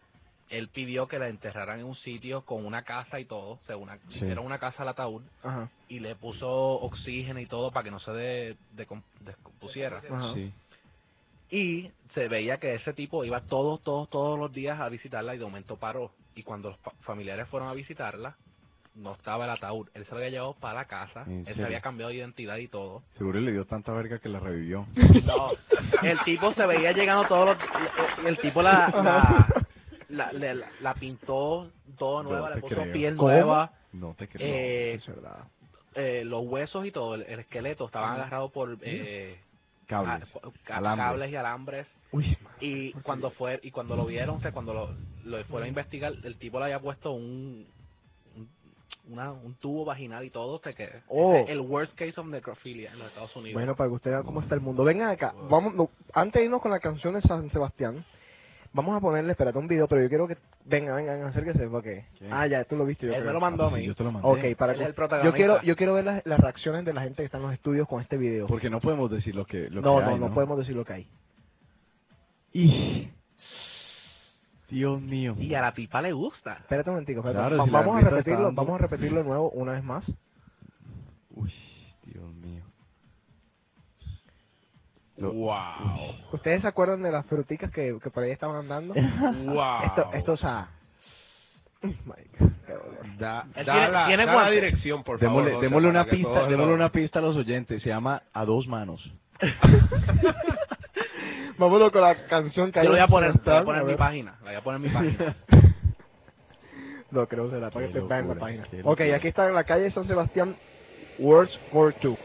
él 0.51 0.69
pidió 0.69 1.09
que 1.09 1.19
la 1.19 1.29
enterraran 1.29 1.81
en 1.81 1.87
un 1.87 1.97
sitio 1.97 2.43
con 2.45 2.65
una 2.65 2.83
casa 2.83 3.19
y 3.19 3.25
todo, 3.25 3.53
o 3.55 3.61
sea, 3.67 3.77
una, 3.77 3.97
Sí. 3.97 4.17
hicieron 4.19 4.47
una 4.47 4.61
casa 4.61 4.83
al 4.83 4.89
ataúd, 4.91 5.23
Ajá. 5.43 5.69
y 5.89 5.99
le 5.99 6.15
puso 6.15 6.49
oxígeno 6.49 7.41
y 7.41 7.47
todo 7.47 7.73
para 7.73 7.83
que 7.85 7.91
no 7.91 7.99
se 7.99 8.13
de, 8.13 8.57
decom- 8.77 9.03
descompusiera. 9.21 10.01
Ajá. 10.09 10.35
Sí. 10.35 10.53
Y 11.51 11.91
se 12.15 12.29
veía 12.29 12.59
que 12.59 12.75
ese 12.75 12.93
tipo 12.93 13.25
iba 13.25 13.41
todos, 13.41 13.83
todos, 13.83 14.09
todos 14.11 14.39
los 14.39 14.53
días 14.53 14.79
a 14.81 14.89
visitarla 14.89 15.35
y 15.35 15.39
de 15.39 15.45
momento 15.45 15.77
paró. 15.77 16.13
Y 16.37 16.43
cuando 16.43 16.71
los 16.71 16.79
fa- 16.79 16.93
familiares 17.03 17.49
fueron 17.49 17.69
a 17.69 17.75
visitarla, 17.75 18.37
no 18.95 19.13
estaba 19.15 19.45
el 19.45 19.51
ataúd. 19.51 19.89
Él 19.95 20.05
se 20.05 20.11
lo 20.13 20.19
había 20.19 20.31
llevado 20.31 20.55
para 20.55 20.75
la 20.75 20.85
casa, 20.87 21.25
¿En 21.27 21.45
él 21.47 21.55
se 21.57 21.65
había 21.65 21.81
cambiado 21.81 22.11
de 22.11 22.17
identidad 22.17 22.57
y 22.59 22.69
todo. 22.69 23.03
Seguro 23.19 23.41
le 23.41 23.53
dio 23.53 23.65
tanta 23.65 23.93
verga 23.93 24.19
que 24.19 24.29
la 24.29 24.41
revivió. 24.41 24.87
No, 25.25 25.51
el 26.03 26.19
tipo 26.25 26.53
se 26.55 26.67
veía 26.67 26.93
llegando 26.93 27.27
todos 27.29 27.47
los... 27.57 27.59
El 28.27 28.39
tipo 28.39 28.63
la... 28.63 28.89
la 28.91 29.65
la, 30.11 30.33
le- 30.33 30.55
la, 30.55 30.67
la 30.81 30.95
pintó 30.95 31.71
todo 31.99 32.23
nueva, 32.23 32.51
le 32.55 32.61
puso 32.61 32.75
creo. 32.77 32.93
piel 32.93 33.17
¿Cómo? 33.17 33.31
nueva, 33.31 33.73
No 33.95 34.15
te 34.15 34.29
creo. 34.29 34.47
eh, 34.47 34.95
Es 34.95 35.07
verdad. 35.07 35.39
eh, 35.95 36.23
los 36.25 36.45
huesos 36.45 36.85
y 36.87 36.93
todo, 36.93 37.15
el, 37.15 37.23
el 37.23 37.41
esqueleto 37.41 37.87
estaban 37.87 38.13
agarrados 38.13 38.53
por 38.53 38.77
eh, 38.83 39.39
Cables. 39.87 40.23
a- 40.23 40.27
por- 40.41 40.53
ca- 40.63 40.77
Alambres. 40.77 41.07
cables 41.09 41.33
y 41.33 41.37
alambres 41.37 41.87
Uy, 42.13 42.37
y 42.61 42.93
cuando 43.03 43.31
fue 43.33 43.59
y 43.63 43.71
cuando 43.71 43.97
lo 43.97 44.05
vieron, 44.05 44.37
o 44.37 44.41
sea, 44.41 44.53
cuando 44.53 44.75
lo, 44.75 44.91
lo 45.25 45.43
fueron 45.47 45.65
a 45.65 45.69
investigar, 45.69 46.13
el 46.23 46.37
tipo 46.37 46.59
le 46.59 46.67
había 46.67 46.79
puesto 46.81 47.11
un, 47.13 47.67
una- 49.09 49.33
un 49.33 49.55
tubo 49.57 49.85
vaginal 49.85 50.25
y 50.25 50.31
todo, 50.31 50.59
sea 50.61 50.73
que 50.73 50.89
Oh. 51.09 51.35
es 51.35 51.49
el 51.51 51.61
worst 51.61 51.95
case 51.95 52.19
of 52.19 52.27
necrophilia 52.27 52.93
en 52.93 52.99
los 52.99 53.09
Estados 53.09 53.35
Unidos. 53.37 53.55
Bueno, 53.55 53.77
para 53.77 53.89
que 53.91 53.95
usted 53.97 54.11
vea 54.11 54.23
cómo 54.23 54.41
está 54.41 54.55
el 54.55 54.61
mundo. 54.61 54.85
Vengan 54.85 55.11
acá. 55.11 55.35
Vamos, 55.51 55.75
no, 55.75 55.91
antes 56.13 56.41
de 56.41 56.45
irnos 56.47 56.63
con 56.63 56.71
la 56.71 56.81
canción 56.81 57.15
de 57.15 57.21
San 57.23 57.51
Sebastián, 57.51 58.05
vamos 58.73 58.97
a 58.97 59.01
ponerle, 59.01 59.33
espérate, 59.33 59.59
un 59.59 59.69
video, 59.69 59.87
pero 59.89 60.03
yo 60.03 60.09
quiero 60.09 60.27
que... 60.27 60.37
Venga, 60.65 60.95
vengan, 60.95 61.23
acérquese, 61.25 61.67
porque... 61.69 62.07
¿Qué? 62.19 62.29
Ah, 62.31 62.47
ya, 62.47 62.65
tú 62.65 62.77
lo 62.77 62.87
viste, 62.87 63.07
yo 63.07 63.15
Él 63.15 63.25
me 63.25 63.33
lo 63.33 63.41
mandó 63.41 63.67
a 63.67 63.71
Sí, 63.71 63.77
mí. 63.77 63.87
yo 63.87 63.95
te 63.95 64.05
lo 64.05 64.11
mandé. 64.13 64.29
Ok, 64.29 64.57
para 64.59 64.73
Él 64.73 64.79
que... 64.79 64.85
es 64.85 64.91
el 64.99 65.23
Yo 65.25 65.33
quiero, 65.35 65.63
yo 65.63 65.77
quiero 65.77 65.95
ver 65.95 66.05
las, 66.05 66.27
las 66.27 66.41
reacciones 66.41 66.85
de 66.85 66.93
la 66.93 67.03
gente 67.03 67.17
que 67.17 67.27
está 67.27 67.37
en 67.37 67.45
los 67.45 67.53
estudios 67.53 67.87
con 67.87 68.01
este 68.01 68.17
video. 68.17 68.47
Porque 68.47 68.71
no 68.71 68.81
podemos 68.81 69.11
decir 69.11 69.35
lo 69.35 69.45
que, 69.45 69.69
lo 69.71 69.81
no, 69.83 69.97
que 69.99 70.03
no, 70.05 70.11
hay, 70.11 70.19
no, 70.19 70.33
podemos 70.35 70.59
decir 70.59 70.75
lo 70.75 70.85
que 70.85 70.93
hay. 70.95 71.09
Y... 72.53 73.09
Dios 74.69 75.01
mío. 75.01 75.35
Y 75.39 75.55
a 75.55 75.61
la 75.61 75.73
tipa 75.73 76.01
le 76.03 76.13
gusta. 76.13 76.55
Espérate 76.55 76.91
un 76.91 76.95
momentico, 76.97 77.21
espérate. 77.21 77.39
Claro, 77.41 77.57
Va- 77.59 77.65
si 77.65 77.71
la 77.71 77.79
vamos 77.81 77.97
a 77.97 77.99
está 78.01 78.11
repetirlo, 78.11 78.45
dando- 78.47 78.63
vamos 78.63 78.75
a 78.81 78.83
repetirlo 78.83 79.19
de 79.19 79.25
nuevo 79.29 79.51
una 79.51 79.73
vez 79.73 79.85
más. 79.85 80.05
Uy, 81.31 81.53
Dios 82.05 82.33
mío. 82.35 82.63
Wow. 85.19 85.55
¿Ustedes 86.33 86.63
se 86.63 86.67
acuerdan 86.69 87.03
de 87.03 87.13
las 87.13 87.25
fruticas 87.27 87.71
que, 87.71 87.97
que 88.03 88.11
por 88.11 88.25
ahí 88.25 88.31
estaban 88.33 88.57
andando? 88.57 88.95
Wow. 89.45 89.83
Esto, 89.87 90.11
esto, 90.15 90.33
o 90.33 90.37
sea... 90.37 90.69
Qué 91.81 92.73
dolor. 92.73 93.19
Da, 93.19 93.47
Él 93.55 93.67
da 93.67 93.73
tiene- 93.75 93.91
la, 93.91 94.07
tiene 94.07 94.25
da 94.25 94.33
la 94.33 94.33
guantes. 94.39 94.55
dirección, 94.55 95.05
por 95.05 95.19
favor. 95.21 95.45
Démosle, 95.45 95.53
José, 95.55 95.65
démosle 95.67 95.89
para 95.89 96.01
una 96.01 96.05
que 96.07 96.11
pista, 96.17 96.29
todos 96.35 96.49
démosle 96.49 96.75
una 96.75 96.89
pista 96.89 97.19
a 97.19 97.23
los 97.23 97.37
oyentes. 97.37 97.83
Se 97.83 97.89
llama 97.91 98.23
A 98.33 98.45
dos 98.47 98.67
manos. 98.67 99.13
Vámonos 101.59 101.93
con 101.93 102.01
la 102.03 102.27
canción 102.27 102.73
que 102.73 102.79
Yo 102.79 102.81
hay 102.81 102.87
lo 102.87 102.93
voy 102.93 103.01
a 103.01 103.09
poner, 103.09 103.33
voy 103.33 103.55
a 103.55 103.65
poner 103.65 103.83
en 103.83 103.87
mi 103.89 103.95
página. 103.95 104.37
La 104.43 104.51
voy 104.51 104.55
a 104.55 104.61
poner 104.63 104.77
en 104.77 104.83
mi 104.83 104.89
página. 105.17 105.37
No, 107.11 107.27
creo 107.29 107.45
que 107.45 107.55
será 107.55 107.71
para 107.71 107.87
que 107.87 107.93
te 107.93 108.01
vean 108.01 108.29
la 108.29 108.35
página. 108.35 108.65
Ok, 108.83 109.01
aquí 109.15 109.29
está 109.29 109.47
en 109.47 109.55
la 109.55 109.65
calle 109.65 109.91
San 109.93 110.07
Sebastián, 110.09 110.57
Words 111.19 111.57
for 111.71 111.95
Two. 111.95 112.17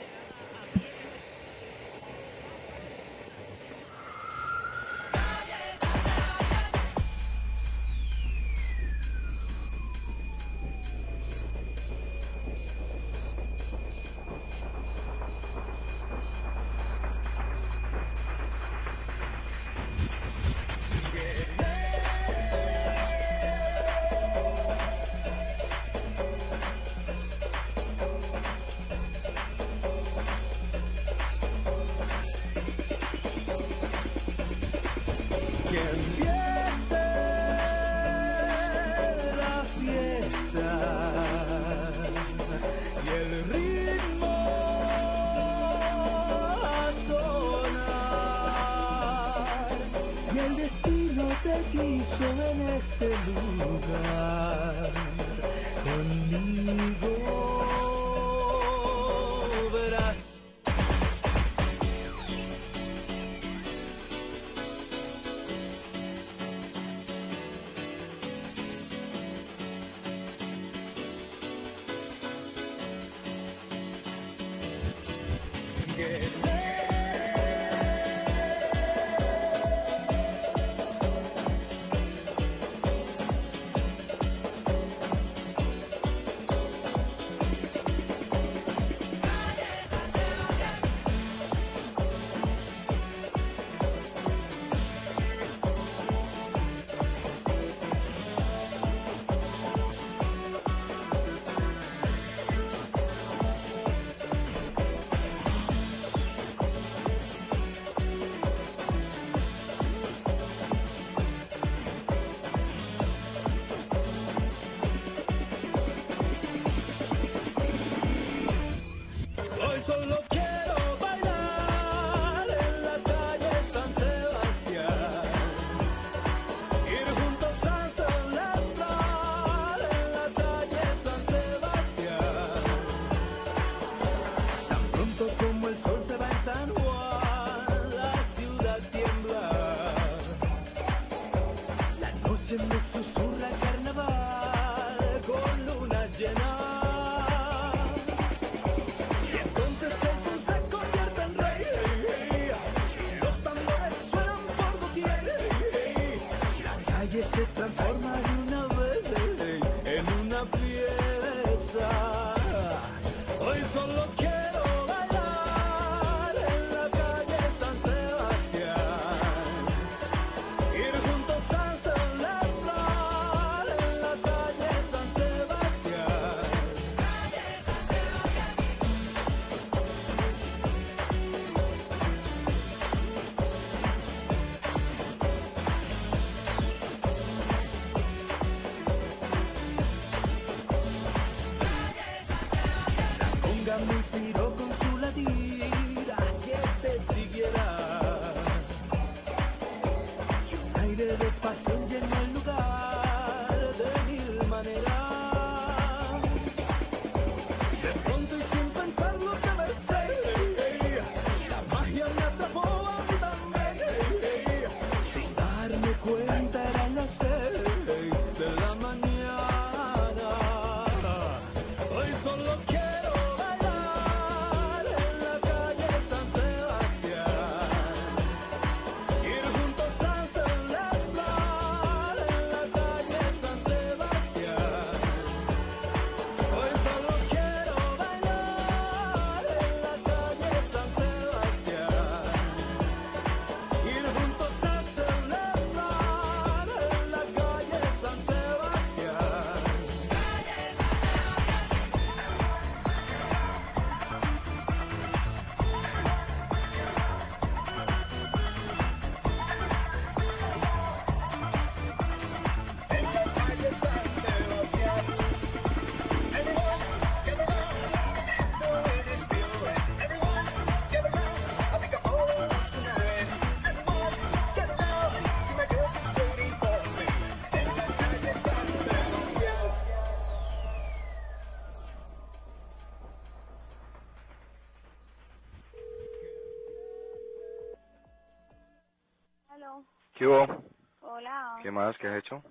Hola. 291.79 291.97
¿Qué 291.97 291.97
más? 291.97 291.97
¿Qué 291.99 292.07
has 292.07 292.19
hecho? 292.19 292.43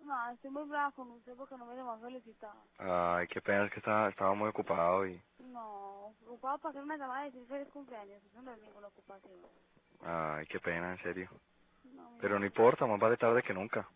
No, 0.00 0.30
estoy 0.30 0.50
muy 0.50 0.64
brava 0.68 0.92
con 0.92 1.10
usted 1.12 1.36
porque 1.36 1.56
no 1.58 1.66
me 1.66 1.76
llamó 1.76 1.92
a 1.92 2.00
felicitar. 2.00 2.56
Ay, 2.78 3.28
qué 3.28 3.40
pena, 3.42 3.66
es 3.66 3.72
que 3.72 3.80
estaba, 3.80 4.08
estaba 4.10 4.34
muy 4.34 4.48
ocupado 4.50 5.06
y... 5.06 5.22
No, 5.38 6.08
ocupado 6.26 6.58
para 6.58 6.70
hacer 6.70 6.82
una 6.84 6.96
llamada 6.98 7.28
y 7.28 7.32
decir 7.32 7.48
feliz 7.48 7.68
cumpleaños. 7.72 8.24
Eso 8.24 8.42
no 8.42 8.52
es 8.54 8.60
ninguna 8.62 8.88
ocupación. 8.88 9.40
Ay, 10.02 10.46
qué 10.48 10.60
pena, 10.60 10.92
en 10.92 11.02
serio. 11.02 11.30
No, 11.84 12.12
Pero 12.18 12.38
no 12.38 12.46
importa, 12.46 12.86
más 12.86 13.00
vale 13.00 13.16
tarde 13.18 13.42
que 13.42 13.54
nunca. 13.54 13.88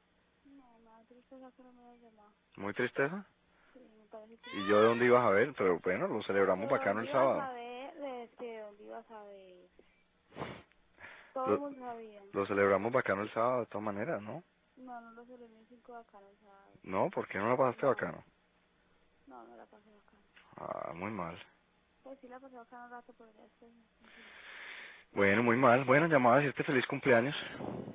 no, 0.45 0.79
me 0.81 0.91
da 0.91 1.05
tristeza 1.07 1.53
que 1.53 1.65
no 1.65 1.73
me 1.73 1.83
haya 1.83 2.11
llamado. 2.11 2.35
¿Muy 2.57 2.75
tristeza? 2.75 3.27
Sí, 3.73 3.81
me 3.81 4.07
parece 4.09 4.39
que... 4.39 4.51
¿Y 4.59 4.69
yo 4.69 4.79
de 4.81 4.89
dónde 4.89 5.07
ibas 5.07 5.25
a 5.25 5.31
ver? 5.31 5.55
Pero 5.59 5.81
bueno, 5.81 6.09
lo 6.09 6.23
celebramos 6.25 6.69
¿De 6.69 6.71
bacano 6.71 7.01
el 7.03 7.09
dónde 7.09 7.11
ibas 7.11 7.37
a 7.37 7.51
sábado. 7.51 7.53
ver? 7.53 7.95
¿De 7.97 8.25
este, 8.25 8.61
dónde 8.61 8.85
ibas 8.85 9.11
a 9.11 9.25
ver? 9.25 9.71
Todo 11.35 11.51
Lo- 11.51 11.55
el 11.55 11.61
mundo 11.61 11.81
sabía. 11.81 12.25
Lo 12.33 12.47
celebramos 12.47 12.93
bacano 12.93 13.23
el 13.23 13.33
sábado 13.35 13.61
de 13.61 13.67
todas 13.67 13.85
maneras, 13.85 14.23
¿no? 14.23 14.45
No, 14.77 15.01
no 15.01 15.11
lo 15.13 15.25
celebré 15.27 15.49
ni 15.49 15.67
cinco 15.67 15.93
bacano, 15.93 16.27
¿sabes? 16.41 16.85
No, 16.85 17.11
¿por 17.11 17.29
qué 17.29 17.39
no 17.39 17.49
la 17.49 17.57
pasaste 17.57 17.87
bacano? 17.87 18.25
No, 19.27 19.45
no 19.45 19.57
la 19.57 19.67
pasé 19.67 19.91
bacano. 19.91 20.23
Ah, 20.57 20.93
muy 20.95 21.11
mal. 21.11 21.39
Pues 22.03 22.19
sí 22.21 22.29
la 22.29 22.41
pasé 22.41 22.57
bacano 22.57 22.85
un 22.87 22.91
rato, 22.91 23.15
pero 23.17 23.31
ya 23.33 23.43
después... 23.43 23.73
Bueno, 25.13 25.43
muy 25.43 25.57
mal. 25.57 25.85
Bueno, 25.85 26.07
llamaba 26.07 26.37
a 26.37 26.39
decirte 26.39 26.65
feliz 26.65 26.87
cumpleaños. 26.87 27.37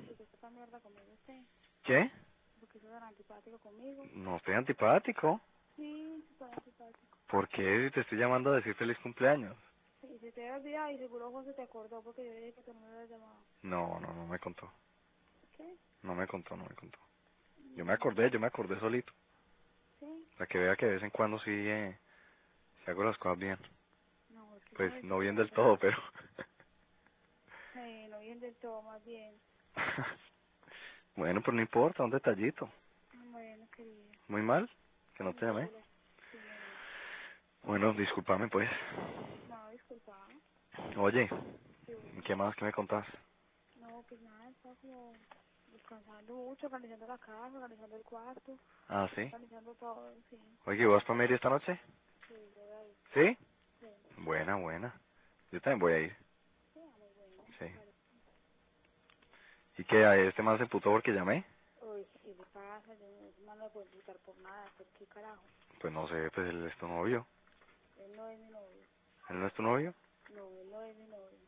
¿Por 0.06 0.16
qué 0.16 0.22
está 0.22 0.50
mierda 0.50 0.80
conmigo 0.80 1.12
usted? 1.14 1.42
¿Qué? 1.82 2.10
¿Por 2.60 2.68
qué 2.68 2.78
es 2.78 2.84
tan 2.84 3.02
antipático 3.02 3.58
conmigo? 3.58 4.06
No 4.14 4.36
estoy 4.36 4.54
antipático. 4.54 5.40
Sí, 5.76 6.24
súper 6.28 6.48
antipático. 6.50 7.18
¿Por 7.28 7.48
qué 7.48 7.86
si 7.86 7.94
te 7.94 8.00
estoy 8.00 8.18
llamando 8.18 8.52
a 8.52 8.56
decir 8.56 8.74
feliz 8.76 8.98
cumpleaños? 9.00 9.56
Sí, 10.00 10.18
se 10.20 10.32
te 10.32 10.48
había 10.48 10.56
olvidado 10.56 10.90
y 10.90 10.98
seguro 10.98 11.30
José 11.32 11.52
te 11.54 11.62
acordó 11.62 12.02
porque 12.02 12.24
yo 12.24 12.32
dije 12.32 12.52
que 12.54 12.62
tú 12.62 12.72
no 12.74 12.80
me 12.80 12.86
habías 12.88 13.10
llamado. 13.10 13.44
No, 13.62 14.00
no, 14.00 14.12
no 14.14 14.26
me 14.26 14.38
contó. 14.38 14.70
No 16.02 16.14
me 16.14 16.26
contó, 16.26 16.56
no 16.56 16.64
me 16.64 16.74
contó. 16.74 16.98
Yo 17.76 17.84
me 17.84 17.92
acordé, 17.92 18.30
yo 18.30 18.40
me 18.40 18.46
acordé 18.46 18.78
solito. 18.80 19.12
¿Sí? 20.00 20.28
Para 20.36 20.46
que 20.46 20.58
vea 20.58 20.76
que 20.76 20.86
de 20.86 20.92
vez 20.94 21.02
en 21.02 21.10
cuando 21.10 21.38
sí, 21.40 21.50
eh, 21.50 21.98
sí 22.84 22.90
hago 22.90 23.04
las 23.04 23.18
cosas 23.18 23.38
bien. 23.38 23.58
No, 24.30 24.56
Pues 24.76 25.04
no 25.04 25.18
bien 25.18 25.36
del 25.36 25.50
todo, 25.50 25.78
pero... 25.78 25.96
Sí, 27.74 28.08
no 28.08 28.18
bien 28.20 28.40
del 28.40 28.56
todo, 28.56 28.82
más 28.82 29.04
bien. 29.04 29.34
bueno, 31.16 31.42
pues 31.42 31.54
no 31.54 31.60
importa, 31.60 32.02
un 32.02 32.10
detallito. 32.10 32.68
Bueno, 33.30 33.68
querido. 33.76 34.10
Muy 34.26 34.42
mal, 34.42 34.68
que 35.14 35.22
no 35.22 35.34
te 35.34 35.46
llamé. 35.46 35.70
Bueno, 37.62 37.92
discúlpame 37.92 38.48
pues. 38.48 38.68
No, 39.48 39.70
disculpa. 39.70 40.16
Oye, 40.96 41.28
¿qué 42.24 42.34
más 42.34 42.54
que 42.56 42.64
me 42.64 42.72
contás? 42.72 43.06
No, 43.76 44.04
pues 44.08 44.20
nada, 44.22 44.48
estaba 44.50 44.74
como 44.76 45.14
descansando 45.78 46.34
mucho, 46.34 46.66
organizando 46.66 47.06
la 47.06 47.18
casa, 47.18 47.56
organizando 47.56 47.96
el 47.96 48.02
cuarto, 48.02 48.58
Ah, 48.88 49.08
¿sí? 49.14 49.22
organizando 49.22 49.74
todo, 49.76 50.14
sí. 50.28 50.36
Oye, 50.66 50.86
¿vas 50.86 51.04
para 51.04 51.18
Mary 51.18 51.34
esta 51.34 51.48
noche? 51.48 51.80
Sí, 52.26 52.34
voy 52.54 52.70
a 52.70 52.84
ir. 52.84 52.94
¿Sí? 53.14 53.38
Sí. 53.80 53.86
Buena, 54.18 54.56
buena. 54.56 54.92
Yo 55.52 55.60
también 55.60 55.78
voy 55.78 55.92
a 55.92 55.98
ir. 56.00 56.16
Sí, 56.74 56.80
muy 56.80 57.08
bueno. 57.16 57.42
Sí. 57.58 57.66
¿Y 59.80 59.84
qué? 59.84 60.04
¿A 60.04 60.16
este 60.16 60.42
man 60.42 60.58
se 60.58 60.66
putó 60.66 60.90
porque 60.90 61.12
llamé? 61.12 61.44
Uy, 61.80 62.04
¿qué 62.22 62.28
le 62.28 62.34
pasa? 62.52 62.94
Yo 62.94 63.06
no, 63.46 63.54
no 63.54 63.64
me 63.64 63.70
puedo 63.70 63.86
invitar 63.86 64.16
por 64.18 64.36
nada, 64.38 64.68
¿por 64.76 64.86
qué 64.98 65.06
carajo? 65.06 65.42
Pues 65.80 65.92
no 65.92 66.08
sé, 66.08 66.30
pues 66.34 66.48
él 66.48 66.66
es 66.66 66.76
tu 66.78 66.88
novio. 66.88 67.26
Él 67.98 68.16
no 68.16 68.28
es 68.28 68.38
mi 68.40 68.50
novio. 68.50 68.82
¿Él 69.30 69.40
no 69.40 69.46
es 69.46 69.54
tu 69.54 69.62
novio? 69.62 69.94
No, 70.34 70.48
él 70.60 70.70
no 70.70 70.82
es 70.82 70.96
mi 70.96 71.06
novio. 71.06 71.38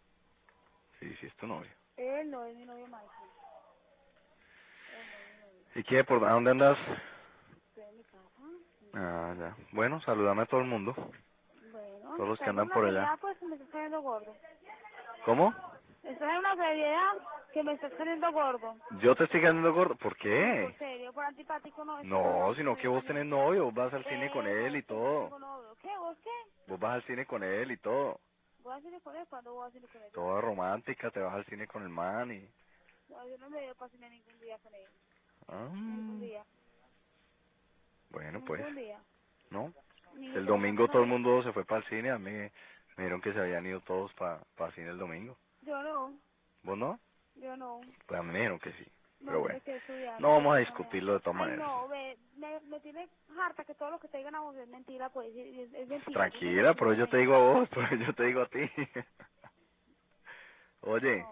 Sí, 1.01 1.15
sí 1.17 1.27
es 1.27 1.35
tu 1.37 1.47
novio. 1.47 1.71
Él 1.97 2.31
no 2.31 2.45
es 2.45 2.57
mi 2.57 2.65
novio, 2.65 2.87
Michael. 2.87 3.31
Él 4.93 5.11
no 5.11 5.19
es 5.19 5.29
mi 5.29 5.41
novio. 5.41 5.60
¿Y 5.75 5.83
qué? 5.85 6.05
¿Por 6.05 6.25
a 6.25 6.33
dónde 6.33 6.51
andas? 6.51 6.79
Estoy 7.69 7.85
en 7.85 7.97
mi 7.97 8.05
casa. 8.05 8.29
Ah, 8.95 9.35
ya. 9.39 9.57
Bueno, 9.73 10.01
saludame 10.03 10.43
a 10.43 10.47
todo 10.47 10.61
el 10.61 10.67
mundo. 10.67 10.95
Bueno, 11.73 12.17
Todos 12.17 12.29
los 12.31 12.39
que 12.41 12.51
andan 12.51 12.69
por 12.69 12.85
allá. 12.85 13.17
pues 13.21 13.41
me 13.43 13.55
estás 13.55 13.69
cayendo 13.71 14.01
gordo. 14.03 14.35
¿Cómo? 15.25 15.55
Estás 16.03 16.31
en 16.31 16.39
una 16.39 16.57
seriedad 16.57 17.13
que 17.53 17.63
me 17.63 17.73
estás 17.75 17.93
cayendo 17.93 18.33
gordo. 18.33 18.75
Yo 19.01 19.15
te 19.15 19.25
estoy 19.25 19.41
quedando 19.41 19.73
gordo. 19.73 19.95
¿Por 19.95 20.13
Por 20.13 20.17
qué? 20.19 20.75
serio, 20.79 21.13
por 21.13 21.25
antipático 21.25 21.85
no. 21.85 22.03
No, 22.03 22.55
sino 22.57 22.77
que 22.77 22.89
vos 22.89 23.05
tenés 23.05 23.27
novio, 23.27 23.65
vos 23.67 23.75
vas 23.75 23.93
al 23.95 24.05
cine 24.05 24.31
con 24.33 24.47
él 24.47 24.77
y 24.77 24.83
todo. 24.83 25.31
¿Qué? 25.81 25.97
¿Vos 25.99 26.17
qué? 26.25 26.31
Vos 26.67 26.81
vas 26.81 26.95
al 26.95 27.03
cine 27.05 27.27
con 27.27 27.43
él 27.45 27.71
y 27.71 27.77
todo. 27.77 28.19
¿Voy 28.63 28.75
a 28.77 28.81
cine 28.81 29.01
con 29.01 29.17
él? 29.17 29.27
¿Cuándo 29.29 29.55
voy 29.55 29.69
a 29.69 29.71
cine 29.71 29.87
con 29.89 30.03
él? 30.03 30.13
Toda 30.13 30.41
romántica, 30.41 31.11
te 31.11 31.21
vas 31.21 31.35
al 31.35 31.45
cine 31.47 31.67
con 31.67 31.83
el 31.83 31.89
man 31.89 32.31
y... 32.33 32.47
No, 33.09 33.27
yo 33.27 33.39
no 33.39 33.49
me 33.51 33.61
dio 33.63 33.75
para 33.75 33.91
cine 33.91 34.09
ningún 34.11 34.39
día 34.39 34.59
con 34.59 34.75
él. 34.75 34.87
Ah, 35.51 35.69
día. 36.21 36.45
bueno, 38.11 38.41
pues, 38.47 38.75
día. 38.75 39.01
¿no? 39.51 39.73
Ni 40.17 40.29
El 40.37 40.47
domingo 40.47 40.89
todo 40.89 41.03
el 41.03 41.09
mundo 41.09 41.43
se 41.43 41.53
fue 41.53 41.65
para 41.65 41.81
el 41.81 41.89
cine, 41.89 42.11
a 42.11 42.19
mí 42.19 42.31
me 42.31 42.51
dijeron 42.97 43.21
que 43.21 43.33
se 43.33 43.41
habían 43.41 43.67
ido 43.67 43.81
todos 43.81 44.13
para 44.15 44.41
el 44.59 44.73
cine 44.75 44.91
el 44.91 44.99
domingo. 44.99 45.37
Yo 45.63 45.83
no. 45.83 46.19
¿Vos 46.63 46.79
no? 46.79 47.01
Yo 47.37 47.57
no. 47.57 47.81
Pues 48.07 48.21
a 48.21 48.23
mí 48.23 48.33
me 48.33 48.39
dijeron 48.39 48.59
que 48.61 48.73
sí. 48.73 48.87
No, 49.21 49.27
Pero 49.27 49.41
bueno, 49.41 49.59
no 50.19 50.29
vamos 50.33 50.55
a 50.55 50.59
No, 50.59 50.61
discutirlo 50.61 51.15
de 51.15 51.21
todas 51.21 51.37
Ay, 51.37 51.49
maneras. 51.49 51.69
no, 51.69 51.89
ve, 51.89 52.19
me, 52.37 52.61
me 52.61 52.81
tiene 52.81 53.09
harta 53.39 53.65
que 53.65 53.75
todo 53.75 53.91
lo 53.91 53.99
que 53.99 54.09
te 54.09 54.19
digan 54.19 54.35
a 54.35 54.41
vos 54.41 54.57
es 54.57 54.69
mentira, 54.69 55.11
pues, 55.11 55.35
es, 55.35 55.73
es, 55.75 55.89
mentira. 55.89 56.21
Tranquila, 56.21 56.75
pero 56.75 56.95
yo 56.95 57.09
te 57.09 57.17
digo 57.19 57.35
a 57.35 57.39
vos, 57.39 57.69
pero 57.75 57.97
yo 57.97 58.15
te 58.15 58.25
digo 58.25 58.43
a 58.43 58.47
ti. 58.49 58.61
Oye, 60.83 61.25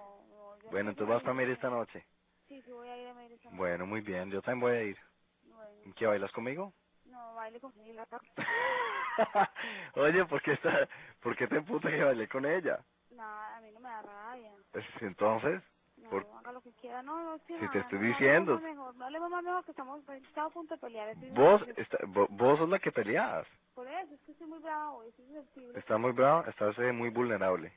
bueno, 0.70 0.90
entonces 0.90 1.08
vas 1.08 1.22
para 1.22 1.34
Miri 1.34 1.52
esta 1.52 1.70
noche. 1.70 2.04
Sí, 2.49 2.62
sí, 2.62 2.72
voy 2.72 2.88
a 2.88 2.96
ir 2.99 3.09
a 3.09 3.14
Bueno, 3.57 3.86
muy 3.86 4.01
bien, 4.03 4.30
yo 4.30 4.42
también 4.42 4.61
voy 4.61 4.72
a 4.76 4.82
ir. 4.84 4.99
Bueno, 5.44 5.86
¿Y 5.86 5.92
¿Qué 5.94 6.07
bailas 6.07 6.32
conmigo? 6.32 6.74
no, 7.07 7.34
baile 7.34 7.61
con 7.61 7.72
la 7.96 8.07
Oye, 9.94 10.24
¿por 10.26 10.42
qué, 10.42 10.53
está, 10.55 10.88
¿por 11.22 11.36
qué 11.36 11.49
te 11.49 11.57
emputa 11.59 11.90
que 11.90 12.05
bailé 12.05 12.28
con 12.28 12.46
ella? 12.46 12.84
Nada, 13.11 13.57
a 13.57 13.61
mí 13.62 13.72
no 13.72 13.80
me 13.80 13.90
da 13.90 14.03
rabia. 14.03 14.53
Pues, 14.72 14.84
entonces, 15.03 15.62
No, 15.99 16.11
por, 16.11 16.26
haga 16.38 16.53
lo 16.53 16.62
que 16.62 16.72
quiera. 16.74 17.03
No, 17.03 17.22
no, 17.22 17.38
sí, 17.46 17.55
Si 17.59 17.59
nada, 17.59 17.70
te 17.70 17.80
estoy 17.80 18.01
no, 18.01 18.01
diciendo. 18.01 18.62
mejor, 18.62 18.96
No 18.96 19.07
hablemos 19.07 19.30
más 19.30 19.44
mejor 19.44 19.64
que 19.64 19.72
estamos, 19.72 20.05
pues, 20.07 20.22
estamos 20.24 20.53
a 20.53 20.55
punto 20.55 20.74
de 20.74 20.80
pelear. 20.80 21.11
estoy 21.11 21.30
vos, 21.30 21.62
está, 21.76 21.99
vo- 22.07 22.28
vos 22.30 22.59
sos 22.59 22.68
la 22.70 22.78
que 22.80 22.92
peleas. 22.92 23.46
Por 23.74 23.88
eso, 23.88 24.14
es 24.14 24.22
que 24.22 24.32
estoy 24.32 24.49
muy 24.49 24.61
brava 24.61 24.92
hoy, 24.92 25.09
estoy 25.09 25.26
susceptible. 25.28 25.80
Estás 25.80 26.01
muy 26.01 26.12
bravo, 26.12 26.46
estás 26.49 26.78
eh, 26.80 26.92
muy 26.92 27.11
vulnerable. 27.11 27.72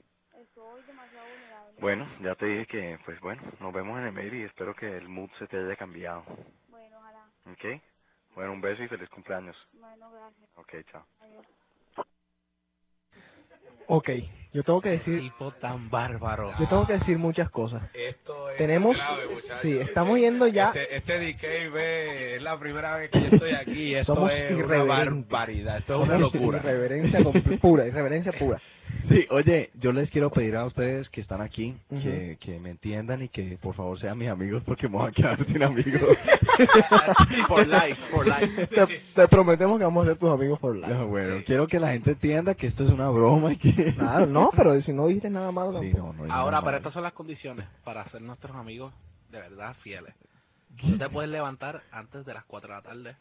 Estoy 0.51 0.81
demasiado 0.85 1.25
vulnerable. 1.29 1.71
Bueno, 1.79 2.07
ya 2.21 2.35
te 2.35 2.45
dije 2.45 2.65
que, 2.65 2.99
pues 3.05 3.19
bueno, 3.21 3.41
nos 3.61 3.73
vemos 3.73 3.97
en 3.99 4.07
el 4.07 4.11
mail 4.11 4.33
y 4.33 4.43
espero 4.43 4.75
que 4.75 4.97
el 4.97 5.07
mood 5.07 5.29
se 5.39 5.47
te 5.47 5.57
haya 5.57 5.75
cambiado. 5.77 6.25
Bueno, 6.67 6.97
ojalá. 6.97 7.25
¿Ok? 7.51 7.81
Bueno, 8.35 8.51
un 8.51 8.61
beso 8.61 8.83
y 8.83 8.87
feliz 8.89 9.07
cumpleaños. 9.09 9.55
Bueno, 9.73 10.11
gracias. 10.11 10.49
Ok, 10.57 10.73
chao. 10.91 11.05
Adiós. 11.21 11.45
Ok, 13.87 14.09
yo 14.53 14.63
tengo 14.63 14.81
que 14.81 14.89
decir, 14.89 15.19
Tipo 15.21 15.51
tan 15.53 15.89
bárbaro. 15.89 16.53
yo 16.59 16.67
tengo 16.69 16.85
que 16.87 16.93
decir 16.93 17.17
muchas 17.17 17.49
cosas. 17.49 17.83
Esto 17.93 18.49
es 18.49 18.57
Tenemos, 18.57 18.95
grave, 18.95 19.27
muchachos. 19.27 19.61
sí, 19.61 19.77
estamos 19.79 20.17
yendo 20.19 20.47
ya. 20.47 20.69
Este, 20.73 20.95
este 20.97 21.19
DKB 21.33 21.75
es 22.35 22.41
la 22.41 22.57
primera 22.59 22.95
vez 22.97 23.09
que 23.09 23.19
yo 23.21 23.27
estoy 23.27 23.51
aquí. 23.53 23.83
y 23.91 23.95
Esto 23.95 24.15
Somos 24.15 24.31
es 24.31 24.51
una 24.51 24.59
irreverentes. 24.59 25.29
barbaridad. 25.29 25.77
Esto 25.79 25.95
es 25.95 25.99
una 26.09 26.17
Somos 26.19 26.33
locura. 26.35 26.59
Irreverencia 26.59 27.19
pura, 27.61 27.85
irreverencia 27.87 28.31
pura. 28.33 28.61
Sí, 29.09 29.25
oye, 29.29 29.71
yo 29.75 29.91
les 29.91 30.09
quiero 30.09 30.29
pedir 30.29 30.55
a 30.55 30.65
ustedes 30.65 31.09
que 31.09 31.21
están 31.21 31.41
aquí 31.41 31.75
que, 31.89 32.37
que 32.39 32.59
me 32.59 32.69
entiendan 32.69 33.21
y 33.23 33.29
que 33.29 33.57
por 33.61 33.75
favor 33.75 33.99
sean 33.99 34.17
mis 34.17 34.29
amigos 34.29 34.63
porque 34.65 34.87
me 34.87 34.97
voy 34.97 35.09
a 35.09 35.11
quedar 35.11 35.45
sin 35.47 35.61
amigos. 35.63 36.01
For 37.47 37.67
life, 37.67 37.99
for 38.11 38.25
life. 38.27 38.67
Te, 38.75 38.87
te 39.15 39.27
prometemos 39.27 39.77
que 39.77 39.83
vamos 39.83 40.05
a 40.05 40.09
ser 40.11 40.17
tus 40.19 40.29
amigos 40.31 40.59
por 40.59 40.75
la. 40.75 40.87
No, 40.87 41.07
bueno, 41.07 41.41
quiero 41.45 41.67
que 41.67 41.79
la 41.79 41.91
gente 41.93 42.11
entienda 42.11 42.55
que 42.55 42.67
esto 42.67 42.85
es 42.85 42.91
una 42.91 43.09
broma 43.09 43.53
y 43.53 43.57
que... 43.57 43.93
Claro, 43.95 44.25
no, 44.27 44.49
pero 44.55 44.79
si 44.81 44.93
no 44.93 45.07
dijiste 45.07 45.29
nada 45.29 45.51
malo 45.51 45.79
Sí, 45.81 45.91
tampoco. 45.91 46.13
no, 46.13 46.25
no 46.27 46.33
Ahora, 46.33 46.51
nada 46.51 46.61
pero 46.61 46.65
malo. 46.65 46.77
estas 46.77 46.93
son 46.93 47.03
las 47.03 47.13
condiciones 47.13 47.65
para 47.83 48.05
ser 48.09 48.21
nuestros 48.21 48.55
amigos 48.55 48.93
de 49.29 49.39
verdad 49.39 49.75
fieles. 49.81 50.13
Tú 50.79 50.97
te 50.97 51.09
puedes 51.09 51.29
levantar 51.29 51.81
antes 51.91 52.25
de 52.25 52.33
las 52.33 52.45
4 52.45 52.69
de 52.69 52.75
la 52.75 52.81
tarde. 52.81 53.15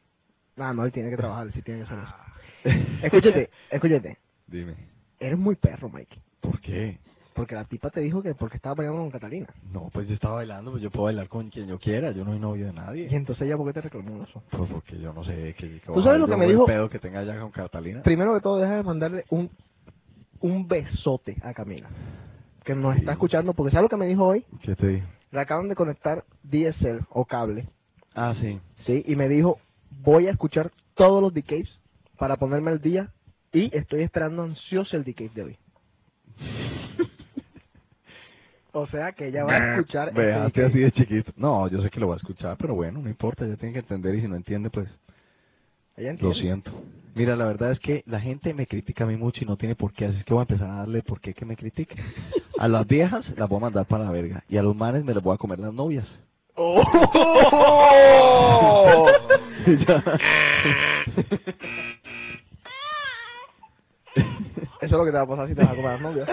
Ah, 0.56 0.72
no, 0.72 0.84
él 0.84 0.92
tiene 0.92 1.10
que 1.10 1.16
trabajar, 1.16 1.46
él 1.46 1.52
sí 1.52 1.62
tiene 1.62 1.80
que 1.80 1.86
hacer 1.86 1.98
eso. 1.98 2.14
Ah, 2.16 3.02
Escúchate, 3.06 3.50
escúchate. 3.70 4.18
Dime, 4.46 4.74
Eres 5.20 5.38
muy 5.38 5.54
perro, 5.56 5.88
Mike. 5.90 6.18
¿por 6.40 6.60
qué? 6.60 6.98
Porque 7.34 7.54
la 7.54 7.64
tipa 7.64 7.90
te 7.90 8.00
dijo 8.00 8.22
que 8.22 8.34
porque 8.34 8.56
estaba 8.56 8.74
bailando 8.74 9.02
con 9.02 9.10
Catalina. 9.10 9.46
No, 9.72 9.88
pues 9.92 10.08
yo 10.08 10.14
estaba 10.14 10.36
bailando, 10.36 10.72
pues 10.72 10.82
yo 10.82 10.90
puedo 10.90 11.04
bailar 11.04 11.28
con 11.28 11.48
quien 11.50 11.68
yo 11.68 11.78
quiera, 11.78 12.10
yo 12.12 12.24
no 12.24 12.32
soy 12.32 12.40
novio 12.40 12.66
de 12.66 12.72
Y 12.72 12.76
nadie. 12.76 13.08
entonces 13.14 13.46
ella, 13.46 13.56
¿por 13.56 13.66
qué 13.68 13.74
te 13.74 13.80
reclamó 13.82 14.24
eso? 14.24 14.42
Pues 14.50 14.70
porque 14.70 14.98
yo 14.98 15.12
no 15.12 15.22
sé 15.24 15.54
qué... 15.58 15.80
¿Tú 15.86 16.02
sabes 16.02 16.18
lo 16.20 16.26
que 16.26 16.36
me 16.36 16.46
dijo? 16.48 16.64
Pedo 16.66 16.88
que 16.90 16.98
tenga 16.98 17.22
ya 17.22 17.38
con 17.38 17.50
Catalina. 17.50 18.02
Primero 18.02 18.34
que 18.34 18.40
todo, 18.40 18.58
deja 18.58 18.76
de 18.76 18.82
mandarle 18.82 19.24
un, 19.30 19.48
un 20.40 20.66
besote 20.66 21.36
a 21.42 21.54
Camila. 21.54 21.88
Que 22.64 22.74
nos 22.74 22.94
Sí. 22.94 23.00
está 23.00 23.12
escuchando, 23.12 23.52
porque 23.54 23.70
¿sabes 23.72 23.84
lo 23.84 23.88
que 23.88 23.96
me 23.96 24.06
dijo 24.06 24.24
hoy? 24.26 24.44
¿Qué 24.62 24.74
te 24.74 24.86
dijo? 24.86 25.06
Le 25.30 25.40
acaban 25.40 25.68
de 25.68 25.76
conectar 25.76 26.24
DSL 26.42 27.04
o 27.10 27.24
cable, 27.24 27.68
Ah, 28.14 28.34
sí. 28.40 28.58
¿sí? 28.86 29.04
Y 29.06 29.14
me 29.14 29.28
dijo, 29.28 29.58
voy 30.02 30.26
a 30.26 30.32
escuchar 30.32 30.72
todos 30.94 31.22
los 31.22 31.32
DKs 31.32 31.78
para 32.18 32.36
ponerme 32.36 32.72
al 32.72 32.80
día 32.80 33.10
y 33.52 33.74
estoy 33.76 34.02
esperando 34.02 34.42
ansioso 34.42 34.96
el 34.96 35.04
DK 35.04 35.32
de 35.32 35.42
hoy. 35.42 35.56
O 38.72 38.86
sea 38.86 39.12
que 39.12 39.26
ella 39.28 39.44
va 39.44 39.52
a 39.52 39.74
escuchar. 39.74 40.12
DK. 40.12 40.58
así 40.58 40.78
de 40.78 40.92
chiquito. 40.92 41.32
No, 41.36 41.66
yo 41.68 41.82
sé 41.82 41.90
que 41.90 41.98
lo 41.98 42.06
va 42.08 42.14
a 42.14 42.18
escuchar, 42.18 42.56
pero 42.56 42.74
bueno, 42.74 43.00
no 43.02 43.08
importa, 43.08 43.44
ella 43.44 43.56
tiene 43.56 43.72
que 43.72 43.80
entender 43.80 44.14
y 44.14 44.20
si 44.20 44.28
no 44.28 44.36
entiende, 44.36 44.70
pues 44.70 44.88
Ella 45.96 46.14
lo 46.20 46.32
siento. 46.34 46.70
Mira, 47.16 47.34
la 47.34 47.46
verdad 47.46 47.72
es 47.72 47.80
que 47.80 48.04
la 48.06 48.20
gente 48.20 48.54
me 48.54 48.68
critica 48.68 49.02
a 49.02 49.06
mí 49.08 49.16
mucho 49.16 49.42
y 49.42 49.46
no 49.46 49.56
tiene 49.56 49.74
por 49.74 49.92
qué, 49.92 50.04
así 50.06 50.18
es 50.18 50.24
que 50.24 50.32
voy 50.32 50.42
a 50.42 50.44
empezar 50.48 50.70
a 50.70 50.76
darle 50.76 51.02
por 51.02 51.20
qué 51.20 51.34
que 51.34 51.44
me 51.44 51.56
critiquen. 51.56 51.98
A 52.58 52.68
las 52.68 52.86
viejas 52.86 53.24
las 53.36 53.48
voy 53.48 53.56
a 53.56 53.60
mandar 53.62 53.86
para 53.86 54.04
la 54.04 54.12
verga 54.12 54.44
y 54.48 54.56
a 54.56 54.62
los 54.62 54.76
manes 54.76 55.04
me 55.04 55.14
les 55.14 55.22
voy 55.22 55.34
a 55.34 55.38
comer 55.38 55.58
las 55.58 55.74
novias. 55.74 56.06
¡Oh! 56.54 56.80
Eso 64.90 64.96
es 64.96 64.98
lo 64.98 65.04
que 65.04 65.12
te 65.12 65.18
va 65.18 65.22
a 65.22 65.26
pasar 65.28 65.46
si 65.46 65.54
te 65.54 65.60
vas 65.62 65.70
a 65.70 65.76
comer 65.76 65.92
las 65.92 66.00
novias. 66.00 66.28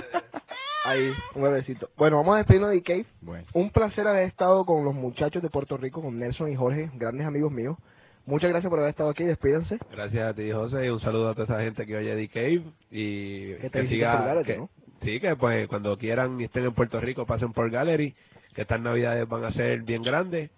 Ahí, 0.84 1.14
un 1.36 1.44
bebecito. 1.44 1.90
Bueno, 1.96 2.18
vamos 2.18 2.34
a 2.34 2.38
despedirnos 2.40 2.72
de 2.72 2.82
Cave. 2.82 3.06
Bueno. 3.22 3.46
Un 3.54 3.70
placer 3.70 4.08
haber 4.08 4.24
estado 4.24 4.66
con 4.66 4.84
los 4.84 4.96
muchachos 4.96 5.44
de 5.44 5.50
Puerto 5.52 5.78
Rico, 5.78 6.02
con 6.02 6.18
Nelson 6.18 6.52
y 6.52 6.56
Jorge, 6.56 6.90
grandes 6.96 7.28
amigos 7.28 7.52
míos. 7.52 7.78
Muchas 8.26 8.50
gracias 8.50 8.68
por 8.72 8.80
haber 8.80 8.90
estado 8.90 9.12
aquí, 9.12 9.24
despídense. 9.26 9.78
Gracias 9.92 10.28
a 10.28 10.34
ti, 10.34 10.52
José, 10.52 10.88
y 10.88 10.90
un 10.90 11.00
saludo 11.02 11.30
a 11.30 11.34
toda 11.36 11.44
esa 11.46 11.60
gente 11.62 11.86
que 11.86 11.98
oye 11.98 12.16
The 12.16 12.28
Cave 12.30 12.64
y 12.90 13.54
Que 13.54 13.70
te 13.70 13.70
que 13.70 13.82
visite 13.82 13.96
siga, 13.96 14.18
por 14.18 14.26
Gallery, 14.26 14.46
que- 14.46 14.58
¿no? 14.58 14.70
sí, 15.04 15.20
que 15.20 15.36
pues 15.36 15.68
cuando 15.68 15.96
quieran 16.00 16.42
y 16.42 16.46
estén 16.46 16.66
en 16.66 16.74
Puerto 16.74 17.00
Rico 17.00 17.28
pasen 17.28 17.54
por 17.54 17.70
Gallery, 17.70 18.16
que 18.56 18.64
estas 18.64 18.82
navidades 18.82 19.28
van 19.30 19.44
a 19.44 19.54
ser 19.54 19.84
bien 19.84 20.02
grandes 20.02 20.50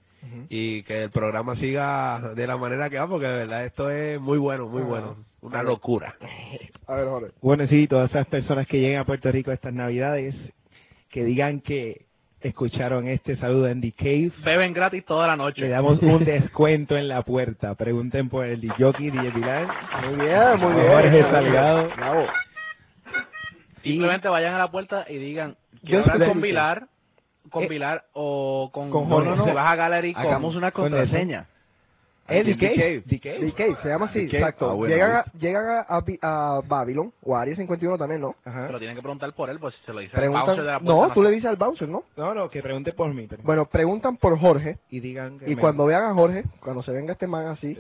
y 0.50 0.84
que 0.84 1.04
el 1.04 1.12
programa 1.12 1.56
siga 1.58 2.20
de 2.36 2.48
la 2.48 2.58
manera 2.58 2.90
que 2.90 2.98
va, 3.00 3.08
porque 3.08 3.28
de 3.28 3.38
verdad 3.40 3.66
esto 3.66 3.90
es 3.90 4.20
muy 4.20 4.38
bueno, 4.38 4.68
muy 4.68 4.82
bueno, 4.82 5.18
una 5.42 5.64
locura. 5.64 6.16
A 6.88 6.96
ver, 6.96 7.08
Jorge. 7.08 7.32
Bueno, 7.42 7.66
sí, 7.68 7.88
todas 7.88 8.10
esas 8.10 8.28
personas 8.28 8.68
que 8.68 8.80
lleguen 8.80 9.00
a 9.00 9.06
Puerto 9.06 9.32
Rico 9.32 9.52
estas 9.52 9.74
navidades, 9.74 10.36
que 11.10 11.24
digan 11.24 11.62
que 11.62 12.06
escucharon 12.42 13.08
este 13.08 13.36
saludo 13.38 13.68
en 13.68 13.82
The 13.82 13.92
Cave, 13.92 14.32
Beben 14.46 14.74
gratis 14.74 15.04
toda 15.06 15.28
la 15.28 15.36
noche. 15.36 15.62
le 15.62 15.70
damos 15.70 16.02
un 16.02 16.24
descuento 16.26 16.96
en 16.98 17.08
la 17.10 17.22
puerta. 17.24 17.76
Pregunten 17.76 18.30
por 18.30 18.46
el 18.46 18.62
DJ, 18.62 18.94
DJ 18.98 19.32
Pilar. 19.32 19.68
Muy 20.06 20.26
bien, 20.26 20.60
muy 20.60 20.74
bien. 20.74 20.88
Jorge 20.88 21.22
Salgado. 21.24 21.90
Bravo. 21.98 22.26
Simplemente 23.84 24.28
vayan 24.28 24.54
a 24.56 24.58
la 24.60 24.68
puerta 24.72 25.06
y 25.10 25.18
digan, 25.18 25.56
Yo 25.74 25.80
quiero 25.84 26.00
hablar 26.02 26.16
estoy- 26.18 26.28
con 26.30 26.42
Vilar, 26.42 26.88
con 27.50 27.64
Eh, 27.64 27.68
Vilar 27.68 28.06
o 28.14 28.70
con, 28.72 28.90
con 28.90 29.08
no, 29.10 29.16
Jorge. 29.16 29.30
no, 29.32 29.36
no, 29.38 29.46
se 29.46 29.54
vas 29.54 29.72
a 29.72 29.76
Gallery 29.76 30.14
con, 30.14 30.26
Hagamos 30.26 30.56
una 30.56 30.72
con 30.72 30.84
contraseña. 30.90 31.48
The 32.28 32.44
The 32.44 33.52
Cave, 33.56 33.76
se 33.82 33.90
llama 33.90 34.06
así, 34.06 34.20
exacto. 34.20 34.70
Ah, 34.70 34.74
bueno, 34.76 34.94
llegan 34.94 35.12
a, 35.16 35.26
llegan 35.40 35.66
a, 35.68 35.80
a, 35.90 36.58
a 36.58 36.62
Babylon, 36.62 37.12
o 37.24 37.36
a 37.36 37.42
Área 37.42 37.56
51 37.56 37.98
también, 37.98 38.22
¿no? 38.22 38.36
Ajá. 38.46 38.68
Pero 38.68 38.78
tienen 38.78 38.96
que 38.96 39.02
preguntar 39.02 39.34
por 39.34 39.50
él, 39.50 39.58
pues 39.60 39.74
si 39.74 39.84
se 39.86 39.94
lo 39.94 40.00
dice 40.00 40.16
Preguntan, 40.16 40.46
bouncer 40.46 40.64
de 40.64 40.72
la 40.72 40.80
puerta. 40.80 41.08
no, 41.08 41.14
tú 41.16 41.24
sé. 41.24 41.28
le 41.30 41.36
dices 41.36 41.50
al 41.50 41.56
bouncer, 41.56 41.90
¿no? 41.90 42.04
No, 42.18 42.36
no, 42.36 42.48
que 42.52 42.62
pregunte 42.62 42.94
por 42.94 43.12
mí. 43.16 43.26
pero- 43.28 43.42
Bueno, 43.42 43.66
preguntan 43.66 44.18
por 44.18 44.38
Jorge, 44.40 44.78
y 44.92 45.00
digan 45.00 45.40
que 45.40 45.50
y 45.50 45.56
me- 45.56 45.62
cuando 45.62 45.88
vean 45.88 46.04
a 46.04 46.14
Jorge, 46.14 46.44
cuando 46.60 46.84
se 46.84 46.92
venga 46.92 47.14
este 47.14 47.26
man 47.26 47.48
así, 47.48 47.76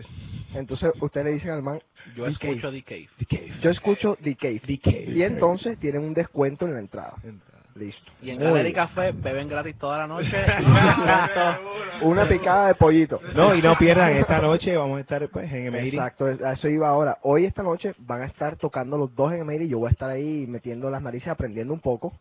entonces 0.56 0.94
ustedes 1.00 1.26
le 1.28 1.34
dicen 1.34 1.52
al 1.52 1.62
man, 1.62 1.80
Yo 2.16 2.26
The 2.26 2.32
escucho 2.32 2.62
Cave. 2.72 2.72
The 2.72 2.84
Cave. 2.84 3.10
The 3.20 3.26
Cave. 3.28 3.54
yo 3.62 3.70
escucho 3.70 4.18
The 4.24 4.36
Cave. 4.36 4.62
The 4.66 4.80
Cave. 4.80 5.06
Y 5.12 5.22
entonces 5.22 5.78
tienen 5.78 6.02
un 6.02 6.16
descuento 6.16 6.66
en 6.66 6.74
la 6.74 6.80
entrada. 6.80 7.14
Listo. 7.80 8.12
Y 8.22 8.32
en 8.32 8.38
Muy 8.40 8.48
Gallery 8.48 8.64
bien. 8.64 8.76
Café 8.76 9.12
beben 9.14 9.48
gratis 9.48 9.78
toda 9.78 10.00
la 10.00 10.08
noche. 10.08 10.30
Una 12.02 12.28
picada 12.28 12.68
de 12.68 12.76
pollito. 12.76 13.22
No, 13.36 13.56
y 13.56 13.62
no 13.62 13.78
pierdan 13.78 14.18
esta 14.18 14.40
noche, 14.40 14.76
vamos 14.76 14.98
a 14.98 15.02
estar 15.02 15.26
pues 15.30 15.50
en 15.52 15.68
Emery. 15.68 15.90
Exacto, 15.90 16.26
a 16.26 16.54
eso 16.54 16.68
iba 16.68 16.90
ahora. 16.90 17.18
Hoy, 17.22 17.46
esta 17.46 17.64
noche, 17.64 17.94
van 18.00 18.22
a 18.22 18.26
estar 18.26 18.58
tocando 18.58 18.98
los 18.98 19.16
dos 19.16 19.32
en 19.32 19.42
Emery 19.42 19.66
y 19.66 19.70
yo 19.70 19.80
voy 19.80 19.88
a 19.88 19.92
estar 19.92 20.10
ahí 20.10 20.46
metiendo 20.48 20.90
las 20.90 21.02
narices, 21.02 21.30
aprendiendo 21.30 21.74
un 21.74 21.80
poco. 21.80 22.12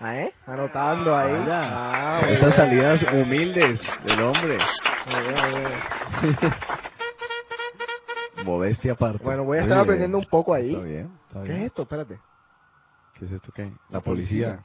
¿Ah, 0.00 0.18
eh? 0.18 0.32
Anotando 0.46 1.16
ahí. 1.16 1.32
Ah, 1.48 2.20
muy 2.24 2.34
Estas 2.34 2.56
salidas 2.56 3.00
humildes 3.14 3.80
del 4.04 4.22
hombre. 4.22 4.58
Muy 5.06 5.20
bien, 5.22 5.34
muy 6.20 6.28
bien. 6.28 6.52
Modestia 8.44 8.92
aparte. 8.92 9.22
Bueno, 9.24 9.44
voy 9.44 9.58
a 9.58 9.62
estar 9.62 9.78
aprendiendo 9.78 10.18
un 10.18 10.26
poco 10.26 10.52
ahí. 10.52 10.70
Está 10.74 10.82
bien, 10.84 11.10
está 11.28 11.42
¿Qué 11.44 11.48
bien. 11.48 11.60
es 11.62 11.66
esto? 11.68 11.82
Espérate. 11.82 12.18
¿Qué 13.18 13.24
es 13.26 13.32
esto 13.32 13.52
qué? 13.54 13.70
La 13.90 14.00
policía. 14.00 14.60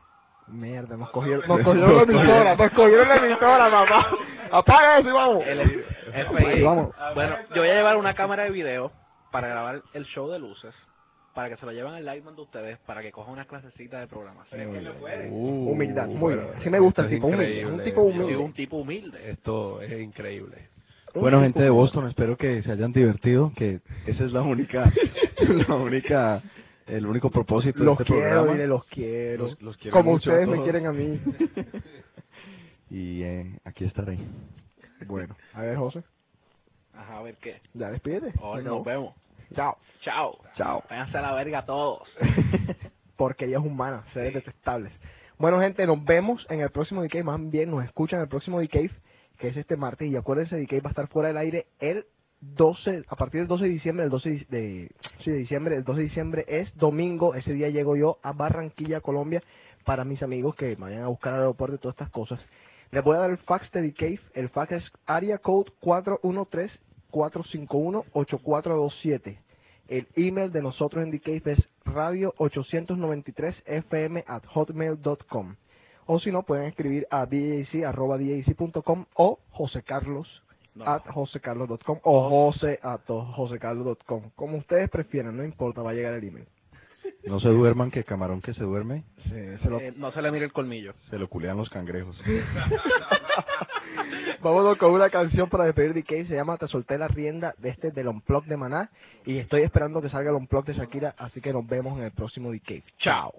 Mierda, 0.49 0.95
nos 0.97 1.09
cogieron, 1.11 1.45
nos 1.47 1.59
cogieron 1.61 1.95
la 1.97 2.03
emisora, 2.03 2.55
nos 2.55 2.71
cogieron 2.71 3.07
la 3.09 3.15
emisora, 3.17 3.69
papá. 3.69 4.07
Apaga 4.51 4.99
eso 4.99 5.09
y 5.09 5.11
vamos. 5.11 5.43
El 5.45 5.59
Ahí, 5.59 5.83
FBI. 6.25 6.61
vamos. 6.63 6.95
Bueno, 7.15 7.35
yo 7.53 7.61
voy 7.61 7.69
a 7.69 7.73
llevar 7.75 7.97
una 7.97 8.13
cámara 8.13 8.43
de 8.43 8.51
video 8.51 8.91
para 9.31 9.49
grabar 9.49 9.81
el 9.93 10.05
show 10.05 10.29
de 10.31 10.39
luces, 10.39 10.73
para 11.35 11.49
que 11.49 11.57
se 11.57 11.65
lo 11.65 11.73
lleven 11.73 11.93
al 11.93 12.05
Lightman 12.05 12.35
de 12.35 12.41
ustedes, 12.43 12.77
para 12.79 13.01
que 13.01 13.11
cojan 13.11 13.33
una 13.33 13.45
clasecita 13.45 13.99
de 13.99 14.07
programación. 14.07 14.61
Uh, 15.31 15.71
Humildad, 15.71 16.07
muy 16.07 16.33
bien. 16.35 16.45
bueno, 16.45 16.59
Así 16.61 16.69
me 16.69 16.79
gusta 16.79 17.01
el 17.03 17.09
tipo 17.09 17.27
humilde. 17.27 17.65
Un 17.65 17.83
tipo 17.83 18.05
Yo 18.07 18.11
soy 18.13 18.21
humilde. 18.23 18.37
un 18.37 18.53
tipo 18.53 18.77
humilde. 18.77 19.29
Esto 19.31 19.81
es 19.81 19.99
increíble. 20.01 20.69
Bueno, 21.13 21.41
gente 21.41 21.61
de. 21.61 21.69
Boston, 21.69 22.07
espero 22.07 22.37
que 22.37 22.61
se 22.63 22.71
hayan 22.71 22.93
divertido, 22.93 23.51
que 23.55 23.79
esa 24.05 24.23
es 24.23 24.31
la 24.31 24.41
única, 24.43 24.91
la 25.67 25.75
única, 25.75 26.41
el 26.87 27.05
único 27.05 27.29
propósito 27.29 27.83
Los 27.83 27.97
de 27.97 28.03
este 28.03 28.13
quiero, 28.13 28.29
programa. 28.29 28.51
dile, 28.53 28.67
los 28.67 28.85
quiero. 28.85 29.43
Los- 29.47 29.61
los 29.61 29.77
quiero 29.77 29.97
Como 29.97 30.11
mucho 30.13 30.29
ustedes 30.31 30.47
me 30.47 30.63
quieren 30.63 30.85
a 30.87 30.91
mí. 30.91 31.19
Y 32.89 33.21
eh, 33.23 33.59
aquí 33.65 33.83
estaré. 33.83 34.17
Bueno, 35.07 35.35
a 35.53 35.61
ver, 35.61 35.75
José, 35.77 36.03
Ajá, 36.93 37.17
a 37.17 37.21
ver 37.21 37.35
qué. 37.35 37.59
ya 37.73 37.89
despídete. 37.91 38.31
Hoy 38.41 38.63
nos 38.63 38.83
vemos. 38.85 39.13
Chao. 39.53 39.77
Chao. 40.01 40.39
Chao. 40.55 40.83
Váyanse 40.89 41.17
a 41.17 41.21
la 41.21 41.33
verga 41.33 41.65
todos. 41.65 42.07
Porquerías 43.17 43.61
humanas, 43.61 44.05
seres 44.13 44.33
detestables. 44.33 44.93
Bueno, 45.37 45.59
gente, 45.59 45.85
nos 45.85 46.03
vemos 46.05 46.45
en 46.49 46.61
el 46.61 46.69
próximo 46.69 47.03
DK. 47.03 47.23
Más 47.23 47.49
bien, 47.49 47.69
nos 47.71 47.83
escuchan 47.83 48.19
en 48.19 48.23
el 48.23 48.29
próximo 48.29 48.59
DK, 48.61 48.89
que 49.37 49.47
es 49.49 49.57
este 49.57 49.75
martes. 49.75 50.09
Y 50.09 50.15
acuérdense, 50.15 50.55
DK 50.55 50.83
va 50.83 50.87
a 50.87 50.91
estar 50.91 51.07
fuera 51.09 51.27
del 51.27 51.37
aire 51.37 51.67
el 51.79 52.05
12, 52.41 53.03
a 53.07 53.15
partir 53.15 53.41
del 53.41 53.47
12 53.47 53.63
de 53.63 53.69
diciembre, 53.69 54.05
el 54.05 54.11
12 54.11 54.45
de, 54.49 54.91
sí, 55.23 55.31
de 55.31 55.37
diciembre, 55.37 55.75
el 55.75 55.83
12 55.83 55.99
de 55.99 56.07
diciembre 56.07 56.45
es 56.47 56.75
domingo. 56.77 57.33
Ese 57.35 57.53
día 57.53 57.69
llego 57.69 57.95
yo 57.95 58.17
a 58.21 58.33
Barranquilla, 58.33 59.01
Colombia, 59.01 59.41
para 59.85 60.03
mis 60.03 60.21
amigos 60.21 60.55
que 60.55 60.75
vayan 60.75 61.01
a 61.03 61.07
buscar 61.07 61.33
al 61.33 61.39
aeropuerto 61.39 61.75
y 61.75 61.79
todas 61.79 61.95
estas 61.95 62.11
cosas. 62.11 62.39
Les 62.91 63.03
voy 63.03 63.17
a 63.17 63.19
dar 63.19 63.31
el 63.31 63.37
fax 63.39 63.69
de 63.71 63.89
DK. 63.89 64.19
El 64.35 64.49
fax 64.49 64.73
es 64.73 64.83
area 65.05 65.39
code 65.39 65.71
413-451-8427. 67.11 69.39
El 69.87 70.07
email 70.15 70.51
de 70.51 70.61
nosotros 70.61 71.03
en 71.03 71.17
Cave 71.19 71.41
es 71.45 71.59
radio893fm 71.85 74.23
at 74.27 74.45
hotmail.com. 74.45 75.55
O 76.05 76.19
si 76.19 76.31
no, 76.31 76.43
pueden 76.43 76.67
escribir 76.67 77.07
a 77.09 77.25
DJC.com 77.25 79.05
o 79.15 79.39
José 79.49 79.81
Carlos 79.83 80.27
No. 80.77 80.85
at 80.87 81.03
josecarlos.com 81.07 81.99
o 82.03 82.29
jose 82.29 82.79
at 82.83 83.01
josecarlos.com. 83.07 84.29
Como 84.35 84.57
ustedes 84.57 84.89
prefieran, 84.89 85.35
no 85.35 85.43
importa, 85.43 85.81
va 85.81 85.91
a 85.91 85.93
llegar 85.93 86.13
el 86.13 86.23
email. 86.23 86.45
No 87.25 87.39
se 87.39 87.49
duerman, 87.49 87.89
que 87.91 88.03
camarón 88.03 88.41
que 88.41 88.53
se 88.53 88.63
duerme, 88.63 89.03
Se, 89.29 89.57
se 89.59 89.69
lo- 89.69 89.79
Eh, 89.79 89.93
no 89.97 90.11
se 90.11 90.21
le 90.21 90.31
mire 90.31 90.45
el 90.45 90.53
colmillo. 90.53 90.93
se 91.09 91.17
lo 91.17 91.27
culean 91.27 91.57
los 91.57 91.69
cangrejos. 91.69 92.19
Vámonos 94.41 94.77
con 94.77 94.91
una 94.91 95.09
canción 95.09 95.49
para 95.49 95.65
despedir 95.65 95.93
de 95.93 96.03
Kay, 96.03 96.27
se 96.27 96.35
llama 96.35 96.57
Te 96.57 96.67
solté 96.67 96.97
la 96.97 97.07
rienda 97.07 97.53
de 97.57 97.69
este 97.69 97.91
del 97.91 98.07
Unplug 98.07 98.45
de 98.45 98.57
Maná 98.57 98.89
y 99.25 99.37
estoy 99.39 99.61
esperando 99.63 100.01
que 100.01 100.09
salga 100.09 100.29
el 100.29 100.35
Unplug 100.37 100.65
de 100.65 100.73
Shakira, 100.73 101.15
así 101.17 101.41
que 101.41 101.51
nos 101.53 101.67
vemos 101.67 101.97
en 101.97 102.05
el 102.05 102.11
próximo 102.11 102.51
DK. 102.51 102.83
Chao. 102.99 103.33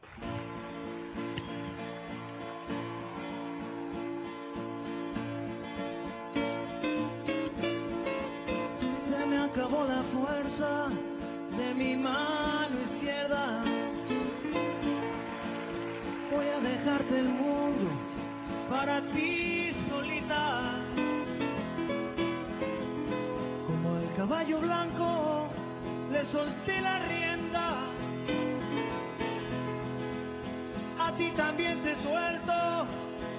Mano 11.99 12.77
izquierda. 12.95 13.65
Voy 16.31 16.47
a 16.47 16.61
dejarte 16.61 17.19
el 17.19 17.29
mundo 17.29 17.91
para 18.71 19.01
ti 19.13 19.75
solita. 19.89 20.75
Como 23.67 23.99
el 23.99 24.15
caballo 24.17 24.61
blanco, 24.61 25.49
le 26.13 26.33
solté 26.33 26.81
la 26.81 26.99
rienda. 27.01 27.75
A 31.01 31.13
ti 31.17 31.33
también 31.37 31.83
te 31.83 31.95
suelto 32.03 32.87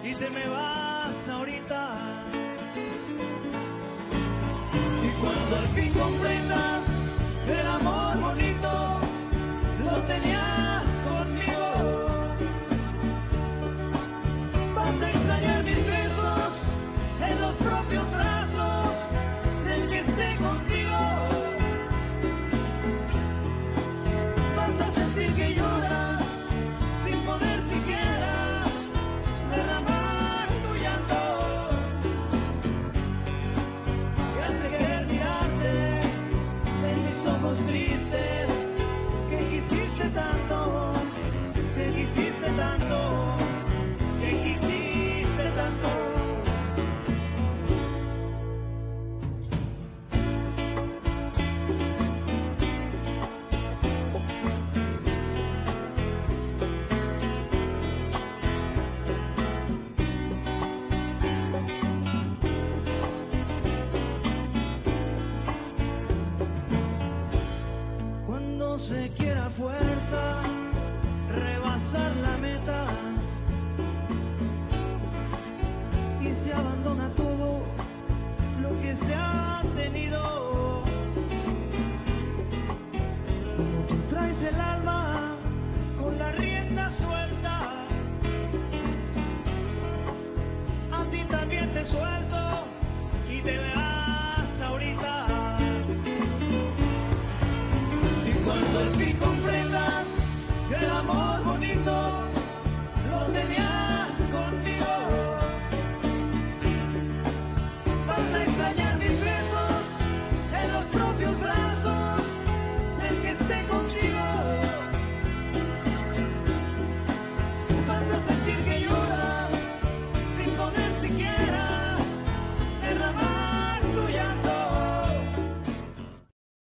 y 0.03 0.16
te 0.16 0.30
me 0.30 0.47
vas 0.49 0.89